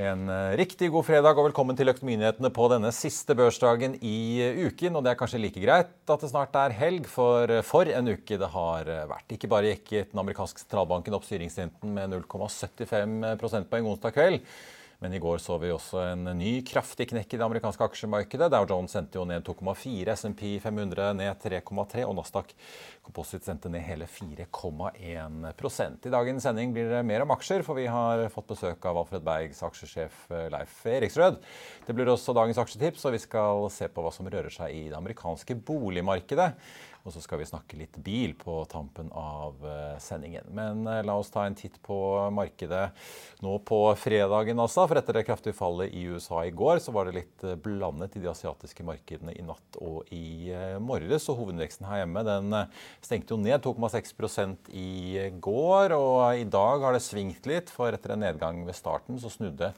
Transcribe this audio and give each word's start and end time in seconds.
En 0.00 0.28
eh, 0.32 0.54
riktig 0.56 0.88
god 0.94 1.04
fredag 1.04 1.36
og 1.36 1.50
velkommen 1.50 1.76
til 1.76 1.90
Økonominyhetene 1.90 2.48
på 2.56 2.68
denne 2.72 2.88
siste 2.94 3.34
børsdagen 3.36 3.98
i 4.00 4.40
eh, 4.40 4.60
uken. 4.70 4.96
Og 4.96 5.04
det 5.04 5.12
er 5.12 5.18
kanskje 5.20 5.40
like 5.42 5.60
greit 5.60 5.90
at 6.14 6.24
det 6.24 6.30
snart 6.30 6.56
er 6.56 6.72
helg, 6.78 7.08
for 7.10 7.50
eh, 7.52 7.60
for 7.66 7.90
en 7.90 8.08
uke 8.08 8.38
det 8.40 8.48
har 8.54 8.88
vært. 9.10 9.34
Ikke 9.36 9.50
bare 9.50 9.74
gikk 9.74 9.92
den 10.14 10.22
amerikanske 10.22 10.62
sentralbanken 10.62 11.18
opp 11.18 11.26
styringsrenten 11.28 11.92
med 11.98 12.14
0,75 12.16 13.34
prosentpoeng 13.42 13.90
onsdag 13.92 14.16
kveld. 14.16 14.40
Men 15.00 15.14
i 15.16 15.20
går 15.22 15.38
så 15.40 15.56
vi 15.56 15.70
også 15.72 15.96
en 16.10 16.28
ny 16.36 16.58
kraftig 16.66 17.06
knekk 17.08 17.32
i 17.32 17.38
det 17.40 17.44
amerikanske 17.46 17.86
aksjemarkedet. 17.88 18.50
Dow 18.52 18.66
Jones 18.68 18.92
sendte 18.92 19.16
jo 19.16 19.24
ned 19.24 19.40
2,4, 19.46 20.12
SMP 20.12 20.60
500 20.60 21.14
ned 21.16 21.40
3,3 21.40 22.04
og 22.04 22.12
Nasdaq 22.18 22.52
Composite 23.00 23.48
sendte 23.48 23.72
ned 23.72 23.80
hele 23.86 24.04
4,1% 24.04 26.04
I 26.04 26.12
dagens 26.12 26.44
sending 26.44 26.76
blir 26.76 26.92
det 26.92 27.00
mer 27.08 27.24
om 27.24 27.32
aksjer, 27.32 27.64
for 27.64 27.80
vi 27.80 27.88
har 27.88 28.28
fått 28.34 28.52
besøk 28.52 28.84
av 28.86 29.00
Alfred 29.00 29.24
Bergs 29.24 29.64
aksjesjef 29.64 30.28
eh, 30.36 30.52
Leif 30.52 30.84
Eriksrød. 30.84 31.40
Det 31.86 31.96
blir 31.96 32.12
også 32.12 32.36
dagens 32.36 32.60
aksjetips, 32.60 33.06
og 33.08 33.16
vi 33.16 33.24
skal 33.24 33.72
se 33.72 33.88
på 33.88 34.04
hva 34.04 34.12
som 34.14 34.28
rører 34.28 34.52
seg 34.52 34.68
i 34.76 34.92
det 34.92 35.00
amerikanske 35.00 35.56
boligmarkedet. 35.64 36.52
Og 37.04 37.14
så 37.14 37.22
skal 37.24 37.40
vi 37.40 37.48
snakke 37.48 37.78
litt 37.80 37.96
bil 38.04 38.34
på 38.38 38.58
tampen 38.68 39.08
av 39.16 39.62
eh, 39.64 39.96
sendingen. 40.02 40.50
Men 40.56 40.82
eh, 40.84 41.00
la 41.06 41.16
oss 41.16 41.32
ta 41.32 41.46
en 41.46 41.56
titt 41.56 41.78
på 41.84 41.96
markedet 42.36 42.90
nå 43.44 43.54
på 43.64 43.78
fredagen 43.96 44.60
også. 44.60 44.84
For 44.90 45.00
etter 45.00 45.16
det 45.16 45.24
kraftige 45.28 45.56
fallet 45.56 45.94
i 45.96 46.04
USA 46.12 46.44
i 46.44 46.52
går, 46.52 46.82
så 46.84 46.92
var 46.92 47.08
det 47.08 47.16
litt 47.16 47.46
eh, 47.46 47.56
blandet 47.56 48.18
i 48.18 48.24
de 48.24 48.28
asiatiske 48.32 48.84
markedene 48.86 49.32
i 49.32 49.46
natt 49.46 49.80
og 49.80 50.12
i 50.12 50.52
morges. 50.84 51.30
Og 51.32 51.40
hovedveksten 51.40 51.88
her 51.88 52.02
hjemme 52.02 52.26
den 52.26 52.52
stengte 53.00 53.34
jo 53.34 53.40
ned 53.40 53.64
2,6 53.64 54.70
i 54.76 55.24
går. 55.40 55.96
Og 55.96 56.44
i 56.44 56.46
dag 56.52 56.84
har 56.84 56.96
det 56.96 57.04
svingt 57.04 57.48
litt, 57.48 57.72
for 57.72 57.96
etter 57.96 58.12
en 58.14 58.24
nedgang 58.26 58.60
ved 58.68 58.76
starten 58.76 59.20
så 59.20 59.32
snudde 59.32 59.72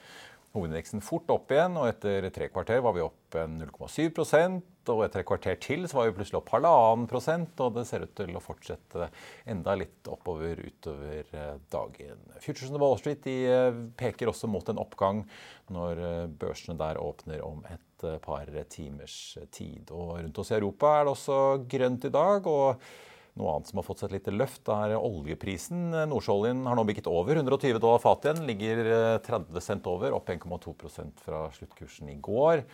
hovedindeksen 0.53 1.03
fort 1.05 1.31
opp 1.33 1.53
igjen, 1.53 1.79
og 1.81 1.89
etter 1.89 2.29
tre 2.35 2.49
kvarter 2.53 2.83
var 2.85 2.97
vi 2.97 3.05
opp 3.05 3.37
0,7% 3.37 4.61
og 4.91 5.05
etter 5.05 5.23
et 5.23 5.29
kvarter 5.29 5.59
til 5.63 5.85
så 5.87 5.99
var 5.99 6.09
vi 6.09 6.15
plutselig 6.17 6.41
opp 6.41 6.51
halvannen 6.57 7.07
prosent, 7.11 7.61
og 7.63 7.77
det 7.77 7.85
ser 7.87 8.07
ut 8.07 8.15
til 8.19 8.35
å 8.35 8.43
fortsette 8.43 9.09
enda 9.51 9.77
litt 9.79 10.11
oppover 10.11 10.59
utover 10.59 11.29
eh, 11.31 11.55
dagen. 11.71 12.25
Futuresene 12.43 12.81
Wall 12.83 12.99
Street 12.99 13.29
eh, 13.31 13.71
peker 13.99 14.33
også 14.33 14.51
mot 14.51 14.67
en 14.73 14.83
oppgang 14.83 15.23
når 15.73 16.03
eh, 16.03 16.27
børsene 16.43 16.79
der 16.81 17.01
åpner 17.03 17.45
om 17.47 17.63
et 17.71 18.07
par 18.25 18.49
timers 18.67 19.37
tid. 19.55 19.93
Og 19.95 20.17
rundt 20.19 20.39
oss 20.43 20.51
i 20.51 20.57
Europa 20.57 20.97
er 20.97 21.07
det 21.07 21.13
også 21.13 21.37
grønt 21.71 22.09
i 22.09 22.11
dag. 22.11 22.49
og 22.51 22.83
noe 23.41 23.55
annet 23.55 23.71
som 23.71 23.81
har 23.81 23.87
fått 23.87 24.03
seg 24.03 24.11
et 24.11 24.19
lite 24.19 24.35
løft, 24.35 24.69
er 24.69 24.97
oljeprisen. 24.99 25.93
Nordsjøoljen 26.11 26.67
har 26.69 26.77
nå 26.77 26.85
bygget 26.89 27.09
over 27.09 27.39
120 27.41 27.79
dollar 27.81 28.03
fatet 28.03 28.29
igjen. 28.29 28.49
Ligger 28.49 28.83
30 29.25 29.57
eh, 29.57 29.65
cent 29.65 29.87
over, 29.89 30.17
opp 30.17 30.33
1,2 30.33 30.75
fra 31.25 31.47
sluttkursen 31.57 32.13
i 32.13 32.19
går. 32.21 32.67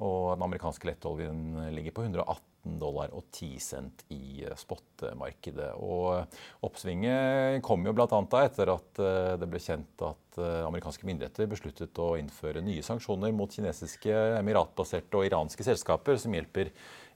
Og 0.00 0.30
den 0.32 0.46
amerikanske 0.46 0.88
lettoljen 0.88 1.66
ligger 1.76 1.92
på 1.92 2.06
118 2.06 2.78
dollar 2.80 3.12
og 3.16 3.26
10 3.32 3.60
cent 3.60 4.04
i 4.16 4.46
eh, 4.46 4.56
spotmarkedet. 4.56 5.74
Og 5.84 6.64
oppsvinget 6.64 7.60
kom 7.66 7.84
jo 7.84 7.92
bl.a. 7.92 8.22
etter 8.40 8.72
at 8.72 9.02
eh, 9.04 9.34
det 9.42 9.48
ble 9.52 9.60
kjent 9.60 10.06
at 10.08 10.40
amerikanske 10.40 11.04
myndigheter 11.04 11.48
besluttet 11.50 11.98
å 12.00 12.14
innføre 12.16 12.62
nye 12.64 12.80
sanksjoner 12.86 13.34
mot 13.36 13.52
kinesiske, 13.52 14.14
emiratbaserte 14.38 15.18
og 15.18 15.26
iranske 15.26 15.66
selskaper 15.66 16.16
som 16.22 16.32
hjelper 16.32 16.70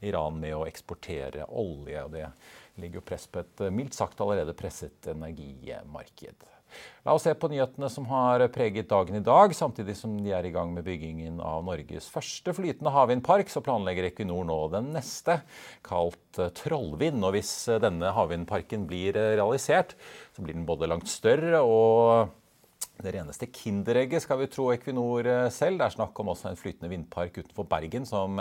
Iran 0.04 0.36
med 0.42 0.52
å 0.58 0.66
eksportere 0.68 1.46
olje. 1.48 2.02
og 2.02 2.12
det 2.12 2.26
ligger 2.80 3.00
jo 3.00 3.06
press 3.06 3.26
på 3.30 3.42
et 3.42 3.62
eh, 3.64 3.72
mildt 3.74 3.96
sagt 3.96 4.20
allerede 4.22 4.54
presset 4.56 5.10
energimarked. 5.12 6.46
La 7.06 7.14
oss 7.14 7.22
se 7.22 7.34
på 7.38 7.46
nyhetene 7.52 7.86
som 7.92 8.06
har 8.10 8.42
preget 8.50 8.88
dagen 8.90 9.14
i 9.14 9.22
dag. 9.24 9.52
Samtidig 9.54 9.94
som 9.98 10.16
de 10.18 10.32
er 10.34 10.48
i 10.48 10.52
gang 10.54 10.72
med 10.74 10.86
byggingen 10.86 11.36
av 11.44 11.62
Norges 11.66 12.08
første 12.10 12.54
flytende 12.56 12.90
havvindpark, 12.90 13.52
så 13.52 13.62
planlegger 13.62 14.08
Equinor 14.08 14.46
nå 14.48 14.56
den 14.72 14.90
neste, 14.96 15.38
kalt 15.86 16.40
eh, 16.40 16.50
Trollvind. 16.62 17.22
Og 17.22 17.36
hvis 17.36 17.52
eh, 17.70 17.82
denne 17.82 18.14
havvindparken 18.16 18.88
blir 18.90 19.14
realisert, 19.14 19.94
så 20.34 20.42
blir 20.42 20.58
den 20.58 20.66
både 20.68 20.90
langt 20.90 21.10
større 21.12 21.62
og 21.62 22.40
det 23.02 23.10
reneste 23.16 23.48
kinderegget, 23.50 24.22
skal 24.22 24.38
vi 24.38 24.46
tro 24.50 24.68
Equinor 24.70 25.26
selv. 25.52 25.80
Det 25.80 25.86
er 25.88 25.94
snakk 25.96 26.18
om 26.22 26.28
også 26.30 26.52
en 26.52 26.58
flytende 26.58 26.92
vindpark 26.92 27.40
utenfor 27.40 27.66
Bergen 27.66 28.06
som 28.06 28.38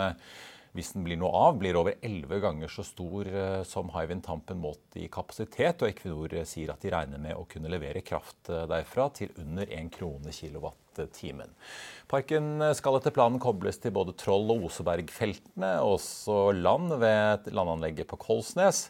hvis 0.74 0.90
den 0.90 1.04
blir 1.06 1.18
noe 1.20 1.30
av, 1.38 1.58
blir 1.60 1.76
over 1.78 1.94
elleve 2.02 2.40
ganger 2.42 2.70
så 2.72 2.82
stor 2.86 3.28
eh, 3.30 3.60
som 3.68 3.92
Hywind 3.94 4.24
Tampen 4.26 4.58
målt 4.58 4.96
i 4.98 5.06
kapasitet. 5.12 5.84
Og 5.84 5.92
Equinor 5.92 6.34
eh, 6.34 6.46
sier 6.50 6.72
at 6.74 6.82
de 6.82 6.90
regner 6.90 7.22
med 7.22 7.38
å 7.38 7.46
kunne 7.50 7.70
levere 7.70 8.02
kraft 8.02 8.50
eh, 8.50 8.64
derfra 8.70 9.06
til 9.14 9.30
under 9.38 9.70
1 9.70 9.92
krone 9.94 10.34
kilowattimen. 10.34 11.54
Parken 12.10 12.50
skal 12.74 12.98
etter 12.98 13.14
planen 13.14 13.38
kobles 13.42 13.78
til 13.82 13.94
både 13.94 14.16
Troll- 14.18 14.50
og 14.50 14.66
Osebergfeltene, 14.66 15.76
og 15.86 16.00
også 16.00 16.42
land 16.58 16.98
ved 16.98 17.50
landanlegget 17.54 18.10
på 18.10 18.18
Kolsnes. 18.26 18.88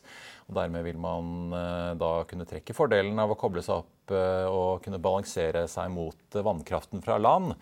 Og 0.49 0.56
dermed 0.56 0.84
vil 0.89 1.00
man 1.00 1.53
da 1.97 2.11
kunne 2.29 2.44
trekke 2.49 2.76
fordelen 2.76 3.17
av 3.20 3.32
å 3.32 3.38
koble 3.41 3.62
seg 3.64 3.81
opp 3.81 4.12
og 4.12 4.85
kunne 4.85 5.00
balansere 5.00 5.62
seg 5.73 5.88
mot 5.94 6.37
vannkraften 6.37 7.00
fra 7.05 7.17
land. 7.17 7.55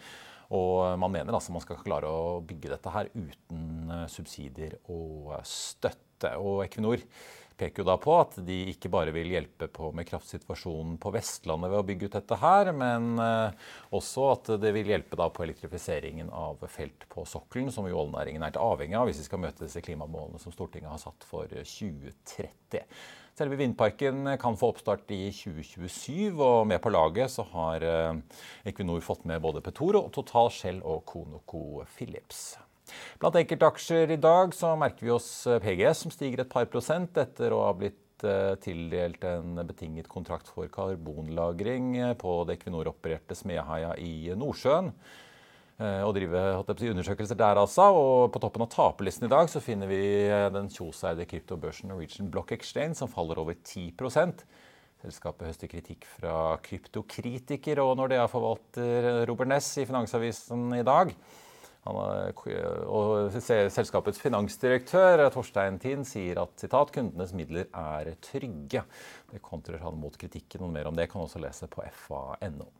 Og 0.53 0.99
man 1.01 1.13
mener 1.15 1.37
altså 1.37 1.55
man 1.55 1.65
skal 1.65 1.81
klare 1.81 2.09
å 2.09 2.41
bygge 2.45 2.75
dette 2.75 2.93
her 2.93 3.09
uten 3.15 3.93
eh, 3.93 4.09
subsidier 4.13 4.77
og 4.93 5.33
støtte. 5.49 6.35
Og 6.39 6.63
Equinor 6.67 7.01
peker 7.59 7.83
jo 7.83 7.87
da 7.87 7.97
på 8.01 8.15
at 8.19 8.37
de 8.45 8.59
ikke 8.73 8.91
bare 8.93 9.15
vil 9.15 9.31
hjelpe 9.33 9.69
på 9.73 9.91
med 9.95 10.07
kraftsituasjonen 10.09 10.99
på 11.03 11.13
Vestlandet 11.15 11.71
ved 11.73 11.81
å 11.81 11.87
bygge 11.87 12.09
ut 12.09 12.17
dette 12.19 12.39
her, 12.43 12.73
men 12.77 13.11
eh, 13.23 13.73
også 13.97 14.29
at 14.35 14.53
det 14.63 14.75
vil 14.77 14.93
hjelpe 14.93 15.19
da 15.21 15.29
på 15.33 15.47
elektrifiseringen 15.47 16.33
av 16.37 16.63
felt 16.73 17.07
på 17.13 17.27
sokkelen, 17.29 17.73
som 17.73 17.89
jo 17.89 18.01
oljenæringen 18.03 18.45
er 18.47 18.61
avhengig 18.61 18.99
av 18.99 19.09
hvis 19.09 19.23
vi 19.23 19.29
skal 19.31 19.45
møte 19.47 19.65
disse 19.65 19.85
klimamålene 19.85 20.43
som 20.43 20.55
Stortinget 20.55 20.93
har 20.93 21.03
satt 21.03 21.29
for 21.29 21.49
2030. 21.49 22.85
Selve 23.33 23.57
vindparken 23.57 24.27
kan 24.41 24.57
få 24.61 24.69
oppstart 24.75 25.09
i 25.15 25.31
2027, 25.33 26.37
og 26.37 26.67
med 26.69 26.83
på 26.85 26.93
laget 26.93 27.33
så 27.33 27.47
har 27.55 27.87
eh, 27.87 28.19
Equinor 28.69 29.01
fått 29.05 29.25
med 29.29 29.41
både 29.41 29.63
Petoro, 29.65 30.05
Total 30.13 30.51
Shell 30.53 30.83
og 30.85 31.07
Konoco 31.09 31.81
Philips. 31.97 32.59
Blant 33.23 33.39
enkeltaksjer 33.41 34.13
i 34.13 34.21
dag 34.21 34.53
så 34.53 34.75
merker 34.77 35.07
vi 35.07 35.15
oss 35.15 35.31
PGS 35.65 36.05
som 36.05 36.13
stiger 36.13 36.45
et 36.45 36.53
par 36.53 36.69
prosent 36.69 37.17
etter 37.17 37.55
å 37.57 37.65
ha 37.65 37.73
blitt 37.79 37.99
tildelt 38.63 39.25
en 39.27 39.57
betinget 39.67 40.07
kontrakt 40.13 40.47
for 40.53 40.69
karbonlagring 40.71 41.97
på 42.21 42.35
det 42.47 42.61
Equinor-opererte 42.61 43.35
Smehaia 43.35 43.97
i 43.99 44.31
Nordsjøen. 44.39 44.93
Og 45.81 46.13
drive 46.15 46.91
undersøkelser 46.93 47.39
der, 47.39 47.59
altså. 47.59 47.89
Og 47.97 48.29
på 48.31 48.43
toppen 48.43 48.63
av 48.63 48.69
taperlisten 48.71 49.27
i 49.27 49.33
dag 49.33 49.49
så 49.51 49.63
finner 49.65 49.89
vi 49.91 50.03
den 50.55 50.69
kjoseide 50.71 51.27
kryptobørsen 51.27 51.91
Norwegian 51.91 52.29
Block 52.31 52.53
Exchange, 52.55 52.99
som 53.01 53.11
faller 53.11 53.41
over 53.43 53.57
10% 53.57 54.45
Selskapet 55.03 55.49
høster 55.49 55.67
kritikk 55.67 56.05
fra 56.07 56.33
kryptokritiker 56.63 57.81
og 57.83 57.97
Nordea-forvalter 57.99 59.25
Robert 59.27 59.51
Ness 59.51 59.73
i 59.83 59.87
Finansavisen 59.89 60.69
i 60.77 60.85
dag. 60.87 61.11
og 61.91 63.35
selskapets 63.43 64.23
finansdirektør 64.23 65.25
Torstein 65.35 65.81
Tien 65.83 66.07
sier 66.07 66.39
at 66.45 66.55
citat, 66.55 66.93
kundenes 66.95 67.35
midler 67.35 67.67
er 67.75 68.13
trygge. 68.23 68.85
Det 69.33 69.43
kontrer 69.43 69.83
han 69.83 69.99
mot 69.99 70.15
kritikken. 70.15 70.63
og 70.63 70.71
mer 70.71 70.87
om 70.87 70.95
det 70.95 71.11
kan 71.11 71.23
også 71.23 71.43
lese 71.43 71.67
på 71.67 71.83
fa.no. 71.83 72.71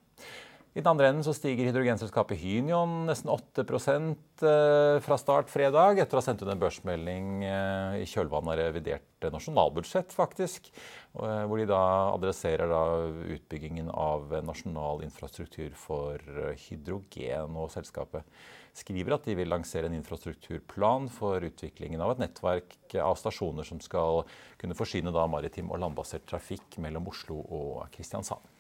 I 0.73 0.81
den 0.81 0.89
andre 0.89 1.11
enden 1.11 1.25
så 1.27 1.35
stiger 1.37 1.67
hydrogenselskapet 1.69 2.39
Hynion 2.41 3.03
nesten 3.05 3.29
8 3.29 3.61
eh, 3.61 5.01
fra 5.05 5.17
start 5.21 5.51
fredag, 5.53 5.99
etter 6.01 6.17
å 6.17 6.23
ha 6.23 6.25
sendt 6.25 6.41
ut 6.41 6.49
en 6.49 6.63
børsmelding 6.63 7.43
eh, 7.45 7.97
i 8.01 8.07
kjølvannet 8.09 8.55
av 8.55 8.61
revidert 8.63 9.27
nasjonalbudsjett, 9.35 10.15
faktisk. 10.17 10.71
Eh, 10.73 11.43
hvor 11.45 11.61
de 11.61 11.67
da 11.69 11.83
adresserer 12.15 12.73
da 12.73 12.81
utbyggingen 13.35 13.91
av 13.93 14.33
nasjonal 14.49 15.05
infrastruktur 15.05 15.77
for 15.77 16.25
hydrogen. 16.65 17.53
Og 17.53 17.69
selskapet 17.77 18.25
skriver 18.73 19.19
at 19.19 19.29
de 19.29 19.37
vil 19.37 19.53
lansere 19.53 19.93
en 19.93 19.99
infrastrukturplan 19.99 21.13
for 21.13 21.45
utviklingen 21.53 22.01
av 22.01 22.15
et 22.15 22.25
nettverk 22.25 22.97
av 22.97 23.21
stasjoner 23.21 23.69
som 23.69 23.85
skal 23.85 24.25
kunne 24.57 24.79
forsyne 24.81 25.13
da 25.13 25.29
maritim 25.29 25.69
og 25.69 25.85
landbasert 25.85 26.25
trafikk 26.33 26.81
mellom 26.81 27.13
Oslo 27.13 27.43
og 27.45 27.93
Kristiansand. 27.93 28.52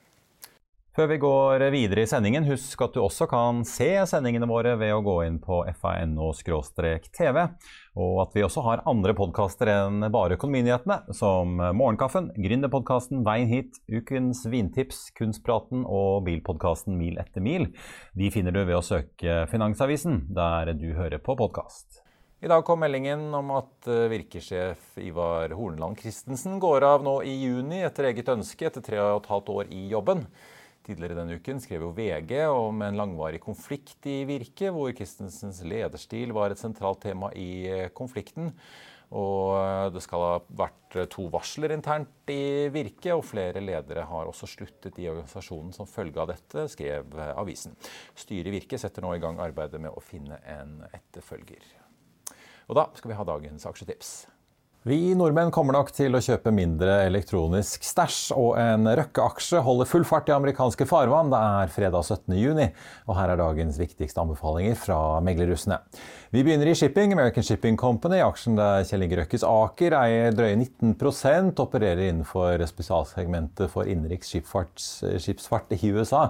Før 0.92 1.06
vi 1.08 1.16
går 1.16 1.62
videre 1.72 2.02
i 2.04 2.08
sendingen, 2.10 2.44
husk 2.44 2.82
at 2.84 2.92
du 2.92 3.00
også 3.00 3.24
kan 3.24 3.62
se 3.64 3.86
sendingene 4.10 4.44
våre 4.44 4.74
ved 4.76 4.90
å 4.92 4.98
gå 5.00 5.14
inn 5.24 5.38
på 5.40 5.62
fano-tv, 5.80 7.38
og 7.96 8.20
at 8.26 8.36
vi 8.36 8.44
også 8.44 8.64
har 8.66 8.84
andre 8.92 9.14
podkaster 9.16 9.70
enn 9.72 10.04
bare 10.12 10.36
Økonominyhetene, 10.36 11.16
som 11.16 11.56
Morgenkaffen, 11.56 12.28
Gründerpodkasten 12.36 13.24
Veien 13.24 13.48
hit, 13.48 13.80
Ukens 13.88 14.44
vintips, 14.44 15.06
Kunstpraten 15.16 15.88
og 15.88 16.28
bilpodkasten 16.28 17.00
Mil 17.00 17.16
etter 17.24 17.40
mil. 17.40 17.70
De 18.12 18.28
finner 18.28 18.52
du 18.52 18.60
ved 18.60 18.76
å 18.76 18.84
søke 18.84 19.46
Finansavisen, 19.48 20.26
der 20.28 20.76
du 20.76 20.90
hører 20.92 21.24
på 21.24 21.40
podkast. 21.40 22.02
I 22.44 22.52
dag 22.52 22.66
kom 22.68 22.84
meldingen 22.84 23.30
om 23.38 23.52
at 23.54 23.86
eh, 23.88 24.10
virkesjef 24.10 24.98
Ivar 25.00 25.54
Horneland 25.56 25.96
Christensen 25.96 26.60
går 26.60 26.84
av 26.84 27.04
nå 27.06 27.22
i 27.22 27.36
juni 27.46 27.80
etter 27.86 28.10
eget 28.10 28.28
ønske, 28.34 28.66
etter 28.66 28.84
tre 28.84 28.98
og 28.98 29.22
et 29.22 29.28
halvt 29.32 29.52
år 29.54 29.70
i 29.70 29.86
jobben. 29.92 30.26
Tidligere 30.82 31.14
denne 31.14 31.36
uken 31.38 31.60
skrev 31.62 31.84
jo 31.84 31.92
VG 31.94 32.32
om 32.50 32.80
en 32.82 32.96
langvarig 32.98 33.38
konflikt 33.44 34.02
i 34.10 34.24
Virke, 34.26 34.72
hvor 34.74 34.90
Christensens 34.90 35.60
lederstil 35.62 36.34
var 36.34 36.50
et 36.50 36.58
sentralt 36.58 37.04
tema 37.04 37.30
i 37.38 37.68
eh, 37.70 37.90
konflikten. 37.94 38.50
Og 39.14 39.52
eh, 39.60 39.84
det 39.94 40.02
skal 40.02 40.24
ha 40.26 40.32
vært 40.58 40.96
eh, 40.98 41.06
to 41.12 41.28
varsler 41.30 41.76
internt 41.76 42.34
i 42.34 42.66
Virke, 42.74 43.14
og 43.14 43.22
flere 43.30 43.62
ledere 43.62 44.08
har 44.10 44.26
også 44.26 44.50
sluttet 44.50 44.98
i 44.98 45.06
organisasjonen 45.12 45.70
som 45.76 45.86
følge 45.86 46.18
av 46.18 46.32
dette, 46.32 46.66
skrev 46.74 47.14
avisen. 47.30 47.78
Styret 48.18 48.50
i 48.50 48.56
Virke 48.58 48.80
setter 48.82 49.06
nå 49.06 49.14
i 49.14 49.22
gang 49.22 49.38
arbeidet 49.38 49.78
med 49.78 49.94
å 49.94 50.02
finne 50.02 50.42
en 50.50 50.80
etterfølger. 50.90 51.62
Og 52.66 52.78
da 52.78 52.88
skal 52.98 53.14
vi 53.14 53.22
ha 53.22 53.30
dagens 53.30 53.70
aksjetips. 53.70 54.16
Vi 54.82 55.12
nordmenn 55.14 55.52
kommer 55.54 55.76
nok 55.76 55.92
til 55.94 56.10
å 56.10 56.18
kjøpe 56.18 56.50
mindre 56.50 57.04
elektronisk 57.04 57.84
stæsj, 57.86 58.32
og 58.34 58.56
en 58.58 58.88
Røkke-aksje 58.98 59.60
holder 59.62 59.86
full 59.86 60.02
fart 60.02 60.26
i 60.26 60.34
amerikanske 60.34 60.88
farvann. 60.90 61.30
Det 61.30 61.38
er 61.38 61.70
fredag 61.70 62.02
17. 62.02 62.34
juni, 62.34 62.66
og 63.06 63.14
her 63.14 63.30
er 63.30 63.38
dagens 63.38 63.78
viktigste 63.78 64.18
anbefalinger 64.24 64.74
fra 64.74 64.96
meglerrussene. 65.22 65.78
Vi 66.34 66.42
begynner 66.42 66.72
i 66.72 66.74
shipping. 66.74 67.14
American 67.14 67.46
Shipping 67.46 67.78
Company, 67.78 68.18
aksjen 68.24 68.58
der 68.58 68.82
Kjell 68.88 69.04
Inge 69.06 69.20
Røkkes 69.20 69.44
Aker 69.46 69.94
eier 70.00 70.34
drøye 70.34 70.58
19% 70.58 71.62
opererer 71.62 72.02
innenfor 72.08 72.66
spesialsegmentet 72.66 73.70
for 73.70 73.86
innenriks 73.86 74.34
skipsfart 74.34 75.76
i 75.76 75.92
USA, 75.94 76.24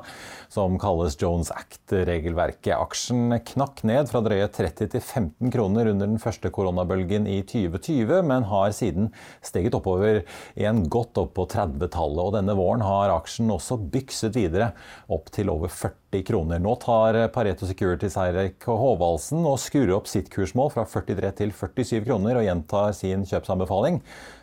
som 0.52 0.76
kalles 0.82 1.16
Jones 1.16 1.54
Act-regelverket. 1.56 2.74
Aksjen 2.76 3.32
knakk 3.54 3.80
ned 3.88 4.12
fra 4.12 4.20
drøye 4.26 4.50
30 4.52 4.92
til 4.92 5.00
15 5.00 5.56
kroner 5.56 5.88
under 5.94 6.12
den 6.12 6.20
første 6.20 6.52
koronabølgen 6.52 7.30
i 7.30 7.40
2020. 7.48 8.20
men 8.26 8.41
men 8.42 8.50
har 8.50 8.74
siden 8.74 9.10
steget 9.44 9.74
oppover 9.78 10.22
igjen 10.58 10.84
godt 10.90 11.18
opp 11.22 11.34
på 11.38 11.46
30-tallet. 11.54 12.22
Og 12.26 12.34
denne 12.36 12.56
våren 12.58 12.84
har 12.84 13.14
aksjen 13.14 13.52
også 13.54 13.78
bykset 13.92 14.34
videre 14.36 14.72
opp 15.12 15.30
til 15.34 15.52
over 15.52 15.70
40 15.70 16.01
kroner. 16.20 16.60
Nå 16.60 16.74
tar 16.76 17.16
Pareto 17.32 17.66
Securities 17.66 18.18
Eirik 18.20 18.68
Håvaldsen 18.68 19.40
og 19.48 19.56
skrur 19.62 19.94
opp 19.96 20.10
sitt 20.10 20.28
kursmål 20.32 20.68
fra 20.74 20.84
43 20.84 21.32
til 21.40 21.56
47 21.56 22.04
kroner 22.04 22.36
og 22.36 22.46
gjentar 22.46 22.92
sin 22.98 23.24
kjøpsanbefaling. 23.28 24.02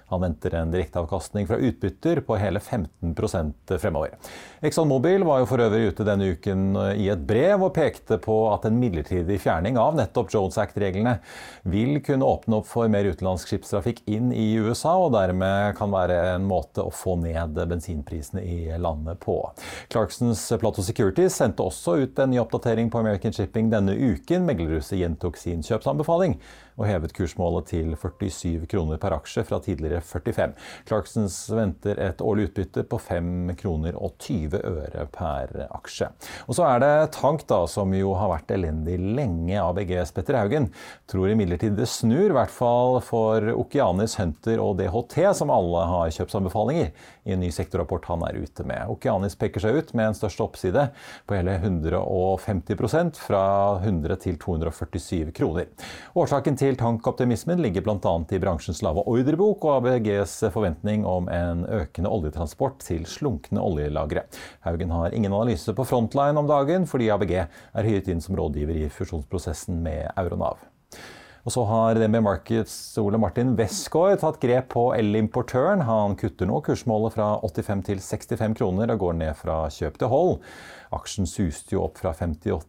Han 0.10 0.22
venter 0.22 0.56
en 0.58 0.72
direkteavkastning 0.74 1.46
fra 1.48 1.58
utbytter 1.62 2.24
på 2.26 2.38
hele 2.42 2.60
15% 2.60 3.76
fremover. 3.78 4.16
ExxonMobil 4.66 5.22
var 5.28 5.44
jo 5.44 5.50
for 5.52 5.62
øvrig 5.62 5.92
ute 5.92 6.06
denne 6.08 6.32
uken 6.34 6.64
i 6.98 7.06
et 7.14 7.22
brev 7.30 7.62
og 7.68 7.76
pekte 7.76 8.18
på 8.22 8.38
at 8.50 8.66
en 8.66 8.80
midlertidig 8.82 9.38
fjerning 9.44 9.78
av 9.78 9.94
nettopp 10.00 10.34
Jones 10.34 10.58
Act-reglene 10.58 11.20
vil 11.70 12.00
kunne 12.06 12.26
åpne 12.26 12.58
opp 12.58 12.70
for 12.72 12.90
mer 12.90 13.06
utenlandsk 13.06 13.54
skipstrafikk 13.54 14.02
inn 14.10 14.34
i 14.34 14.48
USA, 14.58 14.96
og 14.98 15.14
dermed 15.14 15.78
kan 15.78 15.94
være 15.94 16.18
en 16.34 16.50
måte 16.50 16.82
å 16.82 16.94
få 16.94 17.14
ned 17.22 17.62
bensinprisene 17.70 18.42
i 18.42 18.80
landet 18.82 19.22
på. 19.22 19.38
Clarksons 19.94 20.42
Plato 20.58 20.82
Securities 20.86 21.38
sendte 21.38 21.59
også 21.64 21.96
ut 22.04 22.20
en 22.20 22.32
ny 22.34 22.40
oppdatering 22.42 22.90
på 22.92 23.02
American 23.02 23.36
Shipping 23.36 23.72
denne 23.72 23.96
uken. 23.96 24.46
Meglerhuset 24.48 25.00
gjentok 25.02 25.38
sin 25.40 25.64
kjøpsanbefaling 25.66 26.38
og 26.80 26.88
hevet 26.88 27.14
kursmålet 27.16 27.68
til 27.74 27.92
47 28.00 28.66
kroner 28.72 29.00
per 29.02 29.16
aksje 29.18 29.44
fra 29.48 29.60
tidligere 29.64 30.02
45. 30.06 30.56
Clarksons 30.88 31.38
venter 31.52 32.00
et 32.00 32.24
årlig 32.24 32.50
utbytte 32.50 32.86
på 32.88 33.00
5 33.04 33.54
kroner 33.60 33.98
og 34.00 34.16
20 34.24 34.64
øre 34.64 35.06
per 35.12 35.52
aksje. 35.68 36.10
Og 36.48 36.56
så 36.58 36.66
er 36.70 36.84
det 36.84 36.94
Tank, 37.18 37.44
da, 37.50 37.62
som 37.68 37.92
jo 37.96 38.14
har 38.18 38.32
vært 38.32 38.54
elendig 38.56 38.98
lenge. 39.00 39.60
ABGs 39.60 40.14
Petter 40.16 40.40
Haugen 40.40 40.70
tror 41.10 41.34
imidlertid 41.34 41.76
det 41.78 41.90
snur, 41.92 42.30
i 42.30 42.38
hvert 42.38 42.54
fall 42.54 43.00
for 43.06 43.44
Okeanis, 43.54 44.16
Hunter 44.20 44.62
og 44.64 44.78
DHT, 44.80 45.20
som 45.38 45.52
alle 45.54 45.86
har 45.92 46.16
kjøpsanbefalinger 46.16 46.94
i 47.30 47.36
en 47.36 47.44
ny 47.44 47.52
sektorrapport 47.54 48.08
han 48.10 48.24
er 48.28 48.40
ute 48.42 48.66
med. 48.68 48.88
Okeanis 48.90 49.38
peker 49.40 49.64
seg 49.64 49.78
ut 49.80 49.94
med 49.98 50.10
en 50.10 50.18
største 50.18 50.46
oppside 50.46 50.88
på 51.30 51.38
hele 51.38 51.58
150% 51.60 53.20
fra 53.22 53.44
100 53.84 54.20
til 54.24 54.40
247 54.42 55.34
kroner. 55.36 55.70
Årsaken 56.18 56.58
til 56.60 56.69
tankoptimismen 56.78 57.62
ligger 57.64 57.82
bl.a. 57.82 58.12
i 58.30 58.40
bransjens 58.42 58.84
lave 58.86 59.02
ordrebok 59.10 59.64
og 59.66 59.78
ABGs 59.80 60.36
forventning 60.54 61.06
om 61.08 61.30
en 61.34 61.64
økende 61.66 62.12
oljetransport 62.14 62.82
til 62.86 63.08
slunkne 63.10 63.64
oljelagre. 63.64 64.26
Haugen 64.68 64.94
har 64.94 65.16
ingen 65.16 65.34
analyse 65.34 65.74
på 65.74 65.88
Frontline 65.90 66.38
om 66.38 66.50
dagen, 66.50 66.86
fordi 66.90 67.10
ABG 67.10 67.34
er 67.40 67.88
hyret 67.88 68.12
inn 68.14 68.22
som 68.22 68.38
rådgiver 68.38 68.84
i 68.84 68.90
fusjonsprosessen 68.94 69.82
med 69.86 70.12
Euronav. 70.14 70.62
Og 71.48 71.54
så 71.56 71.64
har 71.66 71.98
DNB 71.98 72.20
Markets 72.22 72.74
Ole 73.02 73.18
Martin 73.18 73.56
Westgård 73.58 74.20
tatt 74.22 74.42
grep 74.44 74.68
på 74.76 74.90
elimportøren. 74.98 75.82
Han 75.88 76.18
kutter 76.20 76.50
nå 76.50 76.60
kursmålet 76.66 77.16
fra 77.16 77.30
85 77.42 77.86
til 77.88 78.04
65 78.04 78.58
kroner 78.60 78.92
og 78.94 79.06
går 79.06 79.16
ned 79.22 79.40
fra 79.40 79.64
kjøp 79.74 79.98
til 80.02 80.12
hold. 80.12 80.36
Aksjen 80.94 81.30
suste 81.30 81.78
jo 81.78 81.88
opp 81.88 81.98
fra 82.02 82.14
58 82.14 82.60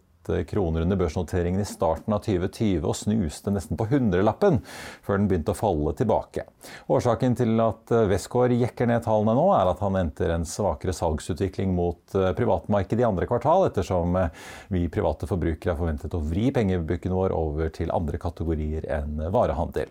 kroner 0.48 0.84
under 0.84 0.98
børsnoteringen 1.00 1.62
i 1.62 1.68
starten 1.68 2.14
av 2.14 2.24
2020 2.26 2.84
og 2.84 2.96
snuste 2.98 3.52
nesten 3.54 3.78
på 3.80 3.86
hundrelappen 3.90 4.60
før 5.06 5.20
den 5.20 5.28
begynte 5.30 5.54
å 5.54 5.58
falle 5.58 5.94
tilbake. 5.96 6.44
Årsaken 6.92 7.38
til 7.38 7.54
at 7.64 7.94
Westgård 8.10 8.54
jekker 8.56 8.90
ned 8.90 9.04
tallene 9.06 9.36
nå, 9.38 9.46
er 9.56 9.70
at 9.70 9.80
han 9.84 9.96
venter 9.96 10.34
en 10.34 10.48
svakere 10.48 10.94
salgsutvikling 10.96 11.72
mot 11.76 12.18
eh, 12.18 12.32
privatmarkedet 12.36 13.04
i 13.04 13.08
andre 13.08 13.28
kvartal, 13.30 13.68
ettersom 13.70 14.18
eh, 14.20 14.34
vi 14.74 14.86
private 14.92 15.28
forbrukere 15.30 15.74
har 15.74 15.80
forventet 15.80 16.16
å 16.16 16.22
vri 16.24 16.50
pengebruken 16.54 17.14
vår 17.16 17.36
over 17.36 17.72
til 17.74 17.94
andre 17.94 18.20
kategorier 18.20 18.86
enn 19.00 19.24
varehandel. 19.32 19.90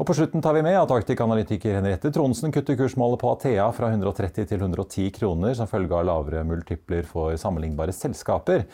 Og 0.00 0.06
på 0.08 0.14
slutten 0.16 0.40
tar 0.40 0.54
vi 0.56 0.62
med 0.64 0.78
at 0.80 0.92
Arctic-analytiker 0.94 1.74
Henriette 1.76 2.08
Tronsen 2.14 2.52
kutter 2.54 2.78
kursmålet 2.78 3.20
på 3.20 3.34
Athea 3.34 3.66
fra 3.76 3.90
130 3.92 4.46
til 4.48 4.62
110 4.62 5.10
kroner 5.18 5.52
som 5.58 5.68
følge 5.68 5.92
av 5.92 6.06
lavere 6.08 6.40
multipler 6.48 7.04
for 7.04 7.36
sammenlignbare 7.36 7.92
selskaper 7.92 8.64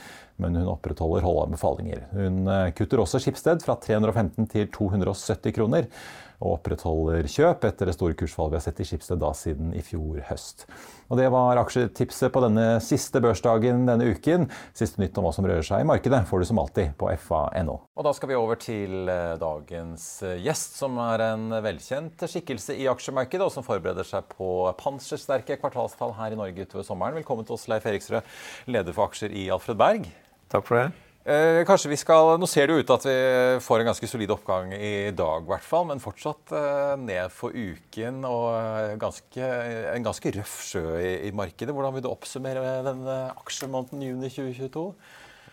men 0.43 0.57
hun 0.59 0.69
opprettholder 0.69 1.25
holdanbefalinger. 1.25 2.07
Hun 2.13 2.45
eh, 2.51 2.71
kutter 2.77 3.03
også 3.03 3.21
Skipsted 3.23 3.65
fra 3.65 3.79
315 3.81 4.49
til 4.53 4.71
270 4.73 5.57
kroner. 5.57 5.91
og 6.37 6.59
opprettholder 6.59 7.25
kjøp 7.33 7.63
etter 7.65 7.89
det 7.89 7.95
store 7.97 8.13
kursfallet 8.13 8.53
vi 8.53 8.59
har 8.59 8.65
sett 8.67 8.81
i 8.83 8.85
Skipsted 8.85 9.21
da 9.23 9.31
siden 9.33 9.71
i 9.73 9.81
fjor 9.81 10.19
høst. 10.29 10.67
Og 11.09 11.17
Det 11.17 11.31
var 11.33 11.57
aksjetipset 11.57 12.33
på 12.35 12.43
denne 12.45 12.81
siste 12.85 13.23
børsdagen 13.25 13.87
denne 13.89 14.11
uken. 14.13 14.45
Siste 14.77 15.01
nytt 15.01 15.17
om 15.17 15.25
hva 15.25 15.33
som 15.33 15.47
rører 15.49 15.65
seg 15.65 15.81
i 15.81 15.89
markedet 15.89 16.21
får 16.29 16.43
du 16.43 16.49
som 16.51 16.61
alltid 16.61 16.93
på 17.01 17.09
fa.no. 17.23 17.79
Og 17.97 18.05
Da 18.05 18.13
skal 18.13 18.33
vi 18.33 18.37
over 18.37 18.61
til 18.61 19.09
eh, 19.09 19.39
dagens 19.41 20.05
eh, 20.27 20.37
gjest, 20.45 20.77
som 20.83 21.01
er 21.07 21.25
en 21.31 21.49
velkjent 21.65 22.27
skikkelse 22.29 22.77
i 22.77 22.91
aksjemarkedet, 22.93 23.47
og 23.47 23.55
som 23.55 23.65
forbereder 23.65 24.05
seg 24.05 24.29
på 24.37 24.51
pansersterke 24.83 25.57
kvartalstall 25.63 26.13
her 26.21 26.37
i 26.37 26.41
Norge 26.43 26.69
utover 26.69 26.85
sommeren. 26.85 27.17
Velkommen 27.17 27.49
til 27.49 27.57
oss, 27.57 27.69
Leif 27.73 27.89
Eriksrød, 27.89 28.29
leder 28.69 28.93
for 28.93 29.09
aksjer 29.09 29.33
i 29.33 29.49
Alfred 29.57 29.81
Berg. 29.81 30.11
Takk 30.53 30.69
for 30.69 30.81
det. 30.81 30.87
Eh, 31.27 31.65
kanskje 31.67 31.91
vi 31.91 31.99
skal, 31.99 32.37
Nå 32.39 32.47
ser 32.47 32.69
det 32.71 32.77
ut 32.79 32.87
til 32.87 32.95
at 32.95 33.05
vi 33.09 33.17
får 33.65 33.83
en 33.83 33.89
ganske 33.89 34.07
solid 34.07 34.31
oppgang 34.31 34.71
i 34.77 35.11
dag, 35.11 35.43
i 35.43 35.51
hvert 35.51 35.67
fall, 35.67 35.89
men 35.89 36.03
fortsatt 36.03 36.53
eh, 36.55 36.93
ned 37.03 37.35
for 37.35 37.51
uken 37.51 38.21
og 38.29 38.45
eh, 38.55 38.93
ganske, 39.03 39.49
en 39.91 40.07
ganske 40.07 40.33
røff 40.37 40.61
sjø 40.69 40.85
i, 41.01 41.11
i, 41.27 41.33
markedet. 41.35 41.75
Hvordan 41.75 41.97
vil 41.97 42.05
du 42.07 42.13
oppsummere 42.13 42.79
denne 42.87 43.17
aksjemåneden 43.43 44.07
juni 44.07 44.31
2022? 44.31 44.87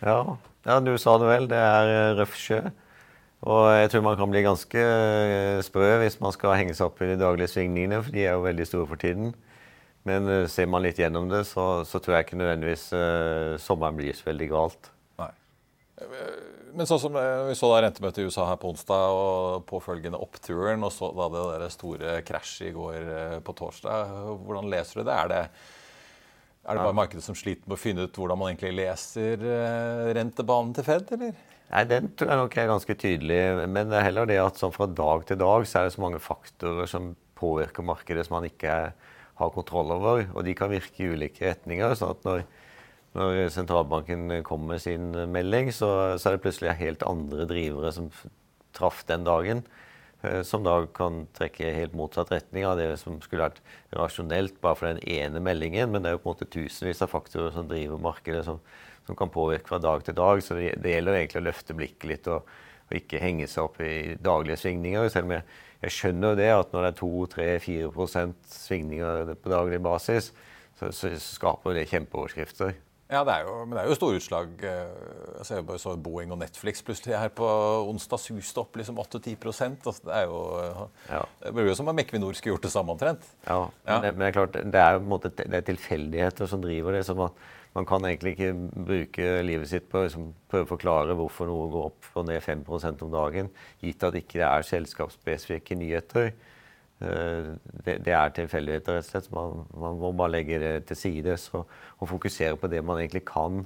Ja, 0.04 0.20
ja, 0.68 0.78
du 0.78 0.94
sa 1.00 1.16
det 1.18 1.32
vel. 1.32 1.50
Det 1.50 1.58
er 1.58 1.90
eh, 1.90 2.14
røff 2.20 2.38
sjø. 2.38 2.62
Og 3.44 3.64
jeg 3.74 3.90
tror 3.92 4.04
man 4.06 4.16
kan 4.16 4.30
bli 4.30 4.44
ganske 4.46 4.80
eh, 4.80 5.58
sprø 5.66 5.90
hvis 6.00 6.20
man 6.22 6.32
skal 6.32 6.54
henge 6.56 6.76
seg 6.76 6.86
opp 6.86 7.02
i 7.02 7.10
de 7.10 7.18
daglige 7.20 7.50
svingningene, 7.50 7.98
for 8.04 8.14
de 8.14 8.22
er 8.24 8.38
jo 8.38 8.46
veldig 8.46 8.68
store 8.70 8.88
for 8.94 9.02
tiden. 9.02 9.34
Men 10.04 10.48
ser 10.52 10.68
man 10.68 10.84
litt 10.84 10.98
gjennom 11.00 11.30
det, 11.30 11.46
så, 11.48 11.84
så 11.88 12.00
tror 12.02 12.18
jeg 12.18 12.26
ikke 12.26 12.36
nødvendigvis 12.36 12.90
uh, 12.92 13.54
sommeren 13.62 13.96
blir 13.96 14.12
så 14.12 14.28
veldig 14.28 14.48
galt. 14.50 14.90
Men 16.74 16.88
sånn 16.90 17.00
som 17.00 17.16
eh, 17.18 17.44
vi 17.48 17.54
så 17.58 17.70
da 17.70 17.84
rentemøtet 17.84 18.24
i 18.24 18.26
USA 18.26 18.48
her 18.48 18.58
på 18.58 18.72
onsdag 18.72 19.14
og 19.14 19.64
påfølgende 19.68 20.18
oppturen, 20.18 20.82
og 20.82 20.90
så 20.94 21.12
da 21.14 21.28
det 21.30 21.44
der 21.62 21.72
store 21.72 22.18
krasjet 22.26 22.72
i 22.72 22.74
går 22.74 22.96
eh, 22.98 23.38
på 23.46 23.54
torsdag, 23.54 24.14
hvordan 24.42 24.70
leser 24.72 25.00
du 25.00 25.06
det? 25.06 25.14
Er 25.14 25.30
det, 25.30 25.42
er 26.64 26.74
det 26.74 26.86
bare 26.88 26.98
markedet 26.98 27.22
som 27.26 27.38
sliter 27.38 27.68
med 27.68 27.76
å 27.78 27.80
finne 27.80 28.08
ut 28.08 28.18
hvordan 28.18 28.40
man 28.40 28.50
egentlig 28.50 28.74
leser 28.80 29.46
eh, 29.54 30.10
rentebanen 30.18 30.74
til 30.74 30.88
Fed, 30.88 31.14
eller? 31.14 31.38
Nei, 31.70 31.84
Den 31.90 32.10
tror 32.18 32.32
jeg 32.32 32.42
nok 32.42 32.58
er 32.58 32.72
ganske 32.72 32.98
tydelig. 32.98 33.40
Men 33.70 33.92
det 33.92 34.00
er 34.00 34.08
heller 34.08 34.28
det 34.28 34.42
at 34.42 34.58
sånn 34.58 34.74
fra 34.74 34.90
dag 34.90 35.24
til 35.30 35.38
dag 35.40 35.66
så 35.66 35.80
er 35.80 35.86
det 35.86 35.94
så 35.94 36.02
mange 36.02 36.22
faktorer 36.22 36.90
som 36.90 37.12
påvirker 37.38 37.86
markedet 37.86 38.26
som 38.26 38.36
man 38.40 38.50
ikke 38.50 38.74
har 39.40 39.54
kontroll 39.54 39.92
over. 39.94 40.26
Og 40.34 40.44
de 40.46 40.54
kan 40.58 40.72
virke 40.72 41.04
i 41.04 41.10
ulike 41.14 41.46
retninger. 41.48 41.96
sånn 41.98 42.14
at 42.16 42.28
når 42.28 42.46
når 43.14 43.48
sentralbanken 43.54 44.40
kommer 44.42 44.74
med 44.74 44.82
sin 44.82 45.12
melding, 45.30 45.68
så, 45.70 46.18
så, 46.18 46.28
er 46.28 46.34
det 46.34 46.42
plutselig 46.42 46.72
helt 46.80 47.04
andre 47.06 47.44
drivere 47.46 47.92
som 47.94 48.08
traff 48.74 49.04
den 49.06 49.22
dagen. 49.22 49.62
Eh, 50.24 50.42
som 50.42 50.64
da 50.64 50.80
kan 50.96 51.24
trekke 51.36 51.72
helt 51.76 51.94
motsatt 51.96 52.32
retning 52.32 52.66
av 52.66 52.78
det 52.80 52.88
som 53.00 53.20
skulle 53.22 53.46
vært 53.46 53.60
rasjonelt 53.94 54.58
bare 54.64 54.78
for 54.80 54.90
den 54.90 55.02
ene 55.06 55.42
meldingen. 55.44 55.92
Men 55.92 56.02
det 56.02 56.10
er 56.10 56.16
jo 56.16 56.24
på 56.24 56.32
en 56.32 56.34
måte 56.34 56.50
tusenvis 56.50 57.04
av 57.04 57.12
faktorer 57.12 57.54
som 57.54 57.70
driver 57.70 58.02
markedet, 58.02 58.42
som, 58.48 58.58
som 59.06 59.18
kan 59.18 59.32
påvirke 59.32 59.70
fra 59.70 59.78
dag 59.82 60.02
til 60.06 60.18
dag. 60.18 60.42
Så 60.42 60.58
det, 60.58 60.72
det 60.82 60.96
gjelder 60.96 61.20
egentlig 61.20 61.44
å 61.44 61.48
løfte 61.50 61.78
blikket 61.78 62.10
litt 62.10 62.30
og, 62.32 62.50
og, 62.88 62.96
ikke 62.98 63.22
henge 63.22 63.46
seg 63.50 63.68
opp 63.68 63.78
i 63.84 64.16
daglige 64.18 64.58
svingninger. 64.64 65.06
Selv 65.12 65.30
om 65.30 65.36
jeg, 65.36 65.46
jeg 65.84 65.94
skjønner 65.94 66.32
jo 66.32 66.40
det 66.40 66.50
at 66.54 66.72
når 66.74 66.86
det 66.86 66.90
er 66.90 66.98
2-3-4% 67.02 68.50
svingninger 68.54 69.34
på 69.36 69.52
daglig 69.52 69.80
basis, 69.84 70.32
så, 70.78 70.90
så 70.94 71.12
skaper 71.20 71.76
det 71.76 71.88
kjempeoverskrifter. 71.92 72.74
Ja, 73.12 73.20
det 73.26 73.34
er 73.34 73.42
jo, 73.44 73.56
men 73.68 73.76
det 73.76 73.82
er 73.82 73.90
jo 73.90 73.96
store 73.98 74.18
utslag. 74.18 74.52
Eh, 74.64 74.92
jeg 75.38 75.46
ser 75.46 75.66
bare 75.68 75.80
så 75.82 75.92
Boeing 76.00 76.32
og 76.32 76.40
Netflix 76.40 76.80
plutselig 76.82 77.18
her 77.20 77.32
på 77.36 77.46
onsdag 77.90 78.22
suste 78.22 78.62
opp 78.62 78.78
liksom 78.80 78.96
8-10% 79.02 79.84
altså, 79.84 80.06
Det 80.06 80.14
er 80.16 80.24
jo 80.24 80.38
ja. 81.10 81.20
Det 81.42 81.52
blir 81.54 81.68
jo 81.68 81.76
som 81.76 81.90
om 81.92 82.00
Equinor 82.00 82.32
skulle 82.38 82.56
gjort 82.56 82.64
det 82.64 82.72
samme 82.72 82.96
omtrent. 82.96 83.28
Ja, 83.44 83.58
ja. 83.84 83.98
Men, 83.98 84.06
det, 84.06 84.14
men, 84.14 84.24
det, 84.24 84.30
er 84.30 84.38
klart, 84.38 84.56
det 84.72 84.86
er 84.86 85.04
måte, 85.12 85.32
det 85.36 85.60
er 85.60 85.68
tilfeldigheter 85.68 86.50
som 86.50 86.64
driver 86.64 86.96
det. 86.96 87.04
som 87.06 87.20
man, 87.20 87.36
man 87.74 87.86
kan 87.88 88.04
egentlig 88.06 88.36
ikke 88.36 88.52
bruke 88.70 89.28
livet 89.42 89.70
sitt 89.70 89.86
på 89.90 89.98
å 89.98 90.06
liksom, 90.06 90.28
prøve 90.50 90.68
å 90.68 90.72
forklare 90.76 91.16
hvorfor 91.18 91.48
noe 91.50 91.70
går 91.72 91.86
opp 91.88 92.10
og 92.20 92.28
ned 92.28 92.42
5% 92.44 93.02
om 93.02 93.14
dagen, 93.14 93.50
gitt 93.82 94.06
at 94.06 94.18
ikke 94.18 94.38
det 94.38 94.46
er 94.46 94.68
selskapsspesifikke 94.68 95.78
nyheter. 95.80 96.30
Eh, 97.02 97.48
det, 97.82 97.96
det, 98.06 98.14
er 98.14 98.34
tilfeldigheter, 98.36 99.00
rett 99.00 99.08
og 99.08 99.10
slett. 99.10 99.30
Man, 99.34 99.64
man, 99.74 99.98
må 99.98 100.12
bare 100.14 100.36
legge 100.36 100.60
det 100.62 100.74
til 100.90 101.00
side 101.00 101.34
og, 101.58 101.66
og, 101.98 102.06
fokusere 102.12 102.60
på 102.60 102.70
det 102.70 102.84
man 102.86 103.02
egentlig 103.02 103.24
kan 103.26 103.64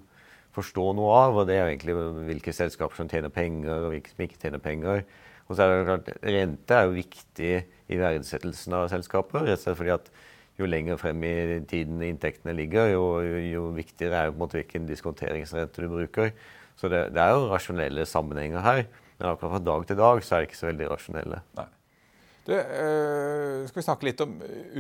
forstå 0.56 0.86
noe 0.96 1.12
av. 1.26 1.42
Og 1.42 1.50
det 1.50 1.58
er 1.58 1.68
egentlig 1.68 1.98
hvilke 2.30 2.56
selskaper 2.56 2.96
som 2.96 3.12
tjener 3.12 3.34
penger, 3.34 3.74
og 3.76 3.92
hvilke 3.92 4.14
som 4.14 4.24
ikke 4.24 4.40
tjener 4.40 4.64
penger. 4.64 5.04
Og 5.48 5.56
så 5.56 5.64
er 5.64 5.74
det 5.74 5.84
klart, 5.88 6.10
Rente 6.24 6.80
er 6.80 6.88
jo 6.88 6.96
viktig 6.96 7.52
i 7.88 8.00
verdsettelsen 8.00 8.80
av 8.80 8.88
selskaper. 8.92 9.44
rett 9.44 9.60
og 9.60 9.66
slett 9.66 9.80
fordi 9.82 9.96
at 9.98 10.10
jo 10.58 10.66
lenger 10.66 10.98
frem 10.98 11.22
i 11.24 11.32
tiden 11.70 12.02
inntektene 12.02 12.54
ligger, 12.56 12.90
jo, 12.92 13.02
jo 13.22 13.68
viktigere 13.76 14.24
er 14.24 14.30
jo 14.30 14.48
hvilken 14.50 14.88
diskonteringsrente 14.88 15.84
du 15.84 15.88
bruker. 15.92 16.32
Så 16.78 16.90
det, 16.90 17.08
det 17.14 17.22
er 17.22 17.34
jo 17.34 17.48
rasjonelle 17.50 18.06
sammenhenger 18.06 18.62
her. 18.62 18.84
Men 19.18 19.32
akkurat 19.32 19.56
fra 19.56 19.64
dag 19.66 19.86
til 19.86 19.98
dag 19.98 20.22
så 20.22 20.34
er 20.34 20.40
det 20.40 20.50
ikke 20.50 20.60
så 20.60 20.70
veldig 20.70 20.90
rasjonelle. 20.92 21.42
Nei. 21.58 21.66
Du, 22.48 22.54
øh, 22.56 23.66
skal 23.68 23.76
vi 23.76 23.84
snakke 23.84 24.06
litt 24.06 24.20
om 24.24 24.30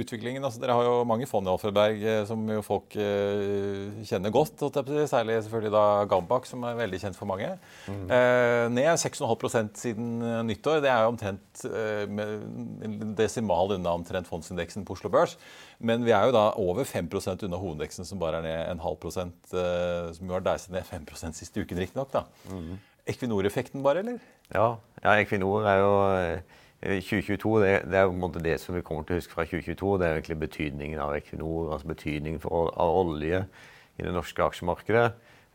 utviklingen? 0.00 0.40
Altså, 0.40 0.56
dere 0.62 0.72
har 0.72 0.86
jo 0.86 1.02
mange 1.04 1.26
fond 1.28 1.44
i 1.44 1.50
Alfredberg 1.52 2.00
eh, 2.00 2.20
som 2.24 2.46
jo 2.48 2.62
folk 2.64 2.94
øh, 2.96 3.98
kjenner 4.08 4.32
godt. 4.32 4.62
Særlig 5.10 5.42
selvfølgelig 5.44 5.72
da 5.74 5.82
Gambak, 6.08 6.46
som 6.48 6.62
er 6.64 6.78
veldig 6.78 7.00
kjent 7.02 7.18
for 7.18 7.28
mange. 7.28 7.50
Mm. 7.84 8.06
Ned 8.72 8.88
6,5 9.02 9.68
siden 9.76 10.22
nyttår. 10.48 10.80
Det 10.80 10.88
er 10.88 11.02
jo 11.04 11.10
omtrent 11.12 11.66
en 11.68 13.12
desimal 13.18 13.74
unna 13.76 13.92
omtrent 13.98 14.30
fondsindeksen 14.30 14.86
på 14.88 14.96
Oslo 14.96 15.12
Børs. 15.12 15.36
Men 15.78 16.06
vi 16.06 16.14
er 16.16 16.24
jo 16.24 16.32
da 16.38 16.46
over 16.56 16.88
5% 16.88 17.44
unna 17.44 17.60
hovedindeksen, 17.60 18.08
som 18.08 18.22
bare 18.22 18.40
er 18.40 18.46
ned 18.46 18.62
en 18.72 18.80
halv 18.80 18.96
prosent. 19.02 19.36
Som 19.52 20.24
jo 20.24 20.38
har 20.38 20.46
deiset 20.46 20.72
ned 20.72 20.88
5 20.88 21.04
siste 21.36 21.60
uken, 21.60 21.84
riktignok. 21.84 22.16
Mm. 22.48 22.78
Equinor-effekten 23.08 23.84
bare, 23.84 24.00
eller? 24.00 24.24
Ja, 24.54 24.78
ja 25.04 25.18
Equinor 25.20 25.68
er 25.68 25.82
jo 25.82 25.92
2022 26.78 27.60
det, 27.64 27.70
det, 27.90 27.98
er 27.98 28.42
det 28.44 28.58
som 28.62 28.76
vi 28.76 28.84
kommer 28.86 29.02
til 29.02 29.16
å 29.16 29.18
huske 29.18 29.34
fra 29.34 29.46
2022. 29.48 29.96
Det 29.98 30.06
er 30.06 30.18
egentlig 30.20 30.38
betydningen 30.44 31.00
av 31.02 31.16
Equinor, 31.16 31.72
altså 31.74 31.90
betydningen 31.90 32.38
for, 32.42 32.70
av 32.78 33.00
olje 33.00 33.42
i 33.98 34.06
det 34.06 34.12
norske 34.14 34.44
aksjemarkedet. 34.44 35.08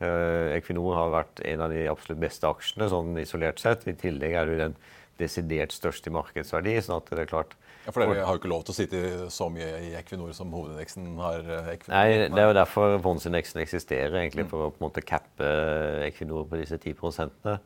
Uh, 0.04 0.52
Equinor 0.58 0.98
har 0.98 1.14
vært 1.14 1.40
en 1.48 1.64
av 1.64 1.72
de 1.72 1.86
absolutt 1.88 2.20
beste 2.20 2.50
aksjene 2.50 2.90
sånn 2.92 3.16
isolert 3.22 3.62
sett. 3.64 3.88
I 3.88 3.96
tillegg 3.96 4.36
er 4.36 4.52
det 4.52 4.60
den 4.66 4.76
desidert 5.22 5.72
største 5.72 6.12
i 6.12 6.16
markedsverdi. 6.16 6.76
sånn 6.82 7.00
at 7.00 7.12
det 7.14 7.24
er 7.24 7.30
klart... 7.30 7.56
Ja, 7.84 7.92
For 7.92 8.04
dere 8.04 8.24
har 8.24 8.38
jo 8.38 8.40
ikke 8.40 8.52
lov 8.52 8.64
til 8.64 8.72
å 8.72 8.78
sitte 8.78 9.00
så 9.34 9.50
mye 9.52 9.70
i 9.84 9.90
Equinor 10.00 10.32
som 10.36 10.52
hovedindeksen 10.56 11.08
har? 11.20 11.44
Eh, 11.44 11.72
Equinor. 11.76 11.96
Nei, 11.96 12.28
det 12.32 12.44
er 12.44 12.50
jo 12.50 12.56
derfor 12.56 12.96
fondsindeksen 13.04 13.60
eksisterer, 13.64 14.16
egentlig, 14.22 14.48
for 14.52 14.68
å 14.68 14.70
på 14.72 14.80
en 14.80 14.86
måte 14.88 15.04
cappe 15.04 15.50
Equinor 16.08 16.48
på 16.48 16.60
disse 16.62 16.80
10 16.80 17.00
prosentene. 17.00 17.58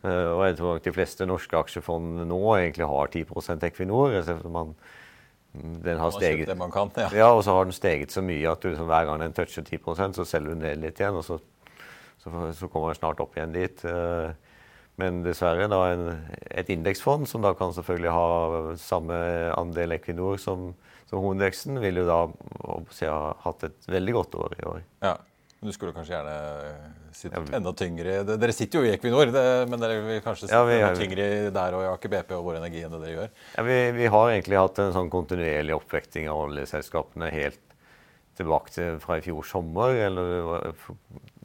Eh, 0.00 0.30
og 0.32 0.42
jeg 0.46 0.56
tror 0.60 0.80
de 0.80 0.94
fleste 0.94 1.28
norske 1.28 1.58
aksjefond 1.58 2.24
nå 2.28 2.40
egentlig 2.56 2.88
har 2.88 3.12
10% 3.12 3.66
Equinor. 3.68 4.16
Man, 4.48 4.74
den 5.52 6.00
har 6.00 6.14
steget, 6.14 6.52
man 6.58 6.72
kan, 6.72 6.92
ja. 6.96 7.08
ja. 7.16 7.30
og 7.34 7.44
så 7.44 7.56
har 7.56 7.66
den 7.68 7.76
steget 7.76 8.14
så 8.14 8.22
mye 8.24 8.52
at 8.52 8.62
du, 8.62 8.72
så 8.76 8.86
hver 8.88 9.08
gang 9.08 9.24
den 9.24 9.34
toucher 9.36 9.66
10% 9.66 10.16
så 10.16 10.28
selger 10.28 10.54
du 10.54 10.62
ned 10.62 10.80
litt 10.84 11.00
igjen. 11.00 11.18
og 11.20 11.26
så, 11.26 11.40
så, 12.22 12.32
så 12.56 12.70
kommer 12.70 12.94
den 12.94 13.00
snart 13.00 13.20
opp 13.20 13.36
igjen 13.36 13.56
dit. 13.56 13.84
Eh, 13.84 14.30
men 15.00 15.22
dessverre 15.24 15.68
da 15.70 15.80
en, 15.94 16.06
et 16.52 16.68
indeksfond 16.72 17.28
som 17.28 17.44
da 17.44 17.54
kan 17.56 17.72
selvfølgelig 17.72 18.12
ha 18.12 18.76
samme 18.80 19.16
andel 19.56 19.96
Equinor 19.96 20.36
som, 20.40 20.74
som 21.08 21.22
hovedindeksen, 21.22 21.80
vil 21.80 22.02
jo 22.02 22.08
da 22.08 22.20
ha 23.08 23.20
hatt 23.46 23.64
et 23.68 23.88
veldig 23.88 24.16
godt 24.18 24.36
år 24.40 24.56
i 24.58 24.66
år. 24.74 24.82
Ja. 25.04 25.14
Men 25.60 25.68
du 25.68 25.76
skulle 25.76 25.92
kanskje 25.92 26.14
gjerne 26.14 26.34
sittet 27.12 27.50
enda 27.58 27.72
tyngre 27.76 28.12
Dere 28.24 28.52
sitter 28.56 28.80
jo 28.80 28.88
i 28.88 28.94
Equinor, 28.94 29.28
det, 29.34 29.46
men 29.68 29.82
dere 29.82 29.98
vil 30.06 30.22
kanskje 30.24 30.46
sitte 30.46 30.56
ja, 30.56 30.64
vi, 30.64 30.78
enda 30.80 30.94
tyngre 30.96 31.26
der 31.52 31.76
og 31.76 31.82
i 31.84 31.88
Aker 31.90 32.12
BP 32.14 32.32
og 32.38 32.46
Vår 32.46 32.60
Energi 32.62 32.80
enn 32.86 32.94
det 32.94 33.00
dere 33.02 33.16
gjør? 33.16 33.34
Ja, 33.58 33.64
vi, 33.68 33.76
vi, 33.98 34.06
har 34.14 34.30
egentlig 34.32 34.60
hatt 34.60 34.80
en 34.80 34.94
sånn 34.96 35.10
kontinuerlig 35.12 35.76
oppvekting 35.76 36.30
av 36.32 36.46
oljeselskapene 36.46 37.28
helt 37.34 37.60
tilbake 38.40 38.72
til 38.72 39.00
fra 39.02 39.18
i 39.20 39.24
fjor 39.24 39.44
sommer, 39.44 39.96
eller 40.06 40.70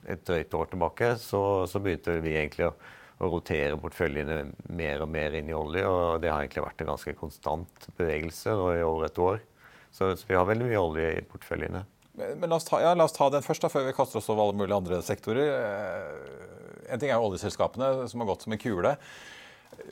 et 0.08 0.22
drøyt 0.28 0.54
år 0.56 0.70
tilbake. 0.72 1.10
Så, 1.20 1.42
så 1.68 1.82
begynte 1.84 2.16
vi 2.24 2.38
egentlig 2.38 2.70
å, 2.70 2.72
å, 3.20 3.32
rotere 3.34 3.80
porteføljene 3.82 4.38
mer 4.80 5.04
og 5.04 5.12
mer 5.12 5.36
inn 5.36 5.52
i 5.52 5.58
olje, 5.58 5.84
og 5.90 6.22
det 6.24 6.32
har 6.32 6.46
egentlig 6.46 6.64
vært 6.66 6.86
en 6.86 6.94
ganske 6.94 7.16
konstant 7.20 7.90
bevegelse 7.98 8.56
nå 8.56 8.72
i 8.78 8.86
over 8.86 9.10
et 9.10 9.22
år. 9.28 9.44
Så, 9.92 10.14
så 10.16 10.28
vi 10.30 10.40
har 10.40 10.48
veldig 10.48 10.70
mye 10.70 10.86
olje 10.86 11.12
i 11.18 11.28
porteføljene. 11.28 11.84
Men 12.16 12.50
la 12.50 12.56
oss, 12.56 12.68
ta, 12.68 12.80
ja, 12.82 12.96
la 12.96 13.08
oss 13.08 13.16
ta 13.16 13.30
den 13.34 13.44
først, 13.44 13.66
da, 13.66 13.72
før 13.72 13.90
vi 13.90 13.96
kaster 13.96 14.22
oss 14.22 14.30
over 14.32 14.46
alle 14.46 14.58
mulige 14.58 14.78
andre 14.78 15.02
sektorer. 15.04 15.52
Eh, 15.52 16.92
en 16.94 17.02
ting 17.02 17.12
er 17.12 17.18
jo 17.18 17.32
oljeselskapene, 17.32 18.08
som 18.12 18.22
har 18.24 18.30
gått 18.30 18.46
som 18.46 18.56
en 18.56 18.62
kule. 18.62 18.94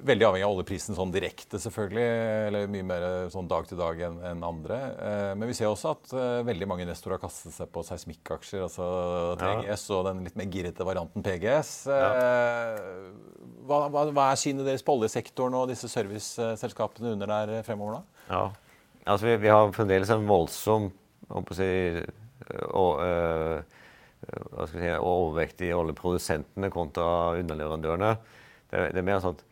Veldig 0.08 0.26
avhengig 0.30 0.46
av 0.48 0.54
oljeprisen 0.54 0.96
sånn 0.96 1.12
direkte, 1.12 1.60
selvfølgelig. 1.60 2.06
Eller 2.48 2.72
mye 2.72 2.86
mer 2.88 3.06
sånn 3.34 3.50
dag 3.52 3.68
til 3.68 3.82
dag 3.82 4.00
enn 4.08 4.22
en 4.30 4.48
andre. 4.48 4.80
Eh, 4.96 5.34
men 5.36 5.52
vi 5.52 5.58
ser 5.58 5.68
også 5.68 5.92
at 5.98 6.16
eh, 6.16 6.38
veldig 6.48 6.70
mange 6.72 6.88
investorer 6.88 7.18
har 7.18 7.26
kastet 7.26 7.58
seg 7.58 7.72
på 7.76 7.84
seismikkaksjer, 7.90 8.64
altså 8.70 8.88
TGS 9.44 9.86
ja. 9.90 10.00
og 10.00 10.08
den 10.08 10.24
litt 10.30 10.40
mer 10.40 10.50
girrete 10.56 10.88
varianten 10.88 11.28
PGS. 11.28 11.76
Ja. 11.92 12.10
hva, 13.68 13.86
hva, 13.92 14.08
hva 14.16 14.32
er 14.32 14.40
synet 14.40 14.70
deres 14.70 14.86
på 14.88 14.96
oljesektoren 14.96 15.60
og 15.60 15.68
disse 15.76 15.92
serviceselskapene 15.92 17.18
under 17.18 17.36
der 17.36 17.56
fremover 17.68 18.00
da? 18.00 18.04
Ja, 18.32 18.44
altså 19.04 19.28
vi, 19.28 19.40
vi 19.44 19.52
har 19.52 19.76
fremdeles 19.76 20.16
en 20.16 20.30
voldsom 20.30 20.94
si, 21.56 21.70
og, 22.74 22.92
øh, 23.04 23.64
hva 24.24 24.68
skal 24.68 24.80
si, 24.80 24.92
overvekt 24.98 25.64
i 25.66 25.74
oljeprodusentene 25.76 26.70
kontra 26.74 27.08
underleverandørene. 27.40 28.14
Det, 28.72 28.86
det 28.94 29.02
er 29.02 29.08
mer 29.08 29.24
sånn 29.24 29.38
at 29.38 29.44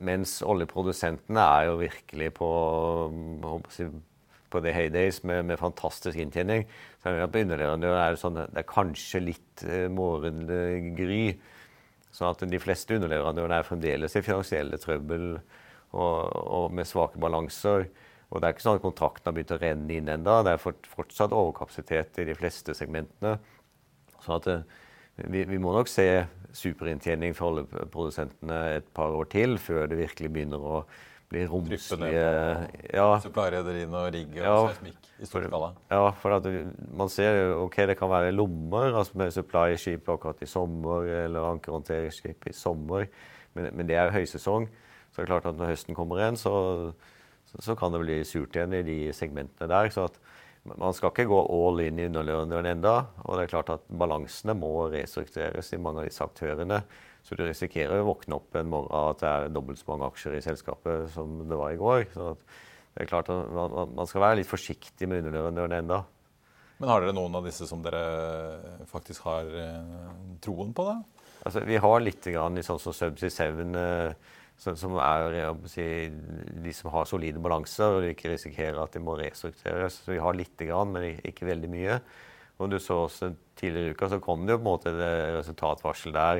mens 0.00 0.38
oljeprodusentene 0.46 1.42
er 1.42 1.66
jo 1.68 1.78
virkelig 1.80 2.30
på, 2.38 2.50
si, 3.74 3.86
på 4.50 4.62
the 4.64 4.72
heydays 4.74 5.22
med, 5.26 5.44
med, 5.48 5.58
fantastisk 5.60 6.18
inntjening. 6.18 6.66
Så 7.02 7.10
er 7.10 7.18
det 7.20 7.30
på 7.32 7.42
underleverandører 7.44 8.02
er 8.02 8.14
det 8.14 8.22
sånn 8.22 8.38
det 8.40 8.62
er 8.62 8.68
kanskje 8.68 9.24
litt 9.24 9.64
eh, 9.66 9.88
morgengry. 9.92 11.24
Sånn 12.14 12.32
at 12.32 12.46
de 12.50 12.62
fleste 12.62 12.96
underleverandørene 12.96 13.60
er 13.60 13.66
fremdeles 13.66 14.16
i 14.16 14.24
finansielle 14.24 14.80
trøbbel 14.82 15.26
og, 15.36 16.30
og 16.30 16.74
med 16.74 16.88
svake 16.88 17.20
balanser. 17.22 17.88
Og 18.30 18.38
det 18.38 18.46
er 18.46 18.54
ikke 18.54 18.62
sånn 18.62 18.78
at 18.78 18.84
kontrakten 18.84 19.26
har 19.26 19.34
begynt 19.34 19.54
å 19.56 19.58
renne 19.58 19.96
inn 19.96 20.10
ennå. 20.14 20.36
Det 20.46 20.54
er 20.54 20.62
fortsatt 20.62 21.34
overkapasitet 21.34 22.20
i 22.22 22.28
de 22.28 22.36
fleste 22.38 22.76
segmentene. 22.78 23.36
Sånn 24.22 24.36
at 24.36 24.48
eh, 24.52 24.62
vi, 25.26 25.44
vi, 25.50 25.58
må 25.58 25.74
nok 25.74 25.90
se 25.90 26.06
superinntjening 26.56 27.34
for 27.36 27.54
oljeprodusentene 27.54 28.60
et 28.78 28.90
par 28.94 29.14
år 29.18 29.30
til 29.32 29.58
før 29.62 29.90
det 29.90 29.98
virkelig 29.98 30.30
begynner 30.34 30.62
å 30.62 30.82
bli 31.30 31.44
romslige 31.46 32.22
ja. 32.90 33.06
Supply-rederiene 33.22 33.98
og 34.00 34.08
rigg 34.14 34.32
og 34.34 34.42
ja, 34.42 34.54
seismikk 34.70 35.10
i 35.20 35.28
stor 35.28 35.44
skala. 35.46 35.68
Ja, 35.92 36.08
for 36.18 36.34
at 36.38 36.48
man 36.96 37.12
ser 37.12 37.36
jo 37.36 37.52
ok, 37.66 37.76
det 37.90 37.96
kan 38.00 38.10
være 38.10 38.32
lommer 38.34 38.90
altså 38.90 39.20
med 39.20 39.34
supply-skip 39.34 40.10
akkurat 40.10 40.42
i 40.42 40.48
sommer, 40.50 41.06
eller 41.26 41.52
ankerhåndteringsskip 41.52 42.50
i 42.50 42.56
sommer, 42.56 43.06
men, 43.54 43.70
men, 43.74 43.86
det 43.86 43.98
er 43.98 44.08
jo 44.08 44.18
høysesong. 44.18 44.66
Så 45.10 45.20
det 45.20 45.26
er 45.26 45.32
klart 45.32 45.48
at 45.50 45.58
når 45.58 45.72
høsten 45.74 45.98
kommer 45.98 46.22
igjen, 46.22 46.38
så, 46.40 46.54
så, 47.50 47.62
så 47.64 47.76
kan 47.78 47.94
det 47.94 48.02
bli 48.04 48.20
surt 48.26 48.56
igjen 48.56 48.76
i 48.78 48.84
de 48.86 48.98
segmentene 49.16 49.68
der. 49.70 49.90
så 49.94 50.06
at 50.08 50.18
man 50.68 50.92
skal 50.92 51.12
ikke 51.12 51.30
gå 51.30 51.38
all 51.40 51.80
in 51.82 51.98
i 51.98 52.06
underleverandøren 52.10 52.68
enda, 52.68 52.94
og 53.24 53.38
det 53.38 53.46
er 53.46 53.52
klart 53.54 53.70
at 53.72 53.86
balansene 53.88 54.54
må 54.58 54.90
restruktureres 54.92 55.72
i 55.72 55.80
mange 55.80 56.02
av 56.02 56.10
disse 56.10 56.24
aktørene. 56.24 56.82
Så 57.24 57.36
du 57.36 57.44
risikerer 57.44 58.00
å 58.00 58.08
våkne 58.10 58.36
opp 58.36 58.56
en 58.56 58.68
morgen 58.72 58.92
at 59.12 59.22
det 59.22 59.30
er 59.30 59.54
dobbelt 59.54 59.80
så 59.80 59.90
mange 59.90 60.08
aksjer 60.08 60.36
i 60.36 60.44
selskapet 60.44 61.10
som 61.14 61.42
det 61.48 61.58
var 61.58 61.72
i 61.72 61.80
går. 61.80 62.06
Så 62.12 62.34
det 62.94 63.04
er 63.04 63.10
klart 63.10 63.28
at 63.32 63.52
Man 63.94 64.08
skal 64.08 64.24
være 64.24 64.40
litt 64.40 64.50
forsiktig 64.50 65.08
med 65.08 65.24
underleverandøren 65.24 65.78
enda. 65.80 66.02
Men 66.80 66.88
har 66.88 67.04
dere 67.04 67.16
noen 67.16 67.36
av 67.36 67.44
disse 67.44 67.68
som 67.68 67.82
dere 67.84 68.84
faktisk 68.88 69.26
har 69.28 69.48
eh, 69.52 70.12
troen 70.40 70.72
på? 70.76 70.86
da? 70.88 70.96
Altså, 71.44 71.64
vi 71.68 71.76
har 71.80 72.00
litt 72.00 72.24
grann 72.32 72.56
i 72.60 72.64
sånn 72.64 72.80
som 72.80 72.96
Subsea 72.96 73.32
7 73.32 73.64
som 74.60 74.96
er 75.00 75.36
si, 75.72 75.84
de 76.64 76.72
som 76.76 76.90
har 76.92 77.06
solide 77.08 77.40
balanser 77.40 77.96
og 77.96 78.08
ikke 78.10 78.34
risikerer 78.34 78.80
at 78.82 78.92
de 78.92 79.00
må 79.02 79.16
restruktureres. 79.16 80.02
Så 80.04 80.12
vi 80.12 80.20
har 80.20 80.36
lite 80.36 80.68
grann, 80.68 80.92
men 80.92 81.20
ikke 81.24 81.48
veldig 81.48 81.70
mye. 81.72 82.00
Og 82.60 82.68
du 82.72 82.78
så 82.82 83.04
også 83.06 83.34
Tidligere 83.60 83.90
i 83.90 83.92
uka 83.92 84.06
så 84.08 84.16
kom 84.24 84.46
det 84.46 84.54
jo 84.54 84.60
på 84.62 84.64
en 84.64 84.70
måte 84.70 84.88
et 84.88 85.34
resultatvarsel 85.34 86.14
der. 86.14 86.38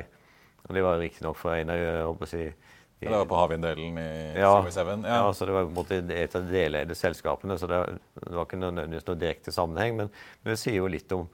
og 0.65 0.73
Det 0.73 0.81
var 0.81 0.97
riktignok 0.97 1.35
for 1.37 1.53
en 1.53 1.69
av 1.69 2.23
si, 2.25 2.47
de, 2.47 2.53
Det 2.97 3.11
var 3.11 3.27
på 3.29 3.37
havvinddelen 3.37 3.99
i 4.01 4.05
ja, 4.39 4.55
ja. 4.65 4.95
ja, 5.05 5.33
så 5.33 5.45
det 5.45 5.53
var 5.53 5.67
på 5.67 5.69
en 5.69 5.75
måte 5.75 5.99
et 6.01 6.35
av 6.35 6.47
de 6.47 6.55
deleide 6.55 6.97
selskapene. 6.97 7.59
Så 7.61 7.69
det, 7.69 7.77
var 8.25 8.47
ikke 8.47 8.57
nødvendigvis 8.57 9.05
noe 9.05 9.21
direkte 9.21 9.53
sammenheng. 9.53 9.99
Men, 9.99 10.09
men, 10.41 10.49
det 10.49 10.57
sier 10.63 10.79
jo 10.79 10.89
litt 10.89 11.13
om, 11.13 11.29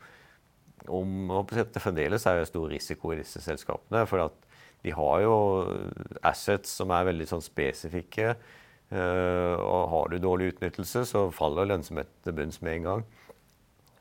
om 0.91 1.31
at 1.39 1.55
det 1.55 1.83
fremdeles 1.83 2.27
er 2.27 2.43
stor 2.51 2.67
risiko 2.67 3.15
i 3.15 3.21
disse 3.21 3.39
selskapene. 3.47 4.03
for 4.11 4.27
at 4.27 4.43
de 4.83 4.91
har 4.95 5.23
jo 5.23 5.37
assets 6.27 6.71
som 6.79 6.91
er 6.95 7.07
veldig 7.09 7.27
sånn 7.29 7.43
spesifikke. 7.45 8.35
Uh, 8.87 9.59
og 9.59 9.81
har 9.91 10.11
du 10.11 10.17
dårlig 10.23 10.53
utnyttelse, 10.53 11.03
så 11.09 11.25
faller 11.35 11.67
lønnsomheten 11.67 12.23
til 12.23 12.35
bunns 12.37 12.61
med 12.63 12.77
en 12.77 12.87
gang. 12.87 13.05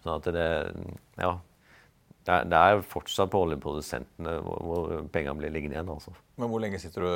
Sånn 0.05 0.19
at 0.21 0.33
det 0.37 0.49
Ja. 1.19 1.39
Det 2.27 2.35
er, 2.35 2.47
det 2.51 2.59
er 2.59 2.81
fortsatt 2.91 3.31
på 3.31 3.41
oljeprodusentene 3.45 4.33
hvor, 4.43 4.63
hvor 4.67 4.95
pengene 5.15 5.39
blir 5.39 5.53
liggende 5.55 5.77
igjen. 5.77 5.91
altså. 5.93 6.11
Men 6.37 6.51
hvor 6.51 6.61
lenge 6.61 6.81
sitter 6.83 7.05
du 7.07 7.11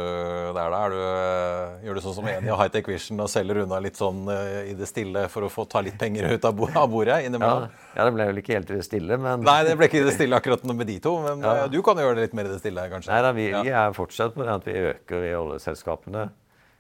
der, 0.55 0.71
da? 0.71 0.83
Du, 0.93 0.99
eh, 1.02 1.81
gjør 1.88 1.99
du 1.99 2.02
sånn 2.05 2.14
som 2.21 2.29
Eni 2.31 2.52
og 2.55 2.61
Hightech 2.61 2.87
Vision 2.93 3.25
og 3.25 3.26
selger 3.33 3.59
unna 3.64 3.81
litt 3.83 3.99
sånn 3.99 4.23
uh, 4.31 4.61
i 4.71 4.76
det 4.79 4.87
stille 4.87 5.25
for 5.33 5.49
å 5.49 5.50
få 5.50 5.67
ta 5.69 5.83
litt 5.83 5.99
penger 5.99 6.31
ut 6.31 6.47
av, 6.47 6.55
bordet 6.55 7.19
innimellom? 7.26 7.67
Ja, 7.67 7.90
ja, 7.97 8.07
det 8.07 8.14
ble 8.14 8.29
vel 8.31 8.40
ikke 8.45 8.55
helt 8.55 8.71
i 8.71 8.79
det 8.79 8.87
stille, 8.87 9.19
men 9.19 9.43
Nei, 9.45 9.58
det 9.67 9.75
ble 9.80 9.91
ikke 9.91 9.99
i 10.04 10.06
det 10.06 10.15
stille 10.15 10.39
akkurat 10.39 10.63
med 10.71 10.87
de 10.89 11.00
to. 11.02 11.17
Men 11.26 11.43
ja. 11.43 11.67
du 11.73 11.80
kan 11.84 11.99
jo 11.99 12.06
gjøre 12.06 12.21
det 12.21 12.28
litt 12.28 12.39
mer 12.39 12.47
i 12.47 12.54
det 12.54 12.63
stille, 12.63 12.87
kanskje? 12.95 13.11
Nei 13.11 13.21
da, 13.26 13.34
vi, 13.34 13.50
vi, 13.50 13.75
er 13.82 13.99
fortsatt 13.99 14.39
på 14.39 14.47
det 14.47 14.56
at 14.61 14.71
vi 14.71 14.78
øker 14.95 15.26
i 15.26 15.34
oljeselskapene. 15.43 16.26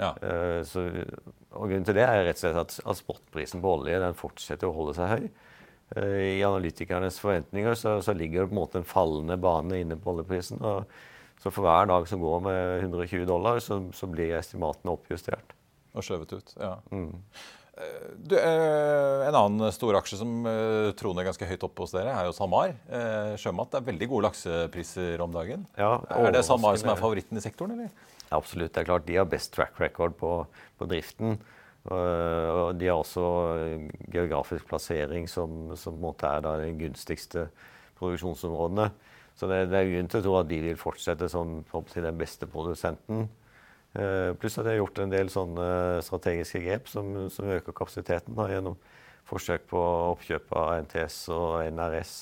Ja. 0.00 0.14
Så, 0.64 0.86
og 1.50 1.66
grunnen 1.66 1.84
til 1.84 1.98
det 1.98 2.06
er 2.06 2.22
rett 2.30 2.38
og 2.38 2.46
slett 2.46 2.62
at, 2.62 2.78
at 2.88 3.02
spotprisen 3.02 3.60
på 3.60 3.74
olje 3.74 3.98
den 4.00 4.16
fortsetter 4.16 4.70
å 4.70 4.76
holde 4.78 4.94
seg 4.96 5.16
høy. 5.18 5.30
Uh, 5.96 6.38
I 6.38 6.42
analytikernes 6.46 7.20
forventninger 7.22 7.78
så, 7.78 7.96
så, 8.04 8.14
ligger 8.14 8.44
det 8.44 8.50
på 8.50 8.56
en 8.56 8.60
måte 8.60 8.82
en 8.82 8.88
fallende 8.88 9.38
bane 9.40 9.80
inne 9.82 9.98
på 9.98 10.14
oljeprisen. 10.14 10.60
og 10.62 10.90
så 11.40 11.48
for 11.48 11.64
hver 11.64 11.88
dag 11.88 12.04
som 12.08 12.20
går 12.20 12.42
med 12.44 12.82
120 12.84 13.24
dollar, 13.24 13.62
så, 13.64 13.78
så 13.96 14.06
blir 14.10 14.36
estimatene 14.36 14.92
oppjustert. 14.92 15.54
Og 15.96 16.04
skjøvet 16.04 16.34
ut, 16.36 16.52
ja. 16.60 16.74
Mm. 16.92 17.14
Eh, 17.80 18.10
du, 18.16 18.34
eh, 18.36 19.28
en 19.28 19.38
annen 19.38 19.72
stor 19.72 19.96
aksje 19.98 20.18
som 20.20 20.44
eh, 20.48 20.90
troner 20.98 21.26
ganske 21.26 21.48
høyt 21.48 21.64
oppe 21.66 21.84
hos 21.84 21.94
dere, 21.96 22.12
er 22.12 22.28
jo 22.28 22.34
SalMar. 22.36 22.74
Sjømat 23.40 23.78
er 23.78 23.86
veldig 23.88 24.10
gode 24.10 24.28
laksepriser 24.28 25.22
om 25.24 25.32
dagen. 25.34 25.64
Ja, 25.80 25.96
er 26.16 26.34
det 26.34 26.44
SalMar 26.46 26.78
som 26.80 26.92
er 26.92 27.00
favoritten 27.00 27.40
i 27.40 27.44
sektoren, 27.44 27.78
eller? 27.78 27.88
Ja, 28.26 28.36
absolutt. 28.38 28.74
Det 28.74 28.84
er 28.84 28.90
klart 28.92 29.08
De 29.08 29.16
har 29.18 29.30
best 29.30 29.54
track 29.56 29.80
record 29.82 30.18
på, 30.20 30.34
på 30.78 30.90
driften. 30.90 31.40
Og 31.88 32.76
de 32.76 32.90
har 32.90 32.98
også 33.00 33.22
geografisk 34.12 34.66
plassering 34.68 35.24
som, 35.30 35.70
som 35.80 35.94
på 35.94 35.96
en 35.96 36.04
måte 36.04 36.28
er 36.28 36.44
de 36.44 36.74
gunstigste 36.76 37.46
produksjonsområdene. 37.96 38.90
Så 39.32 39.48
det, 39.48 39.70
det, 39.70 39.78
er 39.78 39.92
grunn 39.94 40.10
til 40.12 40.20
å 40.20 40.24
tro 40.26 40.34
at 40.42 40.50
de 40.50 40.58
vil 40.60 40.80
fortsette 40.80 41.30
som 41.32 41.62
den 41.64 42.18
beste 42.20 42.48
produsenten. 42.50 43.30
Eh, 43.96 44.32
pluss 44.36 44.58
at 44.60 44.66
de 44.66 44.74
har 44.74 44.82
gjort 44.82 45.00
en 45.00 45.14
del 45.14 45.32
sånne 45.32 45.68
strategiske 46.04 46.60
grep 46.66 46.90
som, 46.90 47.08
som 47.32 47.48
øker 47.48 47.72
kapasiteten 47.72 48.36
da, 48.36 48.50
gjennom 48.52 48.76
forsøk 49.30 49.64
på 49.70 49.80
oppkjøp 50.12 50.52
av 50.58 50.74
NTS 50.84 51.16
og 51.32 51.64
NRS, 51.72 52.14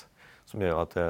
som 0.49 0.63
gjør 0.63 0.85
at 0.85 0.95
det, 0.97 1.09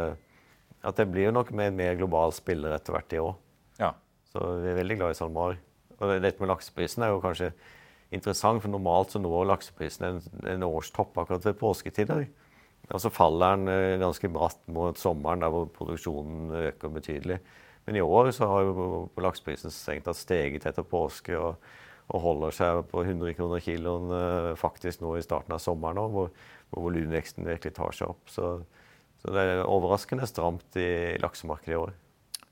at 0.89 0.99
det 0.99 1.09
blir 1.11 1.35
nok 1.35 1.51
med 1.53 1.73
en 1.73 1.79
mer 1.79 1.97
global 1.99 2.33
spiller 2.35 2.75
etter 2.77 2.95
hvert 2.95 3.15
i 3.15 3.23
år. 3.23 3.35
Ja. 3.79 3.93
Så 4.33 4.43
vi 4.63 4.71
er 4.71 4.79
veldig 4.79 4.99
glad 5.01 5.15
i 5.15 5.19
SalMar. 5.19 5.59
Og 5.99 6.13
dette 6.23 6.39
med 6.41 6.51
lakseprisen 6.53 7.05
er 7.05 7.13
jo 7.13 7.23
kanskje 7.23 7.53
interessant, 8.15 8.63
for 8.63 8.73
normalt 8.73 9.13
så 9.13 9.21
når 9.23 9.49
lakseprisen 9.53 10.07
en, 10.09 10.21
en 10.49 10.67
årstopp 10.69 11.17
akkurat 11.21 11.49
ved 11.49 11.59
påsketider. 11.61 12.29
Og 12.89 13.03
så 13.03 13.11
faller 13.13 13.57
den 13.57 13.73
eh, 13.73 13.99
ganske 14.01 14.31
bratt 14.33 14.61
mot 14.73 14.99
sommeren, 15.01 15.43
der 15.45 15.53
hvor 15.53 15.69
produksjonen 15.75 16.55
øker 16.71 16.95
betydelig. 16.95 17.39
Men 17.89 17.97
i 17.97 18.05
år 18.05 18.31
så 18.37 18.49
har 18.49 18.71
lakseprisen 19.21 19.73
strengt 19.73 20.07
tatt 20.09 20.19
steget 20.19 20.67
etter 20.69 20.85
påske 20.85 21.37
og, 21.37 21.57
og, 22.09 22.19
holder 22.25 22.57
seg 22.57 22.83
på 22.91 23.05
100 23.05 23.37
kroner 23.37 23.65
kiloen 23.65 24.13
eh, 24.17 24.51
faktisk 24.61 25.05
nå 25.05 25.15
i 25.17 25.25
starten 25.25 25.57
av 25.57 25.63
sommeren, 25.65 26.01
òg, 26.01 26.13
hvor, 26.17 26.35
hvor 26.71 26.89
volumveksten 26.89 27.49
virkelig 27.49 27.77
tar 27.77 27.97
seg 27.97 28.13
opp. 28.13 28.29
Så, 28.33 28.55
så 29.21 29.37
det 29.37 29.45
er 29.45 29.65
overraskende 29.67 30.29
stramt 30.29 30.81
i 30.81 30.91
laksemarkedet 31.21 31.77
i 31.77 31.81
år. 31.83 31.97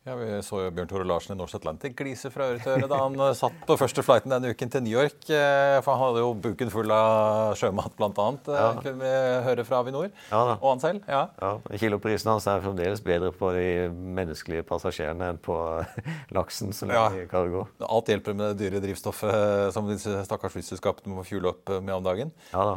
Ja, 0.06 0.14
Vi 0.14 0.26
så 0.46 0.60
jo 0.62 0.70
Bjørn 0.70 0.86
Tore 0.86 1.04
Larsen 1.08 1.34
i 1.34 1.36
Norse 1.40 1.58
Atlantic 1.58 1.96
glise 1.98 2.30
fra 2.30 2.46
øre 2.52 2.60
til 2.62 2.76
øre 2.76 2.86
da 2.86 3.00
han 3.00 3.16
eh, 3.24 3.32
satt 3.34 3.56
på 3.66 3.74
første 3.80 4.04
flighten 4.06 4.30
denne 4.30 4.52
uken 4.54 4.70
til 4.70 4.84
New 4.84 4.94
York. 4.94 5.18
Eh, 5.26 5.78
for 5.82 5.96
han 5.96 6.04
hadde 6.04 6.22
jo 6.22 6.28
buken 6.44 6.70
full 6.70 6.94
av 6.94 7.56
sjømat, 7.58 7.96
bl.a. 7.98 8.12
Eh, 8.14 8.54
ja. 8.54 8.68
kunne 8.84 9.00
vi 9.00 9.10
høre 9.48 9.64
fra 9.66 9.80
Avinor. 9.82 10.12
Ja, 10.30 10.44
og 10.60 10.68
han 10.68 10.84
selv. 10.84 11.10
Ja. 11.10 11.24
ja. 11.42 11.50
Kiloprisen 11.82 12.30
hans 12.30 12.46
er 12.46 12.62
fremdeles 12.62 13.02
bedre 13.02 13.32
på 13.34 13.50
de 13.56 13.66
menneskelige 13.90 14.62
passasjerene 14.70 15.32
enn 15.32 15.42
på 15.42 15.58
laksen 16.38 16.70
som 16.70 16.94
ja. 16.94 17.08
i 17.10 17.26
cargo. 17.26 17.66
Alt 17.82 18.14
hjelper 18.14 18.38
med 18.38 18.52
det 18.52 18.62
dyre 18.62 18.84
drivstoffet 18.86 19.74
som 19.74 19.90
disse 19.90 20.22
stakkars 20.28 20.54
flyselskapene 20.54 21.18
må 21.18 21.26
fuele 21.26 21.50
opp 21.50 21.80
med 21.80 21.96
om 21.98 22.06
dagen. 22.06 22.30
Ja 22.54 22.76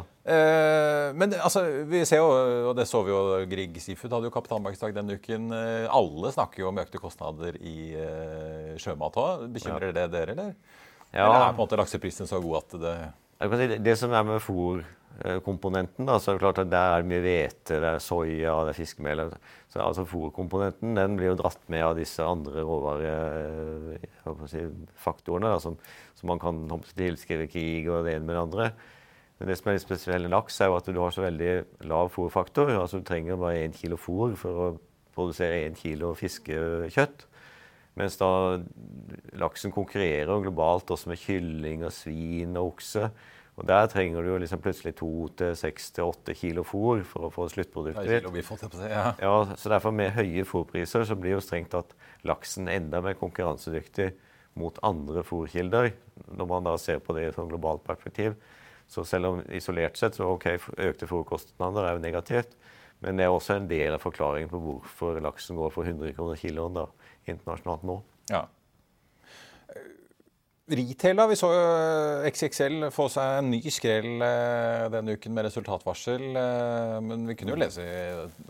Men 1.16 1.32
altså, 1.40 1.62
vi 1.88 2.02
ser 2.06 2.20
jo, 2.20 2.26
og 2.68 2.74
det 2.76 2.84
så 2.86 3.00
vi 3.02 3.10
jo, 3.10 3.38
Grieg 3.50 3.78
Seafood 3.82 4.12
hadde 4.14 4.28
jo 4.28 4.34
kapitalmarkedsdag 4.34 4.92
denne 4.94 5.16
uken. 5.16 5.48
Alle 5.90 6.30
snakker 6.34 6.62
jo 6.62 6.68
om 6.68 6.78
økte 6.78 7.00
kostnader 7.00 7.19
i 7.60 7.78
uh, 7.96 8.76
sjømat 8.80 9.18
òg. 9.20 9.48
Bekymrer 9.54 9.96
det 9.96 10.06
dere, 10.12 10.36
eller? 10.36 10.54
Ja. 11.10 11.26
Eller 11.26 11.40
er 11.40 11.50
på 11.50 11.56
en 11.56 11.64
måte 11.64 11.80
lakseprisen 11.80 12.28
så 12.30 12.38
god 12.42 12.62
at 12.62 12.78
det 12.80 12.94
det, 13.40 13.80
det 13.80 13.94
som 13.96 14.12
er 14.12 14.20
med 14.28 14.42
fôrkomponenten, 14.44 16.04
da, 16.04 16.18
så 16.20 16.28
er 16.30 16.36
det 16.36 16.42
klart 16.42 16.58
at 16.60 16.68
der 16.68 16.92
er 16.92 17.00
det 17.00 17.08
mye 17.08 17.24
hvete, 17.24 17.78
det 17.80 17.88
er 17.88 18.02
soya, 18.04 18.52
det 18.66 18.74
er 18.74 18.76
fiskemel. 18.76 19.32
Så 19.72 19.80
altså 19.80 20.04
Fôrkomponenten 20.04 20.92
den 20.98 21.16
blir 21.16 21.28
jo 21.30 21.38
dratt 21.40 21.64
med 21.72 21.80
av 21.86 21.96
disse 21.96 22.20
andre 22.20 22.60
råvarefaktorene 22.66 25.56
si, 25.56 25.62
som, 25.64 25.74
som, 26.18 26.26
man 26.28 26.40
kan 26.42 26.56
tilskrive 26.98 27.46
krig 27.48 27.88
og 27.88 28.04
det 28.04 28.12
ene 28.18 28.26
med 28.26 28.34
det 28.36 28.44
andre. 28.44 28.66
Men 29.38 29.48
det 29.48 29.56
som 29.56 29.68
er 29.70 29.74
litt 29.78 29.86
spesielt 29.86 30.24
med 30.26 30.34
laks, 30.34 30.60
er 30.60 30.68
jo 30.68 30.76
at 30.76 30.92
du 30.92 31.00
har 31.00 31.12
så 31.16 31.24
veldig 31.24 31.52
lav 31.88 32.12
fôrfaktor. 32.12 32.68
Altså 32.76 33.00
Du 33.00 33.08
trenger 33.08 33.40
bare 33.40 33.64
én 33.64 33.72
kilo 33.72 33.96
fôr 33.96 34.36
for 34.36 34.52
å 34.52 34.76
produsere 35.14 35.64
én 35.66 35.76
kilo 35.78 36.14
fiskekjøtt. 36.18 37.26
Mens 37.98 38.16
da 38.20 38.60
laksen 39.40 39.74
konkurrerer 39.74 40.40
globalt 40.44 40.90
også 40.94 41.10
med 41.10 41.20
kylling 41.20 41.84
og 41.84 41.92
svin 41.92 42.56
og 42.56 42.74
okse. 42.74 43.10
Og 43.60 43.66
Der 43.66 43.86
trenger 43.92 44.22
du 44.24 44.38
liksom 44.38 44.62
plutselig 44.62 44.94
to 44.96 45.28
til 45.36 45.56
seks 45.58 45.90
til 45.92 46.08
åtte 46.08 46.32
kilo 46.38 46.62
fôr 46.64 47.02
for 47.04 47.26
å 47.28 47.32
få 47.34 47.48
sluttproduktet 47.52 48.06
ditt. 48.08 48.24
ja. 48.88 49.02
Ja, 49.20 49.56
så 49.56 49.68
derfor 49.68 49.92
Med 49.92 50.14
høye 50.16 50.46
fôrpriser 50.48 51.04
så 51.04 51.16
blir 51.18 51.36
jo 51.36 51.42
strengt 51.44 51.74
tatt 51.74 51.92
laksen 52.24 52.68
enda 52.68 53.02
mer 53.04 53.18
konkurransedyktig 53.20 54.14
mot 54.56 54.78
andre 54.82 55.22
fôrkilder, 55.22 55.92
når 56.32 56.46
man 56.48 56.64
da 56.64 56.76
ser 56.80 56.98
på 57.04 57.14
det 57.14 57.22
i 57.22 57.28
et 57.28 57.36
sånn 57.36 57.50
globalt 57.50 57.84
perspektiv. 57.84 58.34
Så 58.90 59.04
selv 59.06 59.28
om 59.28 59.42
isolert 59.54 59.98
sett 59.98 60.16
så 60.16 60.32
ok, 60.34 60.46
økte 60.78 61.06
fôrkostnader 61.06 61.84
er 61.86 61.94
jo 61.94 62.02
negativt, 62.02 62.56
men 63.00 63.16
det 63.16 63.24
er 63.26 63.32
også 63.34 63.56
en 63.56 63.68
del 63.70 63.94
av 63.96 64.00
forklaringen 64.02 64.50
på 64.52 64.60
hvorfor 64.64 65.20
laksen 65.24 65.56
går 65.56 65.70
for 65.74 65.84
100 65.88 66.12
kroner 66.16 66.36
kiloen 66.40 66.74
da, 66.74 66.86
internasjonalt 67.26 67.82
nå. 67.88 68.02
Ja. 68.30 68.46
Retail, 70.70 71.16
da. 71.18 71.24
Vi 71.26 71.34
så 71.34 71.48
jo 71.50 71.62
XXL 72.30 72.84
få 72.94 73.08
seg 73.10 73.40
en 73.40 73.48
ny 73.50 73.58
skrell 73.74 74.20
eh, 74.22 74.84
denne 74.92 75.16
uken 75.18 75.32
med 75.34 75.48
resultatvarsel. 75.48 76.22
eh, 76.38 76.98
Men 77.02 77.24
vi 77.26 77.34
kunne 77.34 77.56
jo 77.56 77.58
lese 77.58 77.82
i 77.82 77.96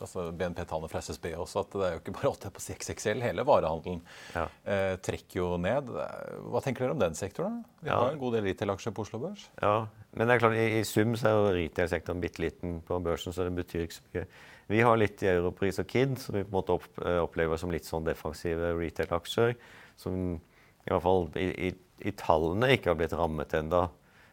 altså 0.04 0.26
BNP-tallene 0.36 0.90
fra 0.92 1.00
SSB 1.00 1.30
også 1.40 1.62
at 1.62 1.72
det 1.78 1.86
er 1.86 1.94
jo 1.94 2.02
ikke 2.02 2.14
bare 2.18 2.32
8 2.34 2.50
på 2.58 2.60
XXL. 2.76 3.22
Hele 3.24 3.46
varehandelen 3.48 4.02
Ja. 4.34 4.44
eh, 4.68 4.98
trekker 5.00 5.40
jo 5.40 5.48
ned. 5.56 5.88
Hva 5.88 6.60
tenker 6.60 6.84
dere 6.84 6.92
om 6.98 7.00
den 7.00 7.16
sektoren? 7.16 7.62
Vi 7.80 7.88
Ja. 7.88 7.96
har 8.02 8.12
en 8.12 8.20
god 8.20 8.36
del 8.36 8.44
retail-aksjer 8.50 8.92
på 8.92 9.06
Oslo 9.08 9.18
Børs. 9.24 9.48
Ja, 9.62 9.86
men 10.16 10.26
det 10.26 10.34
er 10.34 10.42
klart, 10.42 10.56
i, 10.58 10.80
i 10.80 10.86
sum 10.86 11.12
så 11.18 11.30
er 11.30 11.52
retail-sektoren 11.54 12.22
bitte 12.22 12.42
liten 12.42 12.80
på 12.86 12.98
børsen, 13.02 13.34
så 13.34 13.46
det 13.46 13.54
betyr 13.54 13.84
ikke 13.86 13.98
så 13.98 14.06
mye. 14.08 14.24
Vi 14.70 14.82
har 14.86 14.98
litt 14.98 15.22
i 15.22 15.30
Europris 15.30 15.80
og 15.82 15.86
Kid, 15.90 16.16
som 16.22 16.36
vi 16.36 16.44
på 16.44 16.50
en 16.50 16.56
måte 16.56 16.74
opp, 16.76 16.88
eh, 17.02 17.18
opplever 17.22 17.58
som 17.58 17.72
litt 17.74 17.86
sånn 17.86 18.06
defensive 18.06 18.72
retail-aksjer. 18.78 19.56
Som 19.98 20.36
i 20.36 20.90
hvert 20.90 21.04
fall 21.04 21.26
i, 21.38 21.48
i, 21.68 21.70
i 22.06 22.12
tallene 22.18 22.72
ikke 22.74 22.92
har 22.92 22.98
blitt 22.98 23.16
rammet 23.18 23.54
ennå. 23.58 23.88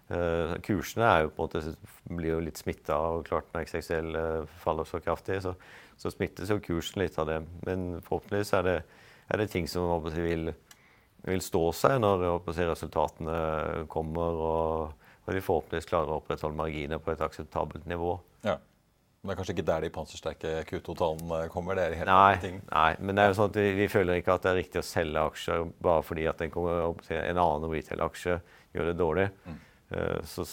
Uh, 0.07 0.53
kursene 0.63 1.03
er 1.03 1.25
jo 1.25 1.31
på 1.35 1.43
en 1.43 1.49
måte, 1.49 1.89
blir 2.15 2.31
jo 2.31 2.43
litt 2.45 2.61
smitta 2.61 2.95
av 2.95 3.25
klart 3.27 3.49
når 3.51 3.65
XXL 3.67 4.13
uh, 4.15 4.53
faller 4.61 4.87
så 4.87 5.01
kraftig. 5.03 5.41
Så, 5.43 5.51
så 5.99 6.13
smittes 6.13 6.53
jo 6.53 6.61
kursen 6.63 7.03
litt 7.03 7.17
av 7.19 7.27
det. 7.29 7.41
Men 7.67 7.89
forhåpentligvis 8.05 8.53
er 8.55 8.69
det, 8.69 8.77
er 9.27 9.41
det 9.41 9.49
ting 9.51 9.67
som 9.67 9.89
vil, 10.15 10.53
vil 11.27 11.43
stå 11.43 11.65
seg 11.75 11.99
når 12.05 12.29
resultatene 12.45 13.41
kommer. 13.91 14.41
Og, 14.47 15.06
og 15.27 15.35
vi 15.35 15.43
forhåpentligvis 15.43 15.89
klarer 15.89 16.13
å 16.13 16.21
opprettholde 16.21 16.57
marginer 16.57 17.01
på 17.03 17.11
et 17.13 17.21
akseptabelt 17.23 17.85
nivå. 17.89 18.15
Ja. 18.47 18.57
Men 19.21 19.31
det 19.31 19.33
er 19.33 19.39
kanskje 19.41 19.53
ikke 19.57 19.67
der 19.67 19.83
de 19.83 19.89
pansersterke 19.91 20.51
Q2-tallene 20.69 21.39
kommer? 21.51 21.75
Det 21.75 21.83
er 21.83 21.95
helt 21.99 22.11
Nei, 22.11 22.35
ting. 22.39 22.59
nei, 22.69 22.91
men 23.01 23.17
det 23.17 23.23
er 23.23 23.31
jo 23.31 23.37
sånn 23.39 23.49
at 23.51 23.57
vi, 23.59 23.65
vi 23.75 23.87
føler 23.91 24.21
ikke 24.21 24.37
at 24.37 24.45
det 24.45 24.51
er 24.53 24.59
riktig 24.61 24.79
å 24.79 24.87
selge 24.87 25.23
aksjer 25.31 25.65
bare 25.83 26.05
fordi 26.05 26.27
at 26.31 26.43
en, 26.45 26.53
en 26.53 27.41
annen 27.43 27.71
retail-aksje 27.73 28.37
gjør 28.77 28.91
det 28.91 28.99
dårlig. 29.01 29.25
Mm. 29.47 29.57
Så 30.27 30.45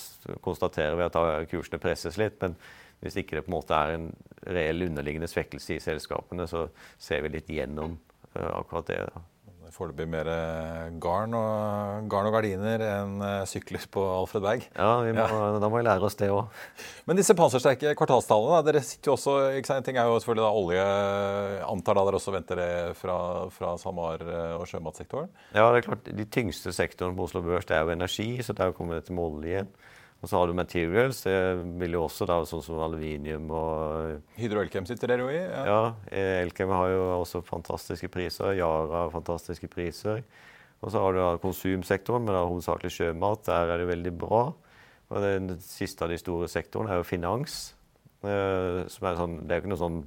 konstaterer 0.42 0.96
vi 0.98 1.06
at 1.06 1.20
kursene 1.50 1.82
presses 1.82 2.18
litt, 2.18 2.40
men 2.42 2.56
hvis 3.04 3.18
ikke 3.20 3.36
det 3.36 3.44
på 3.44 3.52
en 3.52 3.56
måte 3.58 3.76
er 3.76 3.94
en 3.98 4.08
reell 4.48 4.86
underliggende 4.86 5.28
svekkelse 5.30 5.76
i 5.76 5.82
selskapene, 5.82 6.46
så 6.48 6.66
ser 6.98 7.24
vi 7.24 7.34
litt 7.34 7.50
gjennom 7.52 7.98
eh, 8.32 8.48
akkurat 8.48 8.88
det. 8.88 9.00
da. 9.10 9.22
Foreløpig 9.74 10.04
mer 10.06 10.28
eh, 10.30 10.90
garn 11.02 11.32
og, 11.34 12.04
garn 12.10 12.28
og 12.28 12.34
gardiner 12.36 12.82
enn 12.86 13.16
eh, 13.26 13.40
sykler 13.50 13.82
på 13.90 14.04
Alfred 14.06 14.44
Berg. 14.44 14.66
Ja, 14.76 14.90
må, 15.02 15.38
da 15.58 15.70
må 15.70 15.80
vi 15.80 15.86
lære 15.88 16.06
oss 16.06 16.14
det 16.20 16.28
òg. 16.30 16.52
Men 17.08 17.18
disse 17.18 17.34
pansersterke 17.34 17.96
kvartalstallene, 17.98 18.60
dere 18.68 18.84
sitter 18.86 19.10
jo 19.10 19.16
også 19.16 19.34
ikke 19.58 19.72
sant, 19.72 19.82
En 19.82 19.88
ting 19.88 19.98
er 19.98 20.06
jo 20.06 20.20
selvfølgelig 20.22 20.44
da 20.46 20.52
olje. 20.60 20.84
Antar 21.66 21.98
da 21.98 22.04
dere 22.06 22.20
også 22.20 22.36
venter 22.36 22.62
det 22.62 22.70
fra, 23.00 23.16
fra 23.56 23.74
SalMar 23.82 24.22
eh, 24.22 24.54
og 24.60 24.68
sjømatsektoren? 24.70 25.32
Ja, 25.56 25.66
det 25.66 25.82
er 25.82 25.88
klart, 25.88 26.14
De 26.22 26.28
tyngste 26.38 26.70
sektorene 26.76 27.18
på 27.18 27.26
Oslo 27.26 27.42
Børs 27.42 27.66
det 27.66 27.74
er 27.74 27.82
jo 27.82 27.96
energi, 27.96 28.28
så 28.46 28.54
det 28.54 28.62
er 28.62 28.70
jo 28.70 28.78
kommet 28.78 29.02
etter 29.02 29.18
med 29.18 29.26
olje. 29.26 29.66
Og 30.24 30.30
så 30.30 30.38
har 30.40 30.48
du 30.48 30.54
materials. 30.56 31.18
Det 31.26 31.36
vil 31.82 31.98
jo 31.98 32.06
også 32.06 32.24
da, 32.30 32.38
sånn 32.48 32.62
som 32.64 32.78
aluminium 32.80 33.50
og 33.52 34.22
Hydro 34.40 34.62
Elkem 34.64 34.86
sitter 34.88 35.10
dere 35.12 35.26
jo 35.26 35.32
i. 35.34 35.36
Ja. 35.42 35.64
Ja, 35.68 35.80
Elkem 36.40 36.72
har 36.72 36.88
jo 36.94 37.02
også 37.18 37.42
fantastiske 37.44 38.08
priser. 38.14 38.54
Yara 38.56 39.02
har 39.04 39.12
fantastiske 39.12 39.68
priser. 39.68 40.22
Og 40.80 40.92
så 40.92 41.00
har 41.04 41.12
du 41.12 41.20
da 41.20 41.28
konsumsektoren, 41.42 42.24
men 42.24 42.36
da 42.36 42.46
hovedsakelig 42.48 42.92
sjømat. 42.96 43.44
Der 43.50 43.74
er 43.74 43.82
det 43.84 43.90
veldig 43.92 44.14
bra. 44.24 44.42
Og 45.12 45.20
den 45.20 45.52
siste 45.60 46.06
av 46.06 46.12
de 46.14 46.18
store 46.20 46.48
sektorene 46.48 46.94
er 46.96 47.02
jo 47.02 47.06
finans. 47.10 47.74
eh, 48.24 48.80
som 48.88 49.04
er 49.10 49.20
sånn, 49.20 49.38
det 49.44 49.52
er 49.52 49.60
jo 49.60 49.66
ikke 49.66 49.74
noe 49.74 49.82
sånn 49.84 50.02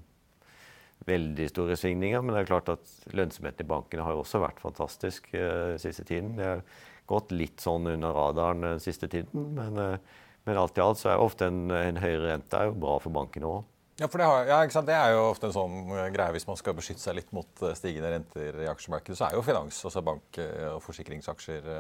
veldig 1.08 1.46
store 1.52 1.78
svingninger, 1.78 2.24
men 2.26 2.34
det 2.34 2.42
er 2.42 2.50
klart 2.50 2.72
at 2.74 2.94
lønnsomheten 3.16 3.64
i 3.64 3.70
bankene 3.70 4.04
har 4.04 4.16
jo 4.18 4.24
også 4.24 4.42
vært 4.42 4.60
fantastisk 4.64 5.30
eh, 5.38 5.76
siste 5.80 6.04
tiden. 6.10 6.34
Det 6.40 6.48
har 6.50 6.64
gått 7.08 7.34
litt 7.36 7.64
sånn 7.64 7.88
under 7.94 8.16
radaren 8.16 8.66
den 8.66 8.84
siste 8.84 9.10
tiden, 9.12 9.54
men, 9.58 9.80
eh, 9.82 10.22
men 10.48 10.60
alt 10.60 10.78
i 10.78 10.84
alt 10.84 11.00
så 11.02 11.14
er 11.14 11.24
ofte 11.24 11.50
en, 11.52 11.66
en 11.72 12.00
høyere 12.02 12.34
rente 12.34 12.60
er 12.60 12.70
jo 12.70 12.78
bra 12.80 12.98
for 13.04 13.16
bankene 13.16 13.50
òg. 13.50 13.66
Ja, 13.98 14.06
for 14.06 14.22
det, 14.22 14.28
har, 14.30 14.44
ja, 14.46 14.82
det 14.86 14.94
er 14.94 15.16
jo 15.16 15.22
ofte 15.32 15.48
en 15.50 15.56
sånn 15.56 15.78
greie 16.14 16.34
hvis 16.36 16.46
man 16.46 16.58
skal 16.60 16.76
beskytte 16.78 17.02
seg 17.02 17.16
litt 17.18 17.32
mot 17.34 17.64
eh, 17.66 17.74
stigende 17.78 18.12
renter 18.14 18.60
i 18.62 18.68
aksjemarkedet. 18.70 19.18
Så 19.18 19.26
er 19.26 19.38
jo 19.38 19.46
finans, 19.46 19.80
altså 19.90 20.04
bank- 20.06 20.38
eh, 20.44 20.68
og 20.76 20.84
forsikringsaksjer, 20.86 21.72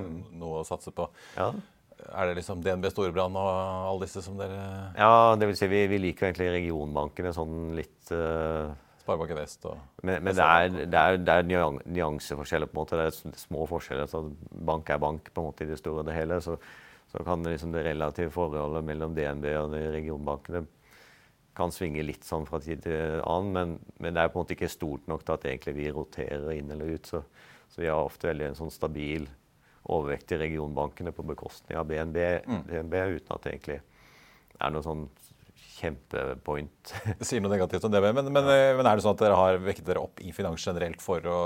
mm. 0.00 0.16
noe 0.40 0.64
å 0.64 0.66
satse 0.66 0.90
på. 0.94 1.06
Ja. 1.36 1.52
Er 2.00 2.26
det 2.26 2.38
liksom 2.40 2.62
DNB 2.64 2.88
Storebrand 2.90 3.36
og 3.36 3.48
alle 3.52 4.06
disse 4.06 4.22
som 4.24 4.38
dere 4.38 4.60
Ja, 4.96 5.36
det 5.38 5.50
vil 5.50 5.58
si 5.58 5.68
vi, 5.70 5.82
vi 5.90 5.98
liker 6.00 6.30
egentlig 6.30 6.48
regionbankene 6.54 7.32
sånn 7.36 7.74
litt 7.76 8.12
eh, 8.16 8.72
Sparebanken 9.10 9.40
Vest 9.40 9.64
og 9.66 9.78
Men, 10.06 10.22
men 10.24 10.34
det, 10.38 10.44
er, 10.46 10.68
det, 10.86 11.00
er, 11.00 11.16
det 11.20 11.34
er 11.34 11.48
nyan- 11.48 11.80
nyanseforskjeller, 11.84 12.70
på 12.70 12.76
en 12.78 12.82
måte. 12.84 13.00
Det 13.00 13.08
er 13.10 13.38
små 13.42 13.66
forskjeller. 13.68 14.06
Så 14.10 14.22
bank 14.70 14.90
er 14.94 15.02
bank 15.02 15.32
på 15.34 15.42
en 15.42 15.48
måte 15.50 15.66
i 15.66 15.70
det 15.70 15.78
store 15.82 16.04
og 16.04 16.08
det 16.08 16.14
hele. 16.16 16.38
Så, 16.44 16.54
så 17.10 17.24
kan 17.26 17.42
det, 17.42 17.56
liksom 17.56 17.72
det 17.74 17.82
relative 17.88 18.30
forholdet 18.30 18.86
mellom 18.86 19.16
DNB 19.16 19.48
og 19.58 19.74
de 19.74 19.82
regionbankene 19.96 20.64
kan 21.58 21.72
svinge 21.74 22.04
litt 22.06 22.22
sånn 22.24 22.46
fra 22.46 22.60
tid 22.62 22.84
til 22.86 23.18
annen, 23.26 23.50
men, 23.52 23.72
men 24.00 24.14
det 24.14 24.22
er 24.22 24.30
på 24.30 24.38
en 24.38 24.44
måte 24.44 24.54
ikke 24.54 24.68
stort 24.70 25.08
nok 25.10 25.24
til 25.26 25.34
at 25.34 25.46
egentlig 25.50 25.74
vi 25.76 25.88
roterer 25.92 26.52
inn 26.54 26.70
eller 26.72 26.94
ut. 26.94 27.10
Så, 27.10 27.20
så 27.68 27.82
vi 27.82 27.88
har 27.90 27.98
ofte 28.06 28.30
veldig 28.30 28.46
en 28.52 28.58
sånn 28.62 28.70
stabil 28.72 29.26
overvekt 29.90 30.32
i 30.32 30.38
regionbankene 30.44 31.10
på 31.16 31.24
bekostning 31.26 31.76
av 31.80 31.88
BNB, 31.90 32.16
DNB, 32.70 32.94
uten 33.18 33.34
at 33.34 33.42
det 33.42 33.52
egentlig 33.56 33.80
er 34.60 34.72
noe 34.72 34.84
sånn 34.86 35.04
kjempepoint. 35.80 36.92
Sier 37.26 37.42
noe 37.42 37.52
negativt 37.52 37.84
om 37.88 37.92
det, 37.94 38.00
men, 38.04 38.30
men, 38.32 38.48
ja. 38.52 38.72
men 38.78 38.86
er 38.88 38.98
det 38.98 39.04
sånn 39.04 39.16
at 39.16 39.24
dere 39.24 39.38
har 39.38 39.60
vekket 39.64 39.86
dere 39.88 40.02
opp 40.04 40.22
i 40.24 40.32
finans 40.36 40.64
generelt 40.66 41.02
for 41.04 41.24
å 41.26 41.38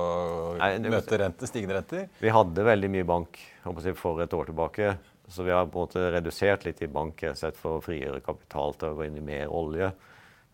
Nei, 0.61 0.75
det- 0.83 0.92
møte 0.92 1.20
rente, 1.23 1.49
stigende 1.51 1.79
renter? 1.79 2.09
Vi 2.20 2.33
hadde 2.35 2.66
veldig 2.66 2.90
mye 2.97 3.09
bank 3.09 3.38
jeg, 3.38 3.97
for 4.01 4.23
et 4.25 4.37
år 4.37 4.51
tilbake. 4.51 4.94
Så 5.33 5.44
vi 5.47 5.55
har 5.55 5.64
på 5.66 5.81
en 5.81 5.87
måte 5.87 6.03
redusert 6.12 6.66
litt 6.66 6.83
i 6.85 6.90
bank 6.92 7.23
sett 7.38 7.57
for 7.57 7.79
å 7.79 7.85
frigjøre 7.85 8.20
kapital 8.25 8.75
til 8.77 8.90
å 8.92 8.99
gå 8.99 9.07
inn 9.07 9.16
i 9.16 9.25
mer 9.25 9.49
olje. 9.49 9.88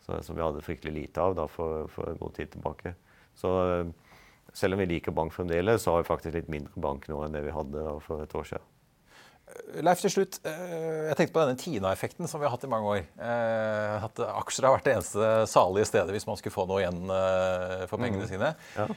Så, 0.07 0.21
som 0.25 0.37
vi 0.39 0.45
hadde 0.45 0.63
fryktelig 0.65 0.95
lite 0.95 1.25
av 1.25 1.35
da, 1.37 1.49
for, 1.51 1.89
for 1.93 2.15
god 2.21 2.37
tid 2.39 2.53
tilbake. 2.55 2.95
Så 3.37 3.51
eh, 3.65 3.91
selv 4.57 4.77
om 4.77 4.83
vi 4.83 4.89
liker 4.93 5.15
bank 5.17 5.35
fremdeles, 5.35 5.83
så 5.83 5.95
har 5.97 6.05
vi 6.05 6.09
faktisk 6.11 6.39
litt 6.39 6.53
mindre 6.53 6.83
bank 6.83 7.09
nå 7.11 7.19
enn 7.27 7.35
det 7.35 7.43
vi 7.49 7.55
hadde 7.55 7.83
da, 7.83 7.97
for 8.05 8.23
et 8.25 8.37
år 8.39 8.47
siden. 8.53 8.70
Leif, 9.87 10.01
til 10.03 10.11
slutt. 10.11 10.41
eh, 10.45 11.11
Jeg 11.11 11.17
tenkte 11.19 11.35
på 11.37 11.43
denne 11.45 11.59
Tina-effekten 11.61 12.29
som 12.29 12.41
vi 12.41 12.47
har 12.49 12.55
hatt 12.57 12.65
i 12.67 12.71
mange 12.71 12.91
år. 12.97 13.05
Eh, 13.19 14.05
At 14.07 14.19
aksjer 14.27 14.67
har 14.67 14.77
vært 14.79 14.89
det 14.89 14.97
eneste 14.97 15.31
salige 15.51 15.87
stedet 15.91 16.11
hvis 16.17 16.27
man 16.27 16.37
skulle 16.41 16.55
få 16.57 16.67
noe 16.71 16.83
igjen 16.83 17.05
eh, 17.15 17.87
for 17.91 18.03
pengene 18.03 18.27
sine. 18.31 18.55
Ja. 18.77 18.89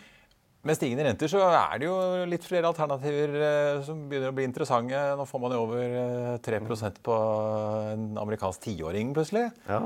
Med 0.63 0.77
stigende 0.79 1.03
renter 1.03 1.27
så 1.27 1.41
er 1.43 1.79
det 1.81 1.89
jo 1.89 1.95
litt 2.31 2.45
flere 2.47 2.69
alternativer 2.69 3.81
som 3.83 4.05
begynner 4.07 4.31
å 4.31 4.35
bli 4.37 4.45
interessante. 4.47 4.95
Nå 5.19 5.25
får 5.27 5.41
man 5.43 5.51
jo 5.57 5.63
over 5.65 5.81
eh, 5.83 6.37
3 6.45 6.61
på 7.03 7.17
en 7.91 8.05
amerikansk 8.21 8.63
tiåring 8.69 9.11
plutselig. 9.17 9.49
Ja. 9.67 9.81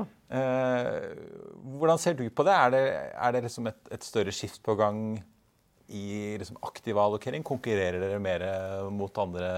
Hvordan 1.78 1.98
ser 2.00 2.14
du 2.18 2.28
på 2.30 2.44
det? 2.46 2.54
Er 2.54 2.70
det, 2.74 2.84
er 3.10 3.34
det 3.34 3.42
liksom 3.48 3.66
et, 3.70 3.80
et 3.94 4.06
større 4.06 4.32
skift 4.34 4.62
på 4.62 4.76
gang 4.78 5.18
i 5.88 6.36
liksom 6.40 6.58
aktiv 6.66 6.98
allokering? 7.00 7.44
Konkurrerer 7.46 8.00
dere 8.02 8.18
mer 8.20 8.44
mot 8.92 9.22
andre 9.22 9.48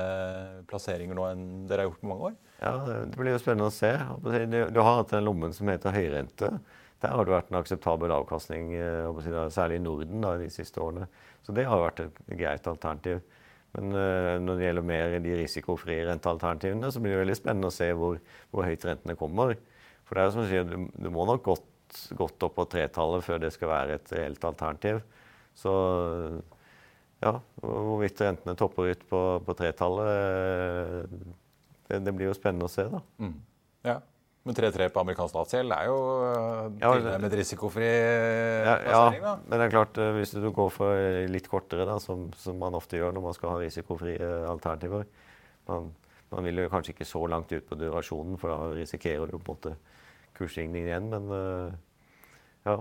plasseringer 0.71 1.19
nå 1.19 1.27
enn 1.31 1.49
dere 1.71 1.85
har 1.85 1.91
gjort 1.91 2.03
på 2.03 2.11
mange 2.11 2.31
år? 2.31 2.37
Ja, 2.61 2.75
Det 2.87 3.17
blir 3.19 3.35
jo 3.35 3.41
spennende 3.43 3.71
å 3.71 3.75
se. 3.75 3.91
Du 4.23 4.81
har 4.81 5.01
hatt 5.01 5.15
den 5.15 5.27
lommen 5.27 5.55
som 5.57 5.71
heter 5.73 5.97
høyrente. 5.97 6.53
Der 7.01 7.17
har 7.17 7.25
det 7.25 7.33
vært 7.33 7.51
en 7.51 7.61
akseptabel 7.63 8.13
avkastning, 8.13 8.75
eh, 8.77 9.49
særlig 9.49 9.81
i 9.81 9.85
Norden 9.85 10.21
da, 10.21 10.37
de 10.37 10.51
siste 10.53 10.83
årene. 10.85 11.09
Så 11.43 11.55
det 11.57 11.65
har 11.65 11.81
vært 11.81 12.03
et 12.05 12.19
greit 12.29 12.67
alternativ. 12.69 13.23
Men 13.73 13.95
eh, 13.95 14.37
når 14.43 14.59
det 14.59 14.67
gjelder 14.67 14.87
mer 14.91 15.17
de 15.25 15.37
risikofrie 15.39 16.05
rentealternativene, 16.11 16.91
så 16.93 17.01
blir 17.01 17.15
det 17.15 17.23
veldig 17.23 17.39
spennende 17.39 17.71
å 17.71 17.75
se 17.75 17.89
hvor, 17.97 18.21
hvor 18.53 18.69
høyt 18.69 18.85
rentene 18.85 19.17
kommer. 19.17 19.57
For 20.05 20.19
det 20.19 20.23
er 20.23 20.29
jo 20.29 20.35
som 20.35 20.45
du 20.45 20.51
sier, 20.51 20.69
du, 20.69 20.91
du 20.93 21.09
må 21.15 21.25
nok 21.29 21.45
godt, 21.47 21.67
godt 22.19 22.47
opp 22.47 22.59
på 22.59 22.69
tretallet 22.75 23.25
før 23.25 23.41
det 23.47 23.53
skal 23.55 23.73
være 23.73 23.97
et 23.97 24.13
reelt 24.19 24.45
alternativ. 24.51 25.01
Så 25.59 25.73
ja, 27.21 27.35
hvorvidt 27.61 28.23
rentene 28.25 28.57
topper 28.57 28.95
ut 28.95 29.03
på, 29.11 29.21
på 29.45 29.57
tretallet, 29.59 30.13
eh, 30.15 31.35
det, 31.91 32.01
det 32.07 32.15
blir 32.17 32.31
jo 32.31 32.37
spennende 32.37 32.69
å 32.69 32.73
se, 32.73 32.87
da. 32.89 33.03
Ja. 33.85 33.99
Men 34.49 34.57
3-3 34.57 34.87
på 34.89 35.03
amerikansk 35.03 35.35
statsgjeld 35.35 35.75
er 35.77 35.91
jo 35.91 35.97
ja, 36.81 36.95
med 37.21 37.35
risikofri 37.37 37.89
ja, 37.91 38.79
plassering, 38.87 39.21
da. 39.21 39.35
Ja, 39.35 39.41
men 39.45 39.61
det 39.61 39.67
er 39.67 39.75
klart, 39.75 40.01
hvis 40.17 40.33
du 40.33 40.47
går 40.49 40.71
for 40.73 41.27
litt 41.29 41.51
kortere, 41.53 41.85
da, 41.89 41.99
som, 42.01 42.31
som 42.41 42.57
man 42.63 42.79
ofte 42.79 42.97
gjør 42.97 43.13
når 43.13 43.27
man 43.27 43.37
skal 43.37 43.53
ha 43.53 43.61
risikofrie 43.61 44.31
alternativer 44.49 45.05
man, 45.69 45.91
man, 46.31 46.47
vil 46.47 46.63
jo 46.65 46.71
kanskje 46.73 46.95
ikke 46.95 47.09
så 47.09 47.25
langt 47.31 47.53
ut 47.53 47.67
på 47.69 47.79
durasjonen, 47.79 48.39
for 48.41 48.53
da 48.53 48.71
risikerer 48.79 49.29
du 49.29 49.37
på 49.37 49.43
en 49.43 49.51
måte 49.53 49.75
kursstigning 50.39 50.89
igjen. 50.89 51.11
Men 51.13 51.29
ja, 52.67 52.79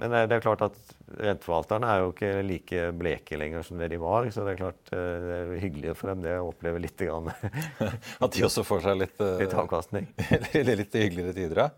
men 0.00 0.14
det 0.28 0.34
er 0.34 0.42
klart 0.42 0.62
at 0.64 0.78
renteforvalterne 1.20 1.88
er 1.88 2.00
jo 2.02 2.12
ikke 2.14 2.30
like 2.46 2.86
bleke 2.98 3.36
lenger 3.38 3.66
som 3.66 3.80
det 3.80 3.90
de 3.92 3.98
var. 4.00 4.26
Så 4.32 4.46
det 4.46 4.54
er 4.54 4.62
klart 4.62 4.94
eh, 4.94 5.26
det 5.26 5.36
er 5.36 5.52
hyggelig 5.62 5.96
for 5.98 6.12
dem 6.12 6.24
det 6.24 6.38
å 6.38 6.48
oppleve 6.48 6.80
litt 6.82 6.96
grann, 7.04 7.28
At 8.24 8.32
de 8.32 8.46
også 8.46 8.64
får 8.66 8.86
seg 8.86 9.02
litt, 9.04 9.20
eh, 9.20 9.42
litt 9.44 9.54
avkastning. 9.54 10.08
litt 10.72 10.96
hyggeligere 10.96 11.36
tider, 11.36 11.62
ja. 11.66 11.68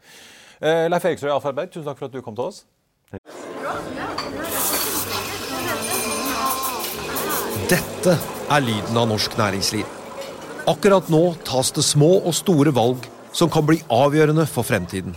Eh, 0.61 0.87
Leif 0.89 1.05
Eriksrød 1.11 1.33
i 1.33 1.35
Alfaberg, 1.35 1.75
tusen 1.75 1.91
takk 1.91 2.01
for 2.01 2.09
at 2.09 2.15
du 2.15 2.23
kom 2.25 2.39
til 2.39 2.49
oss. 2.49 2.63
Dette 7.69 8.17
er 8.53 8.65
lyden 8.65 8.99
av 9.01 9.11
norsk 9.11 9.37
næringsliv. 9.41 9.89
Akkurat 10.71 11.11
nå 11.13 11.23
tas 11.45 11.75
det 11.77 11.85
små 11.85 12.15
og 12.23 12.33
store 12.37 12.73
valg 12.77 13.05
som 13.35 13.51
kan 13.53 13.67
bli 13.67 13.83
avgjørende 13.93 14.47
for 14.49 14.65
fremtiden. 14.65 15.17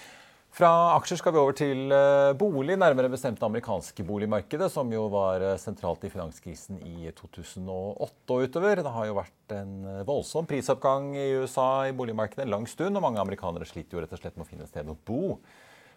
Fra 0.51 0.67
aksjer 0.97 1.21
skal 1.21 1.31
vi 1.31 1.39
over 1.39 1.55
til 1.55 1.93
eh, 1.95 2.33
bolig, 2.35 2.75
nærmere 2.75 3.07
bestemt 3.13 3.37
det 3.39 3.45
amerikanske 3.47 4.03
boligmarkedet, 4.03 4.67
som 4.73 4.89
jo 4.91 5.05
var 5.13 5.39
eh, 5.47 5.59
sentralt 5.59 6.01
i 6.03 6.09
finanskrisen 6.11 6.81
i 6.83 7.07
2008 7.15 8.35
og 8.35 8.43
utover. 8.43 8.81
Det 8.83 8.91
har 8.91 9.05
jo 9.07 9.15
vært 9.15 9.53
en 9.55 9.77
eh, 9.87 10.01
voldsom 10.09 10.49
prisoppgang 10.49 11.13
i 11.15 11.29
USA 11.39 11.69
i 11.87 11.93
boligmarkedet 11.95 12.43
en 12.43 12.51
lang 12.51 12.65
stund, 12.67 12.99
og 12.99 13.05
mange 13.05 13.23
amerikanere 13.23 13.67
sliter 13.69 13.95
jo 13.95 14.03
rett 14.03 14.11
og 14.11 14.19
slett 14.19 14.35
med 14.35 14.43
å 14.43 14.49
finne 14.49 14.67
et 14.67 14.73
sted 14.73 14.91
å 14.91 14.97
bo. 15.07 15.37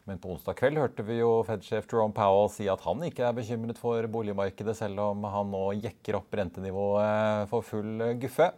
Men 0.06 0.20
på 0.22 0.30
onsdag 0.36 0.54
kveld 0.60 0.78
hørte 0.78 1.06
vi 1.08 1.16
jo 1.18 1.32
Fed-sjef 1.48 1.88
Jerome 1.90 2.14
Powell 2.14 2.46
si 2.54 2.68
at 2.70 2.84
han 2.86 3.02
ikke 3.08 3.24
er 3.26 3.34
bekymret 3.34 3.80
for 3.80 4.06
boligmarkedet, 4.12 4.76
selv 4.78 5.02
om 5.02 5.26
han 5.34 5.50
nå 5.50 5.64
jekker 5.80 6.20
opp 6.20 6.36
rentenivået 6.38 7.50
for 7.50 7.66
full 7.66 8.06
guffe. 8.22 8.52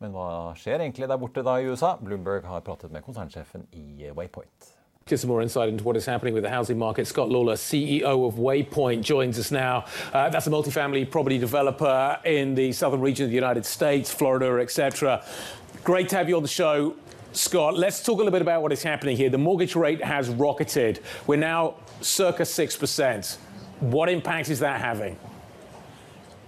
Men 0.00 0.16
hva 0.16 0.54
skjer 0.56 0.86
egentlig 0.86 1.10
der 1.10 1.20
borte 1.20 1.44
da 1.44 1.58
i 1.60 1.68
USA? 1.68 1.92
Bloomberg 2.00 2.48
har 2.48 2.64
pratet 2.64 2.96
med 2.96 3.04
konsernsjefen 3.04 3.68
i 3.76 4.08
Waypoint. 4.16 4.73
Get 5.06 5.20
some 5.20 5.28
more 5.28 5.42
insight 5.42 5.68
into 5.68 5.84
what 5.84 5.98
is 5.98 6.06
happening 6.06 6.32
with 6.32 6.44
the 6.44 6.48
housing 6.48 6.78
market. 6.78 7.06
Scott 7.06 7.28
Lawler, 7.28 7.56
CEO 7.56 8.26
of 8.26 8.36
Waypoint, 8.36 9.02
joins 9.02 9.38
us 9.38 9.50
now. 9.50 9.84
Uh, 10.14 10.30
that's 10.30 10.46
a 10.46 10.50
multifamily 10.50 11.10
property 11.10 11.36
developer 11.36 12.18
in 12.24 12.54
the 12.54 12.72
southern 12.72 13.02
region 13.02 13.24
of 13.24 13.30
the 13.30 13.34
United 13.34 13.66
States, 13.66 14.10
Florida, 14.10 14.62
etc. 14.62 15.22
Great 15.82 16.08
to 16.08 16.16
have 16.16 16.26
you 16.26 16.36
on 16.36 16.42
the 16.42 16.48
show. 16.48 16.96
Scott, 17.32 17.76
let's 17.76 18.02
talk 18.02 18.14
a 18.14 18.16
little 18.16 18.32
bit 18.32 18.40
about 18.40 18.62
what 18.62 18.72
is 18.72 18.82
happening 18.82 19.14
here. 19.14 19.28
The 19.28 19.36
mortgage 19.36 19.76
rate 19.76 20.02
has 20.02 20.30
rocketed. 20.30 21.00
We're 21.26 21.36
now 21.36 21.74
circa 22.00 22.44
6%. 22.44 23.36
What 23.80 24.08
impact 24.08 24.48
is 24.48 24.60
that 24.60 24.80
having? 24.80 25.18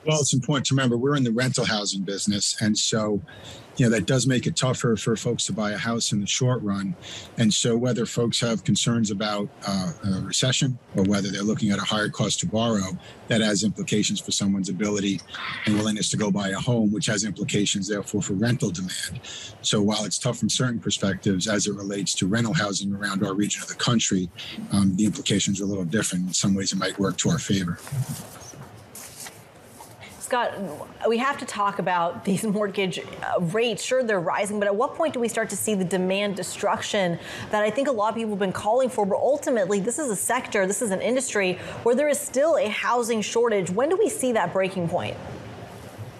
Well, 0.07 0.19
it's 0.19 0.33
important 0.33 0.64
to 0.69 0.75
remember 0.75 0.97
we're 0.97 1.16
in 1.16 1.25
the 1.25 1.33
rental 1.33 1.66
housing 1.66 2.05
business. 2.05 2.57
And 2.62 2.79
so, 2.79 3.21
you 3.77 3.85
know, 3.85 3.91
that 3.91 4.07
does 4.07 4.27
make 4.27 4.47
it 4.47 4.57
tougher 4.57 4.97
for 4.97 5.17
folks 5.17 5.47
to 5.47 5.53
buy 5.53 5.73
a 5.73 5.77
house 5.77 6.12
in 6.12 6.21
the 6.21 6.27
short 6.27 6.62
run. 6.62 6.95
And 7.39 7.53
so, 7.53 7.77
whether 7.77 8.07
folks 8.07 8.41
have 8.41 8.65
concerns 8.65 9.11
about 9.11 9.49
uh, 9.67 9.93
a 10.05 10.21
recession 10.23 10.79
or 10.97 11.05
whether 11.05 11.29
they're 11.31 11.43
looking 11.43 11.71
at 11.71 11.79
a 11.79 11.83
higher 11.83 12.09
cost 12.09 12.41
to 12.41 12.47
borrow, 12.47 12.97
that 13.29 13.41
has 13.41 13.65
implications 13.65 14.21
for 14.21 14.31
someone's 14.33 14.69
ability 14.69 15.21
and 15.67 15.77
willingness 15.77 16.09
to 16.11 16.17
go 16.17 16.31
buy 16.31 16.49
a 16.49 16.59
home, 16.59 16.93
which 16.93 17.07
has 17.07 17.25
implications, 17.25 17.89
therefore, 17.89 18.23
for 18.23 18.35
rental 18.35 18.71
demand. 18.71 19.21
So, 19.62 19.83
while 19.83 20.05
it's 20.05 20.19
tough 20.19 20.39
from 20.39 20.49
certain 20.49 20.81
perspectives 20.81 21.47
as 21.47 21.67
it 21.67 21.75
relates 21.75 22.15
to 22.15 22.27
rental 22.27 22.55
housing 22.55 22.95
around 22.95 23.25
our 23.25 23.35
region 23.35 23.62
of 23.62 23.69
the 23.69 23.75
country, 23.75 24.31
um, 24.73 24.97
the 24.97 25.05
implications 25.05 25.61
are 25.61 25.65
a 25.65 25.67
little 25.67 25.85
different. 25.85 26.29
In 26.29 26.33
some 26.33 26.55
ways, 26.55 26.73
it 26.73 26.77
might 26.77 26.99
work 26.99 27.19
to 27.19 27.31
our 27.31 27.39
favor. 27.39 27.79
Scott, 30.27 30.55
we 31.09 31.19
have 31.19 31.39
to 31.39 31.45
talk 31.45 31.79
about 31.79 32.25
these 32.25 32.43
mortgage 32.59 32.99
uh, 32.99 33.41
rates. 33.41 33.81
Sure, 33.81 34.03
they're 34.03 34.19
rising, 34.19 34.59
but 34.59 34.67
at 34.67 34.75
what 34.75 34.97
point 34.97 35.15
do 35.15 35.21
we 35.21 35.29
start 35.29 35.49
to 35.51 35.57
see 35.57 35.77
the 35.77 35.85
demand 35.85 36.35
destruction 36.35 37.17
that 37.53 37.62
I 37.62 37.71
think 37.71 37.87
a 37.87 37.93
lot 37.93 38.09
of 38.09 38.17
people 38.17 38.31
have 38.31 38.41
been 38.41 38.51
calling 38.51 38.89
for? 38.89 39.07
But 39.07 39.19
ultimately, 39.19 39.79
this 39.79 40.01
is 40.01 40.11
a 40.11 40.17
sector, 40.17 40.67
this 40.67 40.83
is 40.83 40.91
an 40.91 41.01
industry 41.01 41.61
where 41.85 41.95
there 41.95 42.09
is 42.09 42.19
still 42.19 42.57
a 42.57 42.69
housing 42.69 43.23
shortage. 43.23 43.71
When 43.71 43.89
do 43.89 43.97
we 43.97 44.09
see 44.09 44.33
that 44.33 44.53
breaking 44.53 44.89
point? 44.89 45.17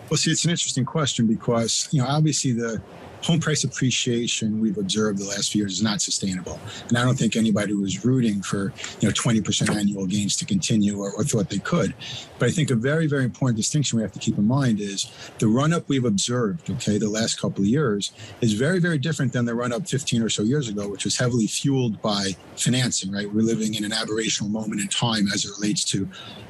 Well, 0.09 0.19
see, 0.19 0.31
it's 0.31 0.45
an 0.45 0.53
interesting 0.53 0.85
question 0.85 1.27
because, 1.27 1.89
you 1.91 2.01
know, 2.01 2.07
obviously 2.07 2.53
the 2.53 2.81
home 3.27 3.41
price 3.41 3.65
appreciation 3.65 4.61
we've 4.61 4.79
observed 4.79 5.19
the 5.19 5.25
last 5.25 5.51
few 5.51 5.61
years 5.63 5.73
is 5.73 5.83
not 5.83 6.01
sustainable. 6.01 6.61
And 6.89 6.97
I 6.97 7.05
don't 7.05 7.19
think 7.19 7.35
anybody 7.35 7.75
was 7.75 8.05
rooting 8.05 8.41
for, 8.41 8.73
you 9.01 9.09
know, 9.09 9.13
20% 9.13 9.75
annual 9.75 10.07
gains 10.07 10.37
to 10.37 10.45
continue 10.45 11.01
or, 11.01 11.11
or 11.11 11.25
thought 11.25 11.51
they 11.51 11.59
could. 11.59 11.93
But 12.39 12.51
I 12.51 12.53
think 12.53 12.71
a 12.71 12.77
very, 12.77 13.09
very 13.09 13.25
important 13.25 13.57
distinction 13.57 13.97
we 13.97 14.05
have 14.05 14.13
to 14.13 14.21
keep 14.21 14.39
in 14.39 14.47
mind 14.47 14.79
is 14.79 15.11
the 15.41 15.49
run 15.49 15.73
up 15.73 15.89
we've 15.89 16.05
observed, 16.05 16.71
okay, 16.71 16.99
the 16.99 17.09
last 17.09 17.41
couple 17.41 17.63
of 17.63 17.67
years 17.67 18.13
is 18.41 18.53
very, 18.53 18.79
very 18.79 18.99
different 18.99 19.33
than 19.33 19.45
the 19.45 19.57
run 19.57 19.73
up 19.73 19.89
15 19.89 20.23
or 20.23 20.29
so 20.29 20.45
years 20.45 20.69
ago, 20.69 20.89
which 20.89 21.05
was 21.05 21.19
heavily 21.19 21.49
fueled 21.49 22.01
by 22.01 22.31
financing, 22.55 23.11
right? 23.11 23.29
We're 23.29 23.43
living 23.43 23.75
in 23.75 23.85
an 23.85 23.91
aberrational 23.91 24.51
moment 24.51 24.81
in 24.81 24.87
time 24.87 25.27
as 25.35 25.45
it 25.45 25.51
relates 25.59 25.83
to 25.87 26.09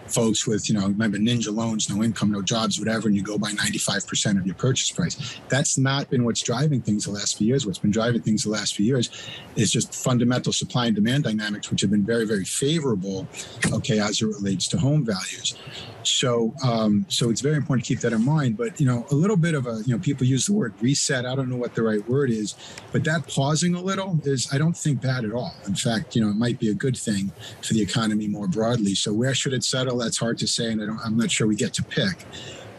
folks 0.09 0.47
with, 0.47 0.69
you 0.69 0.75
know, 0.75 0.87
remember 0.87 1.19
ninja 1.19 1.55
loans, 1.55 1.89
no 1.91 2.03
income, 2.03 2.31
no 2.31 2.43
jobs, 2.43 2.79
whatever, 2.79 3.09
and 3.09 3.17
you 3.17 3.23
go 3.23 3.39
by 3.39 3.51
95% 3.53 4.39
of 4.39 4.47
your 4.47 4.55
purchase 4.55 4.91
price. 4.91 5.41
That's 5.49 5.79
not 5.79 6.11
been 6.11 6.25
what's 6.25 6.43
driving 6.43 6.66
things 6.75 7.05
the 7.05 7.11
last 7.11 7.39
few 7.39 7.47
years. 7.47 7.67
What's 7.67 7.79
been 7.79 7.91
driving 7.91 8.23
things 8.23 8.45
the 8.45 8.51
last 8.51 8.75
few 8.75 8.87
years 8.87 9.11
is 9.57 9.71
just 9.71 9.95
fundamental 9.95 10.53
supply 10.53 10.87
and 10.87 10.95
demand 10.95 11.25
dynamics, 11.25 11.71
which 11.71 11.81
have 11.81 11.91
been 11.91 12.05
very, 12.05 12.27
very 12.27 12.45
favorable, 12.45 13.27
okay, 13.73 14.01
as 14.01 14.21
it 14.21 14.27
relates 14.27 14.69
to 14.69 14.79
home 14.79 15.05
values. 15.05 15.55
So, 16.03 16.55
um, 16.63 17.05
so 17.09 17.31
it's 17.31 17.41
very 17.41 17.57
important 17.57 17.85
to 17.85 17.95
keep 17.95 18.01
that 18.01 18.13
in 18.13 18.25
mind. 18.25 18.57
But 18.57 18.81
you 18.81 18.87
know, 18.87 19.07
a 19.11 19.15
little 19.15 19.37
bit 19.37 19.55
of 19.55 19.67
a, 19.67 19.83
you 19.85 19.95
know, 19.95 19.99
people 19.99 20.27
use 20.27 20.47
the 20.47 20.53
word 20.53 20.75
reset. 20.81 21.27
I 21.27 21.35
don't 21.35 21.49
know 21.49 21.57
what 21.57 21.75
the 21.75 21.83
right 21.83 22.07
word 22.09 22.31
is, 22.31 22.55
but 22.93 23.05
that 23.05 23.27
pausing 23.27 23.75
a 23.75 23.81
little 23.81 24.19
is, 24.25 24.49
I 24.53 24.59
don't 24.59 24.77
think 24.77 25.01
bad 25.01 25.25
at 25.25 25.33
all. 25.33 25.55
In 25.67 25.75
fact, 25.75 26.15
you 26.15 26.23
know, 26.23 26.31
it 26.31 26.37
might 26.37 26.59
be 26.59 26.71
a 26.71 26.75
good 26.75 26.97
thing 26.97 27.33
for 27.63 27.75
the 27.75 27.83
economy 27.83 28.29
more 28.29 28.49
broadly. 28.49 28.95
So, 28.95 29.13
where 29.13 29.35
should 29.35 29.53
it 29.53 29.65
settle? 29.65 29.99
That's 29.99 30.19
hard 30.19 30.39
to 30.39 30.47
say, 30.47 30.71
and 30.71 30.83
I 30.83 30.87
don't, 30.87 31.01
I'm 31.05 31.17
not 31.17 31.31
sure 31.31 31.47
we 31.47 31.57
get 31.57 31.75
to 31.75 31.83
pick. 31.83 32.25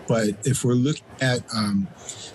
But 0.08 0.30
if 0.46 0.64
we're 0.64 0.74
looking 0.74 1.06
at, 1.22 1.42
um, 1.54 1.88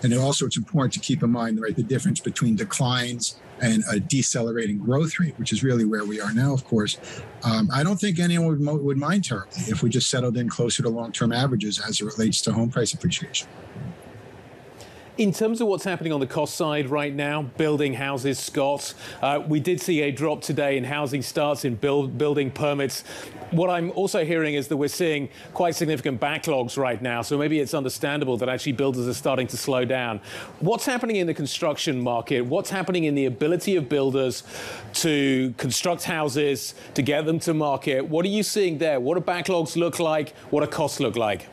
and 0.02 0.14
also 0.14 0.46
it's 0.46 0.56
important 0.56 0.92
to 0.94 1.00
keep 1.00 1.22
in 1.22 1.30
mind, 1.30 1.60
right, 1.60 1.74
the 1.74 1.82
difference 1.82 2.20
between 2.20 2.56
declines 2.56 3.36
and 3.60 3.84
a 3.90 4.00
decelerating 4.00 4.78
growth 4.78 5.18
rate, 5.20 5.38
which 5.38 5.52
is 5.52 5.62
really 5.62 5.84
where 5.84 6.04
we 6.04 6.20
are 6.20 6.32
now, 6.34 6.52
of 6.52 6.64
course. 6.64 6.98
Um, 7.44 7.68
I 7.72 7.82
don't 7.82 7.98
think 7.98 8.18
anyone 8.18 8.58
would, 8.58 8.82
would 8.82 8.96
mind 8.96 9.24
terribly 9.24 9.62
if 9.68 9.82
we 9.82 9.88
just 9.88 10.10
settled 10.10 10.36
in 10.36 10.48
closer 10.48 10.82
to 10.82 10.88
long 10.88 11.12
term 11.12 11.32
averages 11.32 11.80
as 11.80 12.00
it 12.00 12.04
relates 12.04 12.40
to 12.42 12.52
home 12.52 12.70
price 12.70 12.92
appreciation. 12.92 13.48
In 15.18 15.30
terms 15.30 15.60
of 15.60 15.68
what's 15.68 15.84
happening 15.84 16.10
on 16.10 16.20
the 16.20 16.26
cost 16.26 16.54
side 16.54 16.88
right 16.88 17.14
now, 17.14 17.42
building 17.42 17.92
houses, 17.92 18.38
Scott, 18.38 18.94
uh, 19.20 19.42
we 19.46 19.60
did 19.60 19.78
see 19.78 20.00
a 20.00 20.10
drop 20.10 20.40
today 20.40 20.78
in 20.78 20.84
housing 20.84 21.20
starts, 21.20 21.66
in 21.66 21.74
build, 21.74 22.16
building 22.16 22.50
permits. 22.50 23.04
What 23.50 23.68
I'm 23.68 23.90
also 23.90 24.24
hearing 24.24 24.54
is 24.54 24.68
that 24.68 24.78
we're 24.78 24.88
seeing 24.88 25.28
quite 25.52 25.74
significant 25.74 26.18
backlogs 26.18 26.78
right 26.78 27.00
now, 27.02 27.20
so 27.20 27.36
maybe 27.36 27.60
it's 27.60 27.74
understandable 27.74 28.38
that 28.38 28.48
actually 28.48 28.72
builders 28.72 29.06
are 29.06 29.12
starting 29.12 29.46
to 29.48 29.56
slow 29.58 29.84
down. 29.84 30.18
What's 30.60 30.86
happening 30.86 31.16
in 31.16 31.26
the 31.26 31.34
construction 31.34 32.00
market? 32.00 32.40
What's 32.40 32.70
happening 32.70 33.04
in 33.04 33.14
the 33.14 33.26
ability 33.26 33.76
of 33.76 33.90
builders 33.90 34.44
to 34.94 35.52
construct 35.58 36.04
houses, 36.04 36.74
to 36.94 37.02
get 37.02 37.26
them 37.26 37.38
to 37.40 37.52
market? 37.52 38.06
What 38.06 38.24
are 38.24 38.30
you 38.30 38.42
seeing 38.42 38.78
there? 38.78 38.98
What 38.98 39.18
do 39.18 39.20
backlogs 39.20 39.76
look 39.76 39.98
like? 39.98 40.34
What 40.48 40.62
do 40.62 40.66
costs 40.68 41.00
look 41.00 41.16
like? 41.16 41.48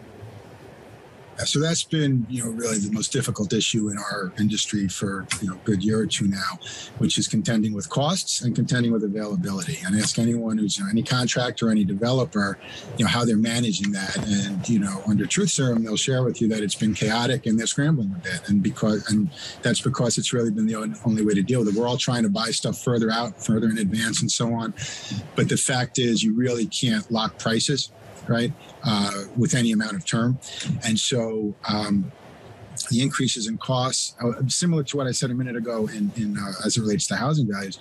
So 1.45 1.60
that's 1.60 1.84
been, 1.84 2.25
you 2.30 2.43
know, 2.43 2.52
really 2.52 2.78
the 2.78 2.91
most 2.91 3.12
difficult 3.12 3.54
issue 3.54 3.89
in 3.89 3.97
our 3.97 4.32
industry 4.39 4.88
for 4.88 5.28
you 5.41 5.49
know 5.49 5.56
a 5.56 5.65
good 5.65 5.84
year 5.84 5.99
or 5.99 6.06
two 6.06 6.28
now, 6.28 6.60
which 6.97 7.17
is 7.17 7.28
contending 7.28 7.73
with 7.73 7.89
costs 7.89 8.41
and 8.41 8.56
contending 8.56 8.91
with 8.91 9.04
availability. 9.04 9.78
And 9.86 9.95
ask 9.99 10.19
anyone 10.19 10.58
who's 10.58 10.78
you 10.78 10.84
know, 10.84 10.89
any 10.89 11.04
contractor, 11.04 11.69
any 11.69 11.84
developer, 11.84 12.58
you 12.97 13.06
know, 13.06 13.12
how 13.12 13.25
they're 13.25 13.38
managing 13.38 13.91
that. 13.93 14.17
And 14.17 14.67
you 14.67 14.80
know, 14.80 15.02
under 15.08 15.25
Truth 15.25 15.52
Serum, 15.52 15.84
they'll 15.84 15.95
share 15.97 16.23
with 16.23 16.41
you 16.41 16.47
that 16.49 16.62
it's 16.62 16.75
been 16.75 16.93
chaotic 16.93 17.45
and 17.45 17.58
they're 17.58 17.67
scrambling 17.67 18.13
a 18.15 18.19
bit. 18.19 18.49
And 18.49 18.62
because 18.62 19.10
and 19.10 19.30
that's 19.62 19.82
because 19.82 20.17
it's 20.17 20.34
really 20.34 20.52
been 20.52 20.67
the 20.67 20.75
only 21.06 21.25
way 21.25 21.34
to 21.34 21.41
deal 21.41 21.60
with 21.60 21.69
it. 21.69 21.80
We're 21.80 21.88
all 21.88 21.97
trying 21.97 22.23
to 22.23 22.30
buy 22.30 22.52
stuff 22.52 22.84
further 22.84 23.12
out, 23.12 23.43
further 23.43 23.69
in 23.69 23.78
advance, 23.78 24.21
and 24.21 24.32
so 24.32 24.54
on. 24.54 24.73
But 25.36 25.49
the 25.49 25.58
fact 25.58 25.99
is, 25.99 26.23
you 26.23 26.36
really 26.36 26.65
can't 26.65 27.10
lock 27.12 27.39
prices 27.39 27.91
right, 28.27 28.51
uh, 28.84 29.23
with 29.38 29.53
any 29.55 29.71
amount 29.71 29.95
of 29.95 30.05
term. 30.05 30.39
And 30.86 30.99
so 30.99 31.55
um, 31.67 32.12
the 32.89 33.01
increases 33.01 33.47
in 33.47 33.58
costs, 33.58 34.15
uh, 34.23 34.34
similar 34.47 34.84
to 34.84 34.97
what 34.97 35.08
I 35.08 35.12
said 35.12 35.32
a 35.32 35.34
minute 35.34 35.55
ago 35.55 35.88
in, 35.88 36.12
in 36.15 36.38
uh, 36.38 36.65
as 36.65 36.77
it 36.77 36.82
relates 36.82 37.08
to 37.08 37.15
housing 37.15 37.47
values, 37.51 37.79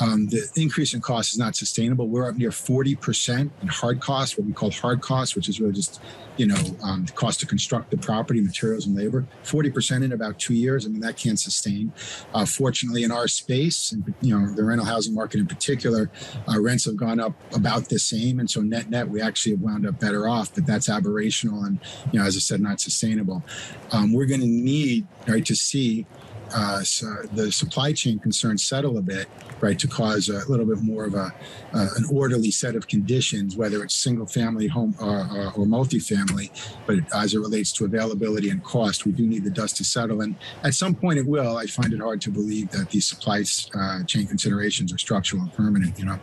um, 0.00 0.26
the 0.28 0.48
increase 0.54 0.94
in 0.94 1.00
cost 1.00 1.32
is 1.32 1.38
not 1.38 1.56
sustainable. 1.56 2.08
We're 2.08 2.28
up 2.28 2.36
near 2.36 2.50
40% 2.50 3.50
in 3.62 3.68
hard 3.68 4.00
costs, 4.00 4.38
what 4.38 4.46
we 4.46 4.52
call 4.52 4.70
hard 4.70 5.00
costs, 5.00 5.34
which 5.34 5.48
is 5.48 5.60
really 5.60 5.72
just, 5.72 6.00
you 6.36 6.46
know, 6.46 6.60
um, 6.82 7.04
the 7.04 7.12
cost 7.12 7.40
to 7.40 7.46
construct 7.46 7.90
the 7.90 7.96
property, 7.96 8.40
materials, 8.40 8.86
and 8.86 8.96
labor. 8.96 9.26
40% 9.44 10.04
in 10.04 10.12
about 10.12 10.38
two 10.38 10.54
years. 10.54 10.86
I 10.86 10.90
mean, 10.90 11.00
that 11.00 11.16
can't 11.16 11.38
sustain. 11.38 11.92
Uh, 12.32 12.46
fortunately, 12.46 13.02
in 13.02 13.10
our 13.10 13.26
space, 13.26 13.90
and 13.90 14.14
you 14.20 14.38
know, 14.38 14.52
the 14.54 14.62
rental 14.62 14.86
housing 14.86 15.14
market 15.14 15.40
in 15.40 15.46
particular, 15.46 16.10
uh, 16.48 16.60
rents 16.60 16.84
have 16.84 16.96
gone 16.96 17.18
up 17.18 17.32
about 17.54 17.88
the 17.88 17.98
same, 17.98 18.38
and 18.38 18.48
so 18.48 18.60
net 18.60 18.90
net, 18.90 19.08
we 19.08 19.20
actually 19.20 19.52
have 19.52 19.60
wound 19.60 19.86
up 19.86 19.98
better 19.98 20.28
off. 20.28 20.54
But 20.54 20.66
that's 20.66 20.88
aberrational, 20.88 21.66
and 21.66 21.80
you 22.12 22.20
know, 22.20 22.24
as 22.24 22.36
I 22.36 22.40
said, 22.40 22.60
not 22.60 22.80
sustainable. 22.80 23.42
Um, 23.90 24.12
we're 24.12 24.26
going 24.26 24.40
to 24.40 24.46
need 24.46 25.06
right 25.26 25.44
to 25.46 25.56
see 25.56 26.06
uh, 26.54 26.82
so 26.82 27.06
the 27.32 27.50
supply 27.52 27.92
chain 27.92 28.18
concerns 28.18 28.64
settle 28.64 28.98
a 28.98 29.02
bit, 29.02 29.28
right, 29.60 29.78
to 29.78 29.88
cause 29.88 30.28
a 30.28 30.48
little 30.48 30.66
bit 30.66 30.80
more 30.82 31.04
of 31.04 31.14
a 31.14 31.32
uh, 31.74 31.88
an 31.96 32.04
orderly 32.10 32.50
set 32.50 32.74
of 32.74 32.88
conditions, 32.88 33.56
whether 33.56 33.82
it's 33.82 33.94
single 33.94 34.26
family 34.26 34.66
home 34.66 34.94
or, 35.00 35.18
or, 35.18 35.46
or 35.56 35.66
multifamily. 35.66 36.50
But 36.86 36.98
as 37.14 37.34
it 37.34 37.38
relates 37.38 37.72
to 37.72 37.84
availability 37.84 38.50
and 38.50 38.62
cost, 38.62 39.04
we 39.04 39.12
do 39.12 39.26
need 39.26 39.44
the 39.44 39.50
dust 39.50 39.76
to 39.78 39.84
settle, 39.84 40.22
and 40.22 40.36
at 40.64 40.74
some 40.74 40.94
point 40.94 41.18
it 41.18 41.26
will. 41.26 41.56
I 41.56 41.66
find 41.66 41.92
it 41.92 42.00
hard 42.00 42.20
to 42.22 42.30
believe 42.30 42.70
that 42.70 42.90
these 42.90 43.06
supply 43.06 43.44
uh, 43.74 44.04
chain 44.04 44.26
considerations 44.26 44.92
are 44.92 44.98
structural 44.98 45.42
and 45.42 45.52
permanent. 45.52 45.98
You 45.98 46.06
know. 46.06 46.18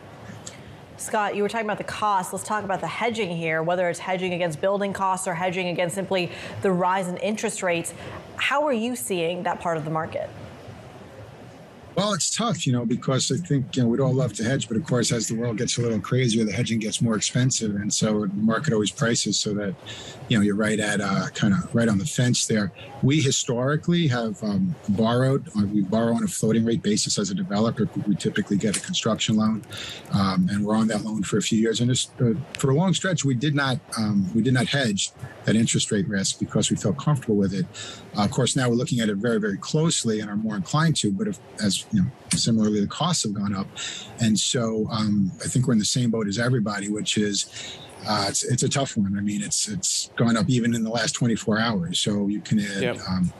Scott, 0.98 1.36
you 1.36 1.42
were 1.42 1.48
talking 1.48 1.66
about 1.66 1.76
the 1.78 1.84
cost. 1.84 2.32
Let's 2.32 2.44
talk 2.44 2.64
about 2.64 2.80
the 2.80 2.86
hedging 2.86 3.36
here, 3.36 3.62
whether 3.62 3.88
it's 3.90 3.98
hedging 3.98 4.32
against 4.32 4.62
building 4.62 4.94
costs 4.94 5.28
or 5.28 5.34
hedging 5.34 5.68
against 5.68 5.94
simply 5.94 6.30
the 6.62 6.72
rise 6.72 7.08
in 7.08 7.18
interest 7.18 7.62
rates. 7.62 7.92
How 8.36 8.66
are 8.66 8.72
you 8.72 8.96
seeing 8.96 9.42
that 9.42 9.60
part 9.60 9.76
of 9.76 9.84
the 9.84 9.90
market? 9.90 10.30
Well, 11.96 12.12
it's 12.12 12.28
tough, 12.28 12.66
you 12.66 12.74
know, 12.74 12.84
because 12.84 13.32
I 13.32 13.38
think 13.38 13.74
you 13.74 13.82
know 13.82 13.88
we'd 13.88 14.00
all 14.00 14.12
love 14.12 14.34
to 14.34 14.44
hedge, 14.44 14.68
but 14.68 14.76
of 14.76 14.84
course, 14.84 15.12
as 15.12 15.28
the 15.28 15.34
world 15.34 15.56
gets 15.56 15.78
a 15.78 15.80
little 15.80 15.98
crazier, 15.98 16.44
the 16.44 16.52
hedging 16.52 16.78
gets 16.78 17.00
more 17.00 17.16
expensive, 17.16 17.74
and 17.74 17.90
so 17.92 18.26
the 18.26 18.34
market 18.34 18.74
always 18.74 18.90
prices 18.90 19.38
so 19.38 19.54
that 19.54 19.74
you 20.28 20.36
know 20.36 20.42
you're 20.42 20.56
right 20.56 20.78
at 20.78 21.00
uh, 21.00 21.28
kind 21.30 21.54
of 21.54 21.74
right 21.74 21.88
on 21.88 21.96
the 21.96 22.04
fence 22.04 22.44
there. 22.46 22.70
We 23.02 23.22
historically 23.22 24.08
have 24.08 24.42
um, 24.44 24.76
borrowed. 24.90 25.48
Uh, 25.56 25.64
we 25.72 25.80
borrow 25.80 26.14
on 26.14 26.22
a 26.22 26.28
floating 26.28 26.66
rate 26.66 26.82
basis 26.82 27.18
as 27.18 27.30
a 27.30 27.34
developer. 27.34 27.88
We 28.06 28.14
typically 28.14 28.58
get 28.58 28.76
a 28.76 28.80
construction 28.80 29.36
loan, 29.36 29.62
um, 30.12 30.50
and 30.50 30.66
we're 30.66 30.76
on 30.76 30.88
that 30.88 31.02
loan 31.02 31.22
for 31.22 31.38
a 31.38 31.42
few 31.42 31.58
years. 31.58 31.80
And 31.80 31.88
just, 31.88 32.10
uh, 32.20 32.34
for 32.58 32.72
a 32.72 32.74
long 32.74 32.92
stretch, 32.92 33.24
we 33.24 33.32
did 33.32 33.54
not 33.54 33.78
um, 33.96 34.30
we 34.34 34.42
did 34.42 34.52
not 34.52 34.66
hedge 34.66 35.12
that 35.46 35.56
interest 35.56 35.90
rate 35.90 36.06
risk 36.08 36.40
because 36.40 36.70
we 36.70 36.76
felt 36.76 36.98
comfortable 36.98 37.36
with 37.36 37.54
it. 37.54 37.64
Uh, 38.16 38.24
of 38.24 38.30
course, 38.30 38.56
now 38.56 38.68
we're 38.68 38.76
looking 38.76 39.00
at 39.00 39.08
it 39.08 39.16
very 39.16 39.38
very 39.38 39.58
closely 39.58 40.20
and 40.20 40.30
are 40.30 40.36
more 40.36 40.56
inclined 40.56 40.96
to. 40.96 41.12
But 41.12 41.28
if, 41.28 41.38
as 41.62 41.84
you 41.92 42.02
know, 42.02 42.08
similarly, 42.34 42.80
the 42.80 42.86
costs 42.86 43.24
have 43.24 43.34
gone 43.34 43.54
up, 43.54 43.66
and 44.20 44.38
so 44.38 44.86
um, 44.90 45.32
I 45.44 45.48
think 45.48 45.66
we're 45.66 45.74
in 45.74 45.78
the 45.78 45.84
same 45.84 46.10
boat 46.10 46.26
as 46.28 46.38
everybody, 46.38 46.88
which 46.88 47.18
is. 47.18 47.78
Uh, 48.08 48.26
it's, 48.28 48.44
it's 48.44 48.62
a 48.62 48.68
tough 48.68 48.96
one. 48.96 49.16
I 49.18 49.20
mean, 49.20 49.42
it's 49.42 49.66
it's 49.66 50.10
gone 50.14 50.36
up 50.36 50.48
even 50.48 50.76
in 50.76 50.84
the 50.84 50.90
last 50.90 51.12
24 51.12 51.58
hours. 51.58 51.98
So 51.98 52.28
you 52.28 52.40
can 52.40 52.60
add, 52.60 52.82
yep. 52.82 52.98
um, 53.08 53.32